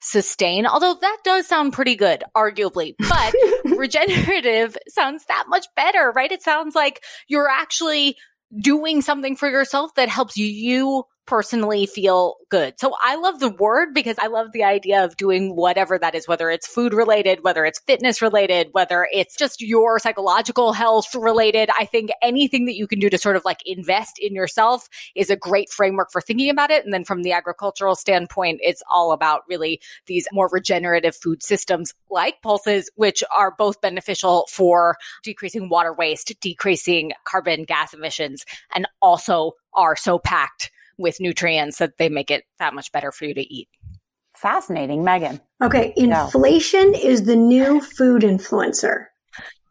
sustain, 0.00 0.66
although 0.66 0.94
that 1.00 1.18
does 1.24 1.46
sound 1.46 1.72
pretty 1.72 1.94
good, 1.94 2.24
arguably, 2.36 2.94
but 2.98 3.34
regenerative 3.76 4.76
sounds 4.88 5.24
that 5.26 5.44
much 5.48 5.66
better, 5.76 6.12
right? 6.14 6.32
It 6.32 6.42
sounds 6.42 6.74
like 6.74 7.02
you're 7.28 7.48
actually 7.48 8.16
doing 8.58 9.02
something 9.02 9.36
for 9.36 9.48
yourself 9.48 9.94
that 9.94 10.08
helps 10.08 10.36
you 10.36 11.04
personally 11.30 11.86
feel 11.86 12.34
good. 12.48 12.74
So 12.80 12.92
I 13.00 13.14
love 13.14 13.38
the 13.38 13.50
word 13.50 13.94
because 13.94 14.16
I 14.18 14.26
love 14.26 14.50
the 14.50 14.64
idea 14.64 15.04
of 15.04 15.16
doing 15.16 15.54
whatever 15.54 15.96
that 15.96 16.16
is, 16.16 16.26
whether 16.26 16.50
it's 16.50 16.66
food 16.66 16.92
related, 16.92 17.44
whether 17.44 17.64
it's 17.64 17.78
fitness 17.86 18.20
related, 18.20 18.70
whether 18.72 19.06
it's 19.12 19.36
just 19.36 19.62
your 19.62 20.00
psychological 20.00 20.72
health 20.72 21.14
related. 21.14 21.70
I 21.78 21.84
think 21.84 22.10
anything 22.20 22.64
that 22.64 22.74
you 22.74 22.88
can 22.88 22.98
do 22.98 23.08
to 23.08 23.16
sort 23.16 23.36
of 23.36 23.44
like 23.44 23.60
invest 23.64 24.18
in 24.18 24.34
yourself 24.34 24.88
is 25.14 25.30
a 25.30 25.36
great 25.36 25.70
framework 25.70 26.10
for 26.10 26.20
thinking 26.20 26.50
about 26.50 26.72
it. 26.72 26.84
And 26.84 26.92
then 26.92 27.04
from 27.04 27.22
the 27.22 27.30
agricultural 27.30 27.94
standpoint, 27.94 28.58
it's 28.60 28.82
all 28.92 29.12
about 29.12 29.42
really 29.48 29.80
these 30.06 30.26
more 30.32 30.48
regenerative 30.50 31.14
food 31.14 31.44
systems 31.44 31.94
like 32.10 32.42
pulses, 32.42 32.90
which 32.96 33.22
are 33.32 33.54
both 33.56 33.80
beneficial 33.80 34.48
for 34.50 34.96
decreasing 35.22 35.68
water 35.68 35.94
waste, 35.94 36.34
decreasing 36.40 37.12
carbon 37.22 37.62
gas 37.62 37.94
emissions, 37.94 38.44
and 38.74 38.88
also 39.00 39.52
are 39.74 39.94
so 39.94 40.18
packed 40.18 40.72
with 41.00 41.20
nutrients 41.20 41.78
that 41.78 41.98
they 41.98 42.08
make 42.08 42.30
it 42.30 42.44
that 42.58 42.74
much 42.74 42.92
better 42.92 43.10
for 43.10 43.24
you 43.24 43.34
to 43.34 43.54
eat. 43.54 43.68
Fascinating, 44.36 45.04
Megan. 45.04 45.40
Okay, 45.62 45.92
inflation 45.96 46.94
is 46.94 47.24
the 47.24 47.36
new 47.36 47.80
food 47.98 48.22
influencer. 48.22 49.06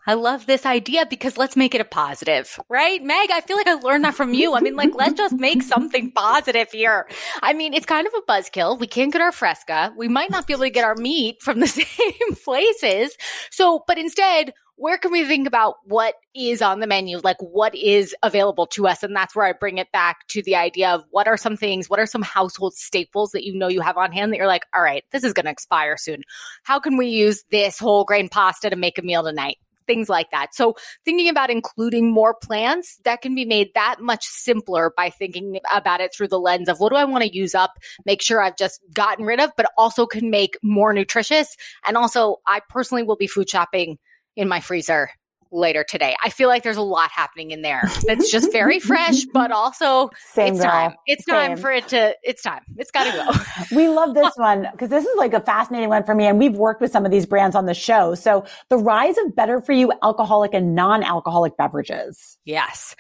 I 0.10 0.14
love 0.14 0.48
this 0.48 0.66
idea 0.66 1.06
because 1.08 1.38
let's 1.38 1.56
make 1.56 1.76
it 1.76 1.82
a 1.82 1.86
positive, 1.86 2.60
right? 2.68 3.00
Meg, 3.04 3.30
I 3.32 3.42
feel 3.42 3.58
like 3.58 3.68
I 3.68 3.76
learned 3.76 4.06
that 4.06 4.16
from 4.16 4.34
you. 4.34 4.56
I 4.56 4.60
mean, 4.60 4.76
like, 4.76 4.96
let's 4.96 5.14
just 5.14 5.36
make 5.36 5.62
something 5.62 6.12
positive 6.12 6.72
here. 6.72 7.08
I 7.44 7.54
mean, 7.54 7.76
it's 7.76 7.86
kind 7.86 8.08
of 8.08 8.14
a 8.16 8.32
buzzkill. 8.32 8.80
We 8.80 8.88
can't 8.88 9.14
get 9.14 9.22
our 9.22 9.32
fresca. 9.32 9.94
We 9.96 10.08
might 10.08 10.32
not 10.32 10.48
be 10.48 10.54
able 10.54 10.64
to 10.64 10.72
get 10.72 10.84
our 10.84 10.96
meat 10.96 11.44
from 11.44 11.60
the 11.60 11.68
same 11.68 12.36
places. 12.44 13.16
So, 13.52 13.84
but 13.86 14.00
instead, 14.00 14.54
where 14.80 14.98
can 14.98 15.12
we 15.12 15.26
think 15.26 15.46
about 15.46 15.76
what 15.84 16.16
is 16.34 16.62
on 16.62 16.80
the 16.80 16.88
menu? 16.88 17.20
Like 17.22 17.36
what 17.42 17.76
is 17.76 18.16
available 18.24 18.66
to 18.68 18.88
us? 18.88 19.04
And 19.04 19.14
that's 19.14 19.36
where 19.36 19.46
I 19.46 19.52
bring 19.52 19.78
it 19.78 19.92
back 19.92 20.26
to 20.30 20.42
the 20.42 20.56
idea 20.56 20.92
of 20.92 21.04
what 21.12 21.28
are 21.28 21.36
some 21.36 21.58
things, 21.58 21.90
what 21.90 22.00
are 22.00 22.06
some 22.06 22.22
household 22.22 22.76
staples 22.76 23.32
that 23.32 23.46
you 23.46 23.54
know 23.54 23.68
you 23.68 23.82
have 23.82 23.98
on 23.98 24.14
hand 24.14 24.32
that 24.32 24.38
you're 24.38 24.48
like, 24.48 24.66
all 24.74 24.82
right, 24.82 25.04
this 25.12 25.26
is 25.26 25.34
going 25.34 25.46
to 25.46 25.52
expire 25.52 25.98
soon. 25.98 26.22
How 26.64 26.80
can 26.80 26.96
we 26.96 27.08
use 27.08 27.44
this 27.52 27.78
whole 27.78 28.06
grain 28.06 28.30
pasta 28.30 28.70
to 28.70 28.78
make 28.78 28.98
a 28.98 29.02
meal 29.02 29.22
tonight? 29.22 29.58
Things 29.86 30.08
like 30.08 30.32
that. 30.32 30.56
So 30.56 30.78
thinking 31.04 31.28
about 31.28 31.50
including 31.50 32.10
more 32.10 32.34
plants 32.34 33.00
that 33.04 33.22
can 33.22 33.36
be 33.36 33.44
made 33.44 33.72
that 33.76 33.98
much 34.00 34.24
simpler 34.24 34.94
by 34.96 35.10
thinking 35.10 35.60
about 35.74 36.00
it 36.00 36.14
through 36.16 36.30
the 36.30 36.40
lens 36.40 36.70
of 36.70 36.80
what 36.80 36.92
do 36.92 36.96
I 36.96 37.04
want 37.04 37.26
to 37.26 37.36
use 37.36 37.54
up, 37.54 37.80
make 38.06 38.22
sure 38.22 38.42
I've 38.42 38.56
just 38.56 38.80
gotten 38.94 39.26
rid 39.26 39.42
of, 39.42 39.52
but 39.58 39.70
also 39.78 40.06
can 40.06 40.30
make 40.30 40.58
more 40.64 40.94
nutritious. 40.94 41.58
And 41.86 41.98
also 41.98 42.38
I 42.48 42.62
personally 42.70 43.04
will 43.04 43.18
be 43.18 43.28
food 43.28 43.50
shopping 43.50 43.98
in 44.36 44.48
my 44.48 44.60
freezer 44.60 45.10
later 45.52 45.84
today. 45.84 46.16
I 46.24 46.30
feel 46.30 46.48
like 46.48 46.64
there's 46.64 46.78
a 46.78 46.82
lot 46.82 47.10
happening 47.12 47.52
in 47.52 47.62
there 47.62 47.84
that's 48.06 48.32
just 48.32 48.52
very 48.52 48.80
fresh, 48.80 49.26
but 49.34 49.52
also 49.52 50.10
Same 50.34 50.54
it's 50.54 50.62
girl. 50.62 50.72
time. 50.72 50.94
It's 51.08 51.26
Same. 51.26 51.36
time 51.36 51.58
for 51.58 51.72
it 51.72 51.88
to, 51.90 52.16
it's 52.24 52.42
time. 52.42 52.62
It's 52.78 52.92
got 52.92 53.06
to 53.06 53.12
go. 53.12 53.76
we 53.76 53.88
love 53.88 54.14
this 54.14 54.32
one 54.36 54.68
because 54.72 54.90
this 54.90 55.06
is 55.06 55.18
like 55.18 55.34
a 55.34 55.42
fascinating 55.42 55.90
one 55.90 56.04
for 56.04 56.14
me. 56.14 56.26
And 56.26 56.38
we've 56.38 56.56
worked 56.56 56.82
with 56.82 56.92
some 56.92 57.06
of 57.06 57.12
these 57.12 57.26
brands 57.26 57.56
on 57.56 57.66
the 57.66 57.74
show. 57.74 58.16
So 58.16 58.46
the 58.70 58.78
rise 58.78 59.18
of 59.18 59.36
better 59.36 59.62
for 59.62 59.74
you 59.74 59.92
alcoholic 60.04 60.54
and 60.54 60.76
non-alcoholic 60.76 61.58
beverages. 61.58 62.38
Yes. 62.46 62.96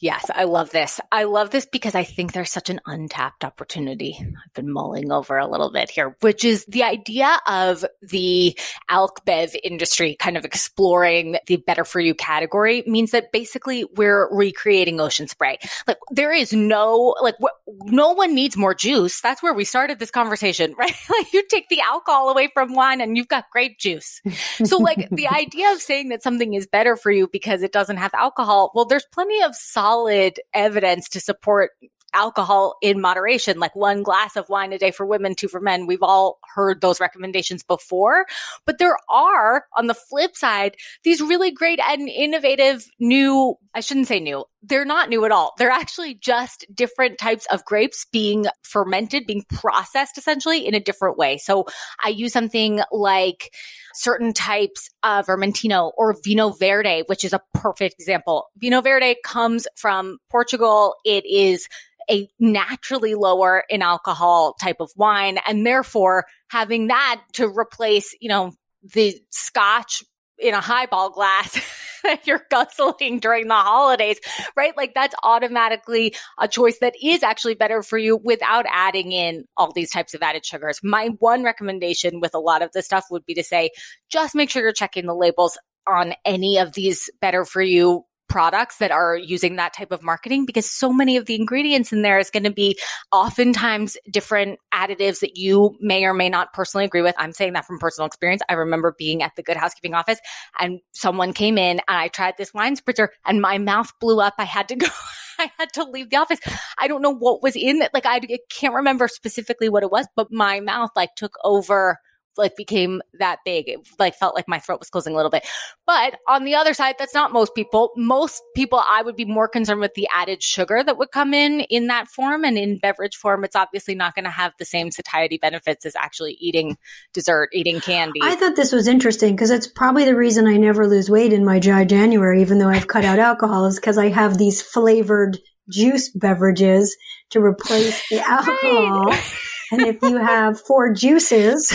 Yes, 0.00 0.30
I 0.34 0.44
love 0.44 0.70
this. 0.70 0.98
I 1.12 1.24
love 1.24 1.50
this 1.50 1.66
because 1.66 1.94
I 1.94 2.04
think 2.04 2.32
there's 2.32 2.50
such 2.50 2.70
an 2.70 2.80
untapped 2.86 3.44
opportunity. 3.44 4.16
I've 4.18 4.54
been 4.54 4.72
mulling 4.72 5.12
over 5.12 5.36
a 5.36 5.46
little 5.46 5.70
bit 5.70 5.90
here, 5.90 6.16
which 6.20 6.42
is 6.42 6.64
the 6.64 6.84
idea 6.84 7.38
of 7.46 7.84
the 8.00 8.58
alc 8.88 9.26
bev 9.26 9.54
industry 9.62 10.16
kind 10.18 10.38
of 10.38 10.46
exploring 10.46 11.36
the 11.46 11.56
better 11.56 11.84
for 11.84 12.00
you 12.00 12.14
category 12.14 12.82
means 12.86 13.10
that 13.10 13.30
basically 13.30 13.84
we're 13.94 14.34
recreating 14.34 15.02
ocean 15.02 15.28
spray. 15.28 15.58
Like 15.86 15.98
there 16.10 16.32
is 16.32 16.54
no, 16.54 17.14
like 17.20 17.36
wh- 17.38 17.84
no 17.84 18.12
one 18.12 18.34
needs 18.34 18.56
more 18.56 18.74
juice. 18.74 19.20
That's 19.20 19.42
where 19.42 19.52
we 19.52 19.64
started 19.64 19.98
this 19.98 20.10
conversation, 20.10 20.74
right? 20.78 20.94
like 21.10 21.32
you 21.34 21.46
take 21.46 21.68
the 21.68 21.82
alcohol 21.82 22.30
away 22.30 22.48
from 22.54 22.72
wine 22.72 23.02
and 23.02 23.18
you've 23.18 23.28
got 23.28 23.50
grape 23.52 23.78
juice. 23.78 24.22
So 24.64 24.78
like 24.78 25.10
the 25.10 25.28
idea 25.30 25.72
of 25.72 25.82
saying 25.82 26.08
that 26.08 26.22
something 26.22 26.54
is 26.54 26.66
better 26.66 26.96
for 26.96 27.10
you 27.10 27.28
because 27.28 27.62
it 27.62 27.70
doesn't 27.72 27.98
have 27.98 28.14
alcohol, 28.14 28.72
well, 28.74 28.86
there's 28.86 29.06
plenty 29.12 29.42
of 29.42 29.54
solid 29.54 29.89
solid 29.90 30.38
evidence 30.54 31.08
to 31.08 31.20
support 31.20 31.72
alcohol 32.12 32.76
in 32.82 33.00
moderation, 33.00 33.58
like 33.58 33.74
one 33.74 34.02
glass 34.02 34.36
of 34.36 34.48
wine 34.48 34.72
a 34.72 34.78
day 34.78 34.90
for 34.90 35.06
women, 35.06 35.34
two 35.34 35.48
for 35.48 35.60
men. 35.60 35.86
We've 35.86 36.02
all 36.02 36.38
heard 36.54 36.80
those 36.80 37.00
recommendations 37.00 37.62
before, 37.62 38.26
but 38.66 38.78
there 38.78 38.96
are 39.08 39.64
on 39.76 39.86
the 39.86 39.94
flip 39.94 40.36
side, 40.36 40.76
these 41.04 41.20
really 41.20 41.50
great 41.52 41.80
and 41.80 42.08
innovative 42.08 42.84
new, 42.98 43.56
I 43.74 43.80
shouldn't 43.80 44.08
say 44.08 44.20
new. 44.20 44.44
They're 44.62 44.84
not 44.84 45.08
new 45.08 45.24
at 45.24 45.32
all. 45.32 45.54
They're 45.56 45.70
actually 45.70 46.14
just 46.14 46.66
different 46.74 47.18
types 47.18 47.46
of 47.50 47.64
grapes 47.64 48.06
being 48.12 48.46
fermented, 48.62 49.26
being 49.26 49.44
processed 49.48 50.18
essentially 50.18 50.66
in 50.66 50.74
a 50.74 50.80
different 50.80 51.16
way. 51.16 51.38
So 51.38 51.66
I 52.04 52.10
use 52.10 52.32
something 52.32 52.82
like 52.92 53.54
certain 53.94 54.32
types 54.32 54.90
of 55.02 55.26
Vermentino 55.26 55.92
or 55.96 56.14
Vinho 56.14 56.58
Verde, 56.58 57.04
which 57.06 57.24
is 57.24 57.32
a 57.32 57.40
perfect 57.54 57.94
example. 57.98 58.48
Vinho 58.62 58.82
Verde 58.82 59.16
comes 59.24 59.66
from 59.76 60.18
Portugal. 60.28 60.94
It 61.04 61.24
is 61.24 61.66
a 62.10 62.28
naturally 62.38 63.14
lower 63.14 63.64
in 63.70 63.82
alcohol 63.82 64.54
type 64.60 64.80
of 64.80 64.90
wine. 64.96 65.38
And 65.46 65.66
therefore 65.66 66.26
having 66.48 66.88
that 66.88 67.22
to 67.34 67.48
replace, 67.48 68.14
you 68.20 68.28
know, 68.28 68.52
the 68.82 69.14
scotch 69.30 70.02
in 70.40 70.54
a 70.54 70.60
highball 70.60 71.10
glass 71.10 71.58
that 72.02 72.26
you're 72.26 72.46
guzzling 72.50 73.20
during 73.20 73.48
the 73.48 73.54
holidays, 73.54 74.18
right? 74.56 74.76
Like 74.76 74.94
that's 74.94 75.14
automatically 75.22 76.14
a 76.38 76.48
choice 76.48 76.78
that 76.78 76.94
is 77.02 77.22
actually 77.22 77.54
better 77.54 77.82
for 77.82 77.98
you 77.98 78.16
without 78.16 78.66
adding 78.70 79.12
in 79.12 79.44
all 79.56 79.72
these 79.72 79.90
types 79.90 80.14
of 80.14 80.22
added 80.22 80.44
sugars. 80.44 80.80
My 80.82 81.10
one 81.18 81.42
recommendation 81.44 82.20
with 82.20 82.34
a 82.34 82.38
lot 82.38 82.62
of 82.62 82.72
this 82.72 82.86
stuff 82.86 83.04
would 83.10 83.26
be 83.26 83.34
to 83.34 83.44
say, 83.44 83.70
just 84.10 84.34
make 84.34 84.50
sure 84.50 84.62
you're 84.62 84.72
checking 84.72 85.06
the 85.06 85.14
labels 85.14 85.58
on 85.86 86.14
any 86.24 86.58
of 86.58 86.72
these 86.72 87.10
better 87.20 87.44
for 87.44 87.62
you 87.62 88.04
products 88.30 88.78
that 88.78 88.92
are 88.92 89.16
using 89.16 89.56
that 89.56 89.74
type 89.74 89.90
of 89.90 90.02
marketing 90.02 90.46
because 90.46 90.70
so 90.70 90.92
many 90.92 91.16
of 91.16 91.26
the 91.26 91.34
ingredients 91.34 91.92
in 91.92 92.02
there 92.02 92.18
is 92.18 92.30
going 92.30 92.44
to 92.44 92.50
be 92.50 92.78
oftentimes 93.12 93.96
different 94.10 94.58
additives 94.72 95.18
that 95.20 95.36
you 95.36 95.76
may 95.80 96.04
or 96.04 96.14
may 96.14 96.28
not 96.28 96.52
personally 96.52 96.84
agree 96.84 97.02
with. 97.02 97.14
I'm 97.18 97.32
saying 97.32 97.54
that 97.54 97.66
from 97.66 97.78
personal 97.78 98.06
experience. 98.06 98.40
I 98.48 98.54
remember 98.54 98.94
being 98.96 99.22
at 99.22 99.32
the 99.36 99.42
Good 99.42 99.56
Housekeeping 99.56 99.94
office 99.94 100.20
and 100.58 100.80
someone 100.92 101.32
came 101.32 101.58
in 101.58 101.80
and 101.88 101.98
I 101.98 102.08
tried 102.08 102.34
this 102.38 102.54
wine 102.54 102.76
spritzer 102.76 103.08
and 103.26 103.42
my 103.42 103.58
mouth 103.58 103.92
blew 104.00 104.20
up. 104.20 104.34
I 104.38 104.44
had 104.44 104.68
to 104.68 104.76
go. 104.76 104.86
I 105.40 105.50
had 105.58 105.72
to 105.74 105.84
leave 105.84 106.10
the 106.10 106.16
office. 106.16 106.38
I 106.78 106.86
don't 106.86 107.02
know 107.02 107.14
what 107.14 107.42
was 107.42 107.56
in 107.56 107.82
it. 107.82 107.90
Like 107.92 108.06
I, 108.06 108.20
can't 108.50 108.74
remember 108.74 109.08
specifically 109.08 109.70
what 109.70 109.82
it 109.82 109.90
was, 109.90 110.06
but 110.14 110.30
my 110.30 110.60
mouth 110.60 110.90
like 110.94 111.14
took 111.16 111.34
over 111.42 111.98
like 112.36 112.56
became 112.56 113.02
that 113.18 113.38
big. 113.44 113.68
It 113.68 113.80
like 113.98 114.14
felt 114.14 114.34
like 114.34 114.48
my 114.48 114.58
throat 114.58 114.80
was 114.80 114.90
closing 114.90 115.12
a 115.12 115.16
little 115.16 115.30
bit. 115.30 115.46
But 115.86 116.16
on 116.28 116.44
the 116.44 116.54
other 116.54 116.74
side, 116.74 116.96
that's 116.98 117.14
not 117.14 117.32
most 117.32 117.54
people. 117.54 117.90
Most 117.96 118.42
people, 118.54 118.82
I 118.84 119.02
would 119.02 119.16
be 119.16 119.24
more 119.24 119.48
concerned 119.48 119.80
with 119.80 119.94
the 119.94 120.08
added 120.14 120.42
sugar 120.42 120.82
that 120.82 120.98
would 120.98 121.10
come 121.10 121.34
in 121.34 121.60
in 121.60 121.88
that 121.88 122.08
form. 122.08 122.44
And 122.44 122.56
in 122.56 122.78
beverage 122.78 123.16
form, 123.16 123.44
it's 123.44 123.56
obviously 123.56 123.94
not 123.94 124.14
going 124.14 124.24
to 124.24 124.30
have 124.30 124.54
the 124.58 124.64
same 124.64 124.90
satiety 124.90 125.38
benefits 125.38 125.84
as 125.84 125.96
actually 125.96 126.36
eating 126.40 126.76
dessert, 127.12 127.50
eating 127.52 127.80
candy. 127.80 128.20
I 128.22 128.36
thought 128.36 128.56
this 128.56 128.72
was 128.72 128.88
interesting 128.88 129.34
because 129.34 129.50
it's 129.50 129.66
probably 129.66 130.04
the 130.04 130.16
reason 130.16 130.46
I 130.46 130.56
never 130.56 130.86
lose 130.86 131.10
weight 131.10 131.32
in 131.32 131.44
my 131.44 131.58
dry 131.58 131.84
January, 131.84 132.40
even 132.42 132.58
though 132.58 132.68
I've 132.68 132.88
cut 132.88 133.04
out 133.04 133.18
alcohol, 133.18 133.66
is 133.66 133.78
because 133.78 133.98
I 133.98 134.08
have 134.08 134.38
these 134.38 134.62
flavored 134.62 135.38
juice 135.68 136.08
beverages 136.10 136.96
to 137.30 137.40
replace 137.40 138.02
the 138.08 138.20
alcohol. 138.26 139.06
Right. 139.06 139.34
and 139.70 139.82
if 139.82 140.02
you 140.02 140.16
have 140.16 140.60
four 140.60 140.92
juices, 140.92 141.72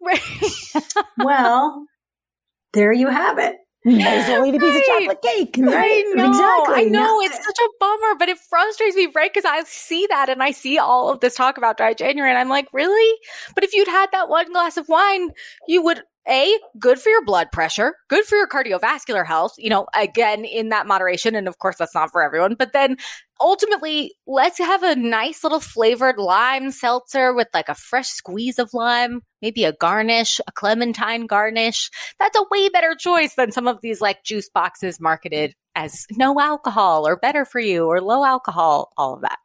well, 1.18 1.86
there 2.72 2.92
you 2.92 3.08
have 3.08 3.38
it. 3.38 3.56
Little 3.84 4.46
eat 4.46 4.54
a 4.54 4.60
piece 4.60 4.76
of 4.76 4.82
chocolate 4.84 5.22
cake. 5.22 5.56
Right? 5.58 6.04
I 6.06 6.12
know. 6.14 6.28
Exactly. 6.28 6.74
I 6.74 6.82
know. 6.84 7.20
It's 7.22 7.44
such 7.44 7.58
a 7.58 7.68
bummer, 7.80 8.14
but 8.16 8.28
it 8.28 8.38
frustrates 8.38 8.94
me, 8.94 9.08
right? 9.12 9.30
Because 9.32 9.44
I 9.44 9.64
see 9.64 10.06
that 10.08 10.28
and 10.28 10.40
I 10.40 10.52
see 10.52 10.78
all 10.78 11.10
of 11.10 11.18
this 11.18 11.34
talk 11.34 11.58
about 11.58 11.78
dry 11.78 11.92
January 11.92 12.30
and 12.30 12.38
I'm 12.38 12.48
like, 12.48 12.68
really? 12.72 13.18
But 13.56 13.64
if 13.64 13.74
you'd 13.74 13.88
had 13.88 14.10
that 14.12 14.28
one 14.28 14.52
glass 14.52 14.76
of 14.76 14.88
wine, 14.88 15.30
you 15.66 15.82
would 15.82 16.02
a 16.28 16.56
good 16.78 16.98
for 16.98 17.08
your 17.08 17.24
blood 17.24 17.48
pressure, 17.52 17.94
good 18.08 18.24
for 18.24 18.36
your 18.36 18.46
cardiovascular 18.46 19.26
health, 19.26 19.54
you 19.58 19.70
know, 19.70 19.86
again, 19.94 20.44
in 20.44 20.68
that 20.68 20.86
moderation. 20.86 21.34
And 21.34 21.48
of 21.48 21.58
course, 21.58 21.76
that's 21.76 21.94
not 21.94 22.10
for 22.12 22.22
everyone, 22.22 22.54
but 22.54 22.72
then 22.72 22.96
ultimately, 23.40 24.14
let's 24.26 24.58
have 24.58 24.82
a 24.82 24.94
nice 24.94 25.42
little 25.42 25.60
flavored 25.60 26.18
lime 26.18 26.70
seltzer 26.70 27.34
with 27.34 27.48
like 27.52 27.68
a 27.68 27.74
fresh 27.74 28.08
squeeze 28.08 28.58
of 28.58 28.70
lime, 28.72 29.22
maybe 29.40 29.64
a 29.64 29.72
garnish, 29.72 30.40
a 30.46 30.52
clementine 30.52 31.26
garnish. 31.26 31.90
That's 32.18 32.38
a 32.38 32.44
way 32.50 32.68
better 32.68 32.94
choice 32.94 33.34
than 33.34 33.50
some 33.52 33.66
of 33.66 33.80
these 33.82 34.00
like 34.00 34.22
juice 34.24 34.48
boxes 34.48 35.00
marketed 35.00 35.54
as 35.74 36.06
no 36.12 36.38
alcohol 36.38 37.06
or 37.06 37.16
better 37.16 37.44
for 37.44 37.60
you 37.60 37.86
or 37.86 38.00
low 38.00 38.24
alcohol, 38.24 38.90
all 38.96 39.14
of 39.14 39.22
that. 39.22 39.38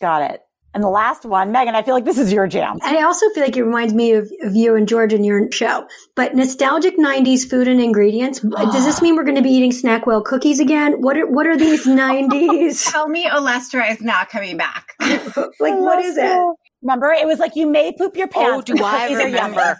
Got 0.00 0.30
it. 0.30 0.40
And 0.72 0.84
the 0.84 0.88
last 0.88 1.24
one, 1.24 1.50
Megan, 1.50 1.74
I 1.74 1.82
feel 1.82 1.94
like 1.94 2.04
this 2.04 2.18
is 2.18 2.32
your 2.32 2.46
jam. 2.46 2.78
And 2.84 2.96
I 2.96 3.02
also 3.02 3.28
feel 3.30 3.42
like 3.42 3.56
it 3.56 3.64
reminds 3.64 3.92
me 3.92 4.12
of, 4.12 4.30
of 4.42 4.54
you 4.54 4.76
and 4.76 4.86
George 4.86 5.12
in 5.12 5.24
your 5.24 5.50
show. 5.50 5.86
But 6.14 6.36
nostalgic 6.36 6.96
90s 6.96 7.48
food 7.48 7.68
and 7.68 7.80
ingredients. 7.80 8.44
Uh, 8.60 8.70
does 8.72 8.84
this 8.84 9.00
mean 9.00 9.16
we're 9.16 9.24
going 9.24 9.36
to 9.36 9.42
be 9.42 9.50
eating 9.50 9.70
Snackwell 9.70 10.22
cookies 10.24 10.60
again? 10.60 11.00
What 11.00 11.16
are, 11.16 11.26
what 11.26 11.46
are 11.46 11.56
these 11.56 11.86
90s? 11.86 12.90
Tell 12.90 13.08
me 13.08 13.26
Olestra 13.26 13.90
is 13.90 14.02
not 14.02 14.28
coming 14.28 14.56
back. 14.58 14.92
like, 15.00 15.78
what 15.78 16.04
is 16.04 16.18
it? 16.18 16.38
Remember, 16.82 17.10
it 17.12 17.26
was 17.26 17.38
like 17.38 17.56
you 17.56 17.66
may 17.66 17.92
poop 17.92 18.16
your 18.16 18.28
pants. 18.28 18.70
Oh, 18.70 18.74
do 18.74 18.82
I 18.84 19.12
remember? 19.24 19.78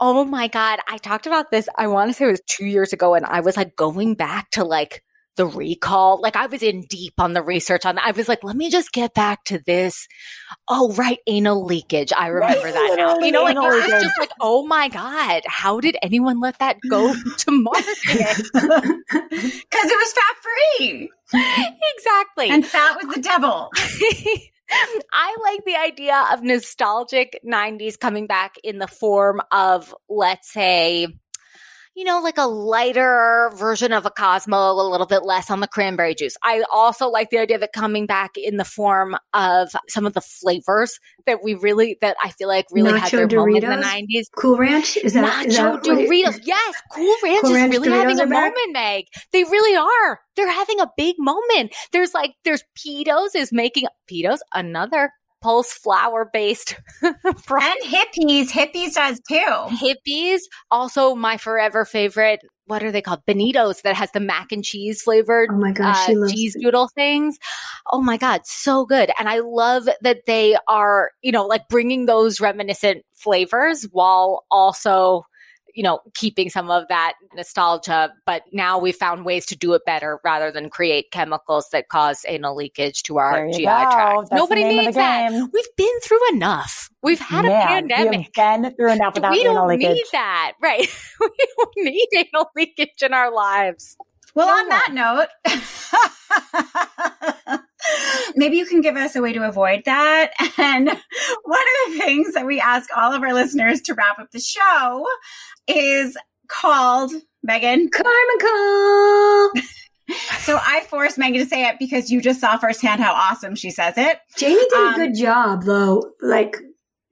oh 0.00 0.24
my 0.24 0.48
God. 0.48 0.78
I 0.88 0.96
talked 0.98 1.26
about 1.26 1.50
this. 1.50 1.68
I 1.76 1.88
want 1.88 2.10
to 2.10 2.14
say 2.14 2.24
it 2.26 2.30
was 2.30 2.42
two 2.46 2.64
years 2.64 2.92
ago 2.92 3.14
and 3.14 3.26
I 3.26 3.40
was 3.40 3.56
like 3.56 3.76
going 3.76 4.14
back 4.14 4.50
to 4.52 4.64
like 4.64 5.02
the 5.36 5.46
recall. 5.46 6.20
Like 6.20 6.36
I 6.36 6.46
was 6.46 6.62
in 6.62 6.82
deep 6.82 7.14
on 7.18 7.32
the 7.32 7.42
research 7.42 7.86
on 7.86 7.94
that. 7.96 8.06
I 8.06 8.10
was 8.12 8.28
like, 8.28 8.44
let 8.44 8.56
me 8.56 8.70
just 8.70 8.92
get 8.92 9.14
back 9.14 9.44
to 9.44 9.58
this. 9.58 10.06
Oh, 10.68 10.92
right. 10.94 11.18
Anal 11.26 11.64
leakage. 11.64 12.12
I 12.12 12.28
remember 12.28 12.64
right, 12.64 12.74
that 12.74 12.94
now. 12.96 13.18
You 13.18 13.32
know, 13.32 13.44
like 13.44 13.56
it 13.56 13.92
was 13.92 14.02
just 14.02 14.18
like, 14.18 14.30
oh 14.40 14.66
my 14.66 14.88
God, 14.88 15.42
how 15.46 15.80
did 15.80 15.96
anyone 16.02 16.40
let 16.40 16.58
that 16.58 16.76
go 16.88 17.14
to 17.38 17.50
market? 17.50 18.48
Because 19.32 19.90
it 19.90 19.96
was 19.96 20.12
fat 20.12 20.36
free. 20.42 21.10
exactly. 21.96 22.50
And 22.50 22.64
fat 22.64 22.96
was 23.02 23.14
the 23.14 23.22
devil. 23.22 23.70
I 25.12 25.36
like 25.42 25.64
the 25.64 25.76
idea 25.76 26.26
of 26.32 26.42
nostalgic 26.42 27.40
90s 27.46 27.98
coming 27.98 28.26
back 28.26 28.56
in 28.62 28.78
the 28.78 28.86
form 28.86 29.40
of, 29.50 29.94
let's 30.08 30.52
say, 30.52 31.08
you 31.94 32.04
know, 32.04 32.20
like 32.20 32.38
a 32.38 32.46
lighter 32.46 33.50
version 33.54 33.92
of 33.92 34.06
a 34.06 34.10
Cosmo, 34.10 34.70
a 34.72 34.88
little 34.88 35.06
bit 35.06 35.24
less 35.24 35.50
on 35.50 35.60
the 35.60 35.68
cranberry 35.68 36.14
juice. 36.14 36.36
I 36.42 36.64
also 36.72 37.08
like 37.08 37.30
the 37.30 37.38
idea 37.38 37.56
of 37.56 37.62
it 37.62 37.72
coming 37.74 38.06
back 38.06 38.32
in 38.36 38.56
the 38.56 38.64
form 38.64 39.16
of 39.34 39.70
some 39.88 40.06
of 40.06 40.14
the 40.14 40.20
flavors 40.20 40.98
that 41.26 41.42
we 41.44 41.54
really, 41.54 41.98
that 42.00 42.16
I 42.22 42.30
feel 42.30 42.48
like 42.48 42.66
really 42.72 42.92
Nacho 42.92 42.98
had 42.98 43.12
their 43.12 43.28
Doritos? 43.28 43.62
moment 43.62 43.64
in 43.64 43.70
the 43.70 44.16
90s. 44.16 44.26
Cool 44.36 44.56
Ranch? 44.56 44.96
Is 44.96 45.12
that 45.12 45.24
Nacho 45.24 45.48
is 45.48 45.56
that 45.56 45.82
Doritos? 45.82 46.40
Yes, 46.44 46.82
Cool 46.92 47.14
Ranch 47.22 47.40
cool 47.42 47.50
is 47.50 47.56
Ranch 47.56 47.72
really 47.72 47.88
Doritos 47.88 48.00
having 48.00 48.20
a 48.20 48.26
moment, 48.26 48.72
Meg. 48.72 49.04
They 49.32 49.44
really 49.44 49.76
are. 49.76 50.20
They're 50.36 50.50
having 50.50 50.80
a 50.80 50.90
big 50.96 51.16
moment. 51.18 51.74
There's 51.92 52.14
like, 52.14 52.34
there's 52.44 52.64
Peatos 52.74 53.34
is 53.34 53.52
making, 53.52 53.86
Peatos, 54.10 54.38
another 54.54 55.12
pulse 55.42 55.72
flour 55.72 56.28
based 56.32 56.76
and 57.02 57.14
Hippeas 57.84 58.50
Hippeas 58.50 58.94
does 58.94 59.20
too. 59.28 59.36
Hippeas 59.36 60.40
also 60.70 61.14
my 61.14 61.36
forever 61.36 61.84
favorite 61.84 62.40
what 62.66 62.82
are 62.84 62.92
they 62.92 63.02
called? 63.02 63.20
Beanitos 63.26 63.82
that 63.82 63.96
has 63.96 64.12
the 64.12 64.20
mac 64.20 64.52
and 64.52 64.64
cheese 64.64 65.02
flavored 65.02 65.50
oh 65.52 65.56
my 65.56 65.72
gosh 65.72 66.08
uh, 66.08 66.28
cheese 66.28 66.56
doodle 66.58 66.88
things. 66.94 67.36
Oh 67.92 68.00
my 68.00 68.16
god 68.16 68.42
so 68.44 68.86
good. 68.86 69.10
And 69.18 69.28
i 69.28 69.40
love 69.40 69.88
that 70.00 70.26
they 70.26 70.56
are 70.68 71.10
you 71.22 71.32
know 71.32 71.46
like 71.46 71.68
bringing 71.68 72.06
those 72.06 72.40
reminiscent 72.40 73.04
flavors 73.12 73.86
while 73.92 74.44
also 74.50 75.24
you 75.74 75.82
know, 75.82 76.00
keeping 76.14 76.50
some 76.50 76.70
of 76.70 76.86
that 76.88 77.14
nostalgia, 77.34 78.12
but 78.26 78.42
now 78.52 78.78
we 78.78 78.92
found 78.92 79.24
ways 79.24 79.46
to 79.46 79.56
do 79.56 79.72
it 79.74 79.82
better 79.84 80.20
rather 80.24 80.50
than 80.50 80.68
create 80.68 81.10
chemicals 81.10 81.68
that 81.70 81.88
cause 81.88 82.24
anal 82.28 82.54
leakage 82.54 83.02
to 83.04 83.18
our 83.18 83.48
GI 83.50 83.64
go. 83.64 83.64
tract. 83.64 84.30
That's 84.30 84.32
Nobody 84.32 84.64
needs 84.64 84.96
that. 84.96 85.32
We've 85.32 85.76
been 85.76 86.00
through 86.02 86.32
enough. 86.32 86.90
We've 87.02 87.18
had 87.18 87.44
yeah, 87.44 87.64
a 87.64 87.66
pandemic. 87.66 88.10
We've 88.10 88.32
been 88.32 88.74
through 88.74 88.92
enough 88.92 89.14
without 89.14 89.32
we 89.32 89.46
anal 89.46 89.66
leakage. 89.66 89.80
We 89.80 89.84
don't 89.86 89.94
need 89.94 90.06
that, 90.12 90.52
right? 90.62 90.88
we 91.20 91.46
don't 91.56 91.74
need 91.76 92.08
anal 92.16 92.50
leakage 92.54 93.02
in 93.02 93.12
our 93.12 93.32
lives. 93.32 93.96
Well, 94.34 94.46
no. 94.46 94.54
on 94.54 94.68
that 94.68 94.92
note, 94.92 95.28
maybe 98.36 98.56
you 98.56 98.66
can 98.66 98.80
give 98.80 98.96
us 98.96 99.16
a 99.16 99.22
way 99.22 99.32
to 99.32 99.46
avoid 99.46 99.84
that. 99.84 100.32
And 100.58 100.86
one 100.86 100.96
of 100.96 101.92
the 101.92 101.98
things 101.98 102.34
that 102.34 102.46
we 102.46 102.60
ask 102.60 102.88
all 102.96 103.12
of 103.12 103.22
our 103.22 103.34
listeners 103.34 103.80
to 103.82 103.94
wrap 103.94 104.18
up 104.18 104.30
the 104.30 104.38
show 104.38 105.06
is 105.66 106.16
called 106.46 107.12
Megan 107.42 107.88
Karma 107.90 108.38
Call. 108.40 109.50
so 110.40 110.58
I 110.60 110.84
forced 110.88 111.18
Megan 111.18 111.40
to 111.40 111.46
say 111.46 111.66
it 111.66 111.76
because 111.78 112.10
you 112.10 112.20
just 112.20 112.40
saw 112.40 112.58
firsthand 112.58 113.00
how 113.00 113.12
awesome 113.12 113.54
she 113.56 113.70
says 113.70 113.94
it. 113.96 114.18
Jamie 114.36 114.64
did 114.70 114.72
um, 114.72 114.94
a 114.94 114.96
good 114.96 115.14
job, 115.16 115.64
though. 115.64 116.12
Like 116.20 116.56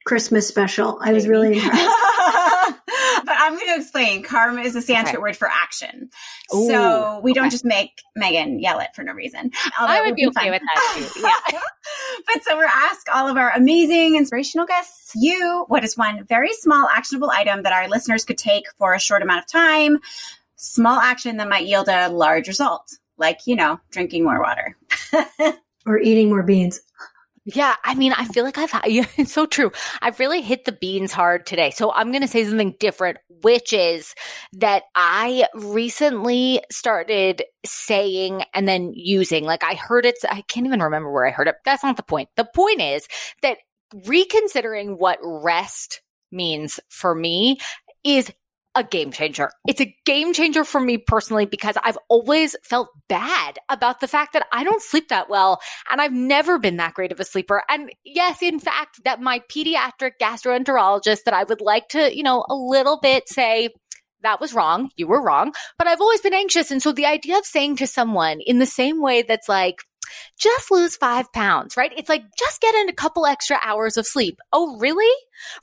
Christmas 0.05 0.48
special, 0.48 0.98
I 1.01 1.12
was 1.12 1.28
really 1.28 1.59
impressed. 1.62 1.96
but 3.24 3.36
I'm 3.38 3.55
going 3.55 3.66
to 3.66 3.76
explain. 3.76 4.22
Karma 4.22 4.62
is 4.62 4.74
a 4.76 4.82
Sanskrit 4.82 5.16
okay. 5.16 5.22
word 5.22 5.36
for 5.36 5.48
action. 5.48 6.11
Ooh, 6.55 6.66
so 6.66 7.20
we 7.22 7.32
don't 7.34 7.51
just 7.51 7.64
make 7.64 8.03
Megan 8.16 8.61
yell 8.61 8.80
it 8.80 8.88
for 8.94 9.03
no 9.03 9.12
reason. 9.12 9.51
I 9.78 10.03
would 10.03 10.14
be 10.14 10.26
okay 10.28 10.48
fun. 10.48 10.51
with 10.51 10.62
that 10.62 11.11
too. 11.12 11.20
Yeah. 11.20 11.61
but 12.26 12.42
so 12.44 12.57
we're 12.57 12.64
ask 12.64 13.07
all 13.14 13.28
of 13.28 13.36
our 13.36 13.51
amazing 13.51 14.16
inspirational 14.16 14.66
guests, 14.66 15.12
you, 15.14 15.64
what 15.68 15.84
is 15.84 15.96
one 15.96 16.24
very 16.24 16.53
small 16.55 16.88
actionable 16.88 17.30
item 17.30 17.62
that 17.62 17.72
our 17.72 17.88
listeners 17.88 18.24
could 18.24 18.38
take 18.38 18.64
for 18.78 18.94
a 18.94 19.01
short 19.01 19.22
amount 19.22 19.40
of 19.40 19.46
time? 19.46 19.98
Small 20.57 20.98
action 20.98 21.36
that 21.38 21.48
might 21.48 21.66
yield 21.66 21.88
a 21.88 22.09
large 22.09 22.48
result, 22.48 22.98
like, 23.16 23.40
you 23.46 23.57
know, 23.57 23.80
drinking 23.90 24.24
more 24.24 24.40
water. 24.40 24.76
or 25.86 25.98
eating 25.98 26.28
more 26.28 26.42
beans. 26.42 26.80
Yeah, 27.47 27.74
I 27.84 27.95
mean, 27.95 28.12
I 28.12 28.26
feel 28.26 28.45
like 28.45 28.59
I've 28.59 28.72
yeah, 28.86 29.07
it's 29.16 29.32
so 29.32 29.47
true. 29.47 29.72
I've 30.03 30.20
really 30.20 30.43
hit 30.43 30.64
the 30.64 30.72
beans 30.72 31.12
hard 31.12 31.47
today. 31.47 31.70
So 31.70 31.93
I'm 31.93 32.11
going 32.11 32.22
to 32.22 32.28
say 32.28 32.45
something 32.45 32.74
different, 32.78 33.18
which 33.43 33.72
is 33.72 34.14
that 34.55 34.84
I 34.95 35.47
recently 35.55 36.62
started 36.70 37.43
saying 37.64 38.43
and 38.55 38.68
then 38.68 38.93
using, 38.95 39.45
like 39.45 39.64
I 39.64 39.74
heard 39.74 40.05
it, 40.07 40.16
I 40.28 40.43
can't 40.43 40.66
even 40.66 40.82
remember 40.82 41.11
where 41.11 41.26
I 41.26 41.30
heard 41.30 41.49
it. 41.49 41.57
That's 41.64 41.82
not 41.82 41.97
the 41.97 42.03
point. 42.03 42.28
The 42.36 42.49
point 42.55 42.82
is 42.82 43.09
that 43.43 43.59
reconsidering 44.07 44.99
what 44.99 45.18
rest 45.22 46.03
means 46.30 46.78
for 46.88 47.14
me 47.14 47.59
is 48.05 48.30
a 48.74 48.84
game 48.84 49.10
changer. 49.10 49.50
It's 49.66 49.80
a 49.80 49.96
game 50.04 50.32
changer 50.32 50.64
for 50.64 50.80
me 50.80 50.96
personally 50.98 51.46
because 51.46 51.76
I've 51.82 51.98
always 52.08 52.56
felt 52.62 52.88
bad 53.08 53.58
about 53.68 54.00
the 54.00 54.08
fact 54.08 54.32
that 54.34 54.46
I 54.52 54.64
don't 54.64 54.82
sleep 54.82 55.08
that 55.08 55.28
well 55.28 55.60
and 55.90 56.00
I've 56.00 56.12
never 56.12 56.58
been 56.58 56.76
that 56.76 56.94
great 56.94 57.12
of 57.12 57.20
a 57.20 57.24
sleeper. 57.24 57.62
And 57.68 57.90
yes, 58.04 58.42
in 58.42 58.60
fact, 58.60 59.00
that 59.04 59.20
my 59.20 59.40
pediatric 59.52 60.12
gastroenterologist 60.20 61.24
that 61.24 61.34
I 61.34 61.44
would 61.44 61.60
like 61.60 61.88
to, 61.88 62.14
you 62.16 62.22
know, 62.22 62.44
a 62.48 62.54
little 62.54 62.98
bit 63.00 63.28
say, 63.28 63.70
that 64.22 64.40
was 64.40 64.52
wrong. 64.52 64.90
You 64.96 65.06
were 65.06 65.22
wrong. 65.22 65.52
But 65.78 65.86
I've 65.86 66.00
always 66.00 66.20
been 66.20 66.34
anxious. 66.34 66.70
And 66.70 66.82
so 66.82 66.92
the 66.92 67.06
idea 67.06 67.38
of 67.38 67.46
saying 67.46 67.76
to 67.76 67.86
someone 67.86 68.40
in 68.40 68.58
the 68.58 68.66
same 68.66 69.00
way 69.00 69.22
that's 69.22 69.48
like, 69.48 69.82
just 70.38 70.70
lose 70.70 70.96
five 70.96 71.32
pounds, 71.32 71.76
right? 71.76 71.92
It's 71.96 72.09
like, 72.09 72.24
just 72.38 72.61
get 72.61 72.74
in 72.74 72.88
a 72.88 72.94
couple 72.94 73.26
extra 73.26 73.59
hours 73.62 73.96
of 73.96 74.07
sleep. 74.07 74.38
Oh, 74.53 74.78
really? 74.78 75.14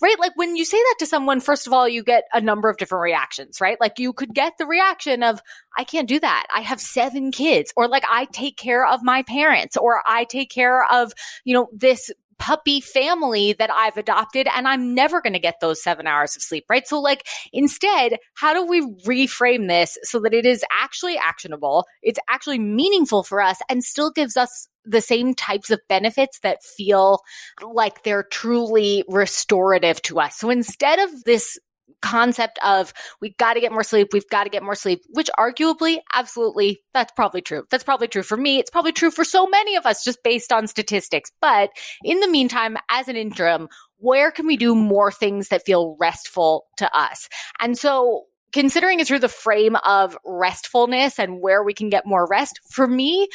Right? 0.02 0.20
Like 0.20 0.34
when 0.36 0.56
you 0.56 0.66
say 0.66 0.78
that 0.78 0.96
to 1.00 1.06
someone, 1.06 1.40
first 1.40 1.68
of 1.68 1.74
all, 1.74 1.88
you 1.88 2.04
get 2.04 2.26
a 2.34 2.42
number 2.42 2.70
of 2.70 2.78
different 2.78 3.04
reactions, 3.04 3.60
right? 3.60 3.78
Like 3.80 4.00
you 4.00 4.14
could 4.14 4.34
get 4.34 4.54
the 4.58 4.68
reaction 4.68 5.24
of, 5.24 5.42
I 5.76 5.84
can't 5.84 6.08
do 6.08 6.20
that. 6.20 6.48
I 6.54 6.62
have 6.62 6.80
seven 6.80 7.32
kids, 7.32 7.74
or 7.76 7.88
like 7.88 8.04
I 8.10 8.26
take 8.26 8.58
care 8.58 8.86
of 8.86 9.04
my 9.04 9.24
parents, 9.24 9.78
or 9.78 10.02
I 10.06 10.24
take 10.24 10.50
care 10.50 10.86
of, 10.92 11.14
you 11.44 11.54
know, 11.54 11.68
this 11.74 12.12
puppy 12.40 12.82
family 12.82 13.54
that 13.54 13.70
I've 13.72 13.98
adopted 13.98 14.48
and 14.54 14.68
I'm 14.68 14.94
never 14.94 15.22
going 15.22 15.34
to 15.34 15.40
get 15.40 15.60
those 15.60 15.82
seven 15.82 16.08
hours 16.08 16.36
of 16.36 16.42
sleep, 16.42 16.66
right? 16.70 16.88
So 16.88 17.00
like 17.00 17.26
instead, 17.54 18.18
how 18.36 18.54
do 18.54 18.66
we 18.66 18.82
reframe 19.06 19.68
this 19.68 19.98
so 20.04 20.20
that 20.22 20.34
it 20.34 20.46
is 20.46 20.64
actually 20.72 21.18
actionable? 21.18 21.86
It's 22.02 22.20
actually 22.30 22.60
meaningful 22.60 23.24
for 23.24 23.42
us 23.42 23.60
and 23.70 23.84
still 23.84 24.12
gives 24.12 24.38
us 24.38 24.68
the 24.86 25.02
same 25.02 25.36
types 25.36 25.70
of 25.70 25.82
benefits 25.90 26.40
that 26.40 26.64
feel 26.64 27.22
like 27.62 28.04
they're 28.04 28.24
truly 28.24 29.04
restorative 29.08 30.02
to 30.04 30.20
us. 30.20 30.38
So 30.38 30.50
instead 30.50 31.00
of 31.00 31.24
this 31.26 31.60
concept 32.02 32.60
of 32.64 32.93
we've 33.22 33.38
got 33.38 33.54
to 33.54 33.60
get 33.60 33.72
more 33.72 33.84
sleep, 33.84 34.10
we've 34.14 34.30
got 34.30 34.43
to 34.43 34.50
get 34.50 34.64
more 34.64 34.76
sleep, 34.76 35.02
which 35.10 35.30
arguably, 35.38 36.00
absolutely, 36.14 36.82
that's 36.93 37.12
probably 37.14 37.41
true. 37.41 37.64
That's 37.70 37.84
probably 37.84 38.08
true 38.08 38.24
for 38.24 38.38
me. 38.38 38.60
It's 38.60 38.70
probably 38.70 38.91
true 38.91 39.12
for 39.12 39.24
so 39.24 39.48
many 39.48 39.76
of 39.76 39.86
us 39.86 40.04
just 40.04 40.24
based 40.24 40.52
on 40.52 40.68
statistics. 40.68 41.32
But 41.41 41.72
in 42.04 42.20
the 42.20 42.28
meantime, 42.28 42.78
as 42.89 43.08
an 43.08 43.16
interim, 43.16 43.68
where 43.98 44.32
can 44.32 44.45
we 44.45 44.58
do 44.58 44.76
more 44.76 45.12
things 45.12 45.50
that 45.50 45.66
feel 45.66 45.95
restful 46.00 46.66
to 46.78 46.98
us? 46.98 47.30
And 47.60 47.78
so 47.78 48.26
considering 48.54 49.00
it 49.00 49.08
through 49.08 49.20
the 49.20 49.28
frame 49.28 49.76
of 49.78 50.18
restfulness 50.26 51.20
and 51.20 51.41
where 51.41 51.64
we 51.64 51.74
can 51.74 51.89
get 51.89 52.06
more 52.06 52.28
rest, 52.28 52.60
for 52.70 52.88
me, 52.88 53.28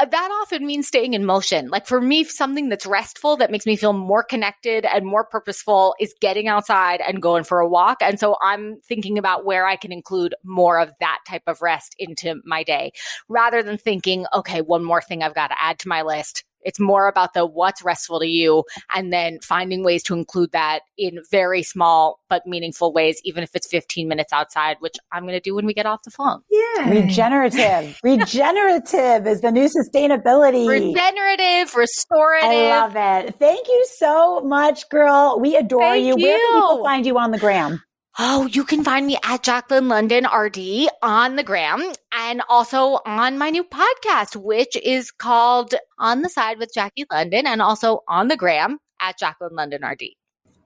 Uh, 0.00 0.06
that 0.06 0.38
often 0.42 0.66
means 0.66 0.86
staying 0.86 1.14
in 1.14 1.24
motion. 1.24 1.68
Like 1.68 1.86
for 1.86 2.00
me, 2.00 2.24
something 2.24 2.68
that's 2.68 2.86
restful 2.86 3.36
that 3.36 3.50
makes 3.50 3.66
me 3.66 3.76
feel 3.76 3.92
more 3.92 4.22
connected 4.22 4.84
and 4.86 5.04
more 5.04 5.24
purposeful 5.24 5.94
is 6.00 6.14
getting 6.20 6.48
outside 6.48 7.00
and 7.06 7.20
going 7.20 7.44
for 7.44 7.60
a 7.60 7.68
walk. 7.68 7.98
And 8.00 8.18
so 8.18 8.36
I'm 8.42 8.80
thinking 8.88 9.18
about 9.18 9.44
where 9.44 9.66
I 9.66 9.76
can 9.76 9.92
include 9.92 10.34
more 10.42 10.78
of 10.78 10.92
that 11.00 11.18
type 11.28 11.42
of 11.46 11.60
rest 11.60 11.94
into 11.98 12.40
my 12.44 12.62
day 12.62 12.92
rather 13.28 13.62
than 13.62 13.76
thinking, 13.76 14.26
okay, 14.34 14.62
one 14.62 14.84
more 14.84 15.02
thing 15.02 15.22
I've 15.22 15.34
got 15.34 15.48
to 15.48 15.62
add 15.62 15.78
to 15.80 15.88
my 15.88 16.02
list 16.02 16.44
it's 16.64 16.80
more 16.80 17.08
about 17.08 17.34
the 17.34 17.46
what's 17.46 17.84
restful 17.84 18.20
to 18.20 18.26
you 18.26 18.64
and 18.94 19.12
then 19.12 19.38
finding 19.40 19.84
ways 19.84 20.02
to 20.04 20.14
include 20.14 20.52
that 20.52 20.80
in 20.98 21.18
very 21.30 21.62
small 21.62 22.20
but 22.28 22.46
meaningful 22.46 22.92
ways, 22.92 23.20
even 23.24 23.42
if 23.42 23.50
it's 23.54 23.68
15 23.68 24.08
minutes 24.08 24.32
outside, 24.32 24.76
which 24.80 24.96
I'm 25.12 25.22
going 25.22 25.34
to 25.34 25.40
do 25.40 25.54
when 25.54 25.66
we 25.66 25.74
get 25.74 25.86
off 25.86 26.02
the 26.02 26.10
phone. 26.10 26.40
Yeah. 26.50 26.90
Regenerative. 26.90 27.98
Regenerative 28.04 29.26
is 29.26 29.40
the 29.40 29.50
new 29.50 29.68
sustainability. 29.68 30.66
Regenerative, 30.66 31.74
restorative. 31.74 32.48
I 32.48 32.70
love 32.70 32.96
it. 32.96 33.36
Thank 33.38 33.68
you 33.68 33.86
so 33.96 34.40
much, 34.40 34.88
girl. 34.88 35.38
We 35.40 35.56
adore 35.56 35.80
Thank 35.80 36.06
you. 36.06 36.16
Where 36.16 36.38
can 36.38 36.54
you. 36.54 36.60
people 36.60 36.84
find 36.84 37.06
you 37.06 37.18
on 37.18 37.30
the 37.30 37.38
gram? 37.38 37.82
Oh, 38.16 38.46
you 38.46 38.62
can 38.62 38.84
find 38.84 39.08
me 39.08 39.18
at 39.24 39.42
Jacqueline 39.42 39.88
London 39.88 40.24
RD 40.24 40.88
on 41.02 41.34
the 41.34 41.42
gram 41.42 41.82
and 42.12 42.42
also 42.48 43.00
on 43.04 43.38
my 43.38 43.50
new 43.50 43.64
podcast, 43.64 44.36
which 44.36 44.76
is 44.76 45.10
called 45.10 45.74
On 45.98 46.22
the 46.22 46.28
Side 46.28 46.58
with 46.58 46.70
Jackie 46.72 47.06
London 47.10 47.44
and 47.44 47.60
also 47.60 48.02
on 48.06 48.28
the 48.28 48.36
gram 48.36 48.78
at 49.00 49.18
Jacqueline 49.18 49.56
London 49.56 49.84
RD. 49.84 50.02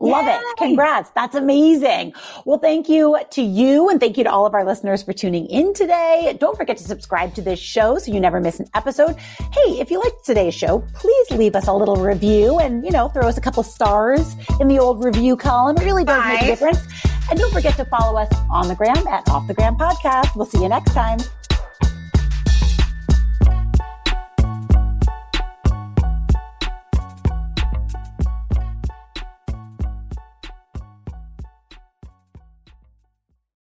Love 0.01 0.26
Yay. 0.26 0.34
it. 0.34 0.57
Congrats. 0.57 1.11
That's 1.11 1.34
amazing. 1.34 2.14
Well, 2.44 2.59
thank 2.59 2.88
you 2.88 3.18
to 3.30 3.42
you 3.42 3.88
and 3.88 3.99
thank 3.99 4.16
you 4.16 4.24
to 4.24 4.30
all 4.30 4.46
of 4.46 4.55
our 4.55 4.64
listeners 4.64 5.03
for 5.03 5.12
tuning 5.12 5.46
in 5.46 5.74
today. 5.74 6.36
Don't 6.38 6.57
forget 6.57 6.76
to 6.76 6.84
subscribe 6.84 7.34
to 7.34 7.42
this 7.42 7.59
show 7.59 7.99
so 7.99 8.12
you 8.12 8.20
never 8.20 8.40
miss 8.40 8.61
an 8.61 8.66
episode. 8.74 9.16
Hey, 9.16 9.80
if 9.80 9.90
you 9.90 10.01
liked 10.01 10.24
today's 10.24 10.55
show, 10.55 10.84
please 10.94 11.30
leave 11.32 11.57
us 11.57 11.66
a 11.66 11.72
little 11.72 11.96
review 11.96 12.59
and, 12.59 12.84
you 12.84 12.90
know, 12.90 13.09
throw 13.09 13.26
us 13.26 13.38
a 13.38 13.40
couple 13.40 13.62
stars 13.62 14.36
in 14.61 14.68
the 14.68 14.78
old 14.78 15.05
review 15.05 15.36
column. 15.36 15.76
It 15.76 15.84
really 15.84 16.05
does 16.05 16.24
make 16.26 16.42
a 16.42 16.46
difference. 16.46 16.78
And 17.30 17.38
don't 17.38 17.53
forget 17.53 17.76
to 17.76 17.84
follow 17.86 18.18
us 18.18 18.32
on 18.51 18.68
the 18.68 18.74
gram 18.74 19.07
at 19.07 19.28
Off 19.28 19.46
the 19.46 19.55
Gram 19.55 19.76
Podcast. 19.76 20.34
We'll 20.34 20.46
see 20.46 20.62
you 20.62 20.68
next 20.68 20.94
time. 20.94 21.18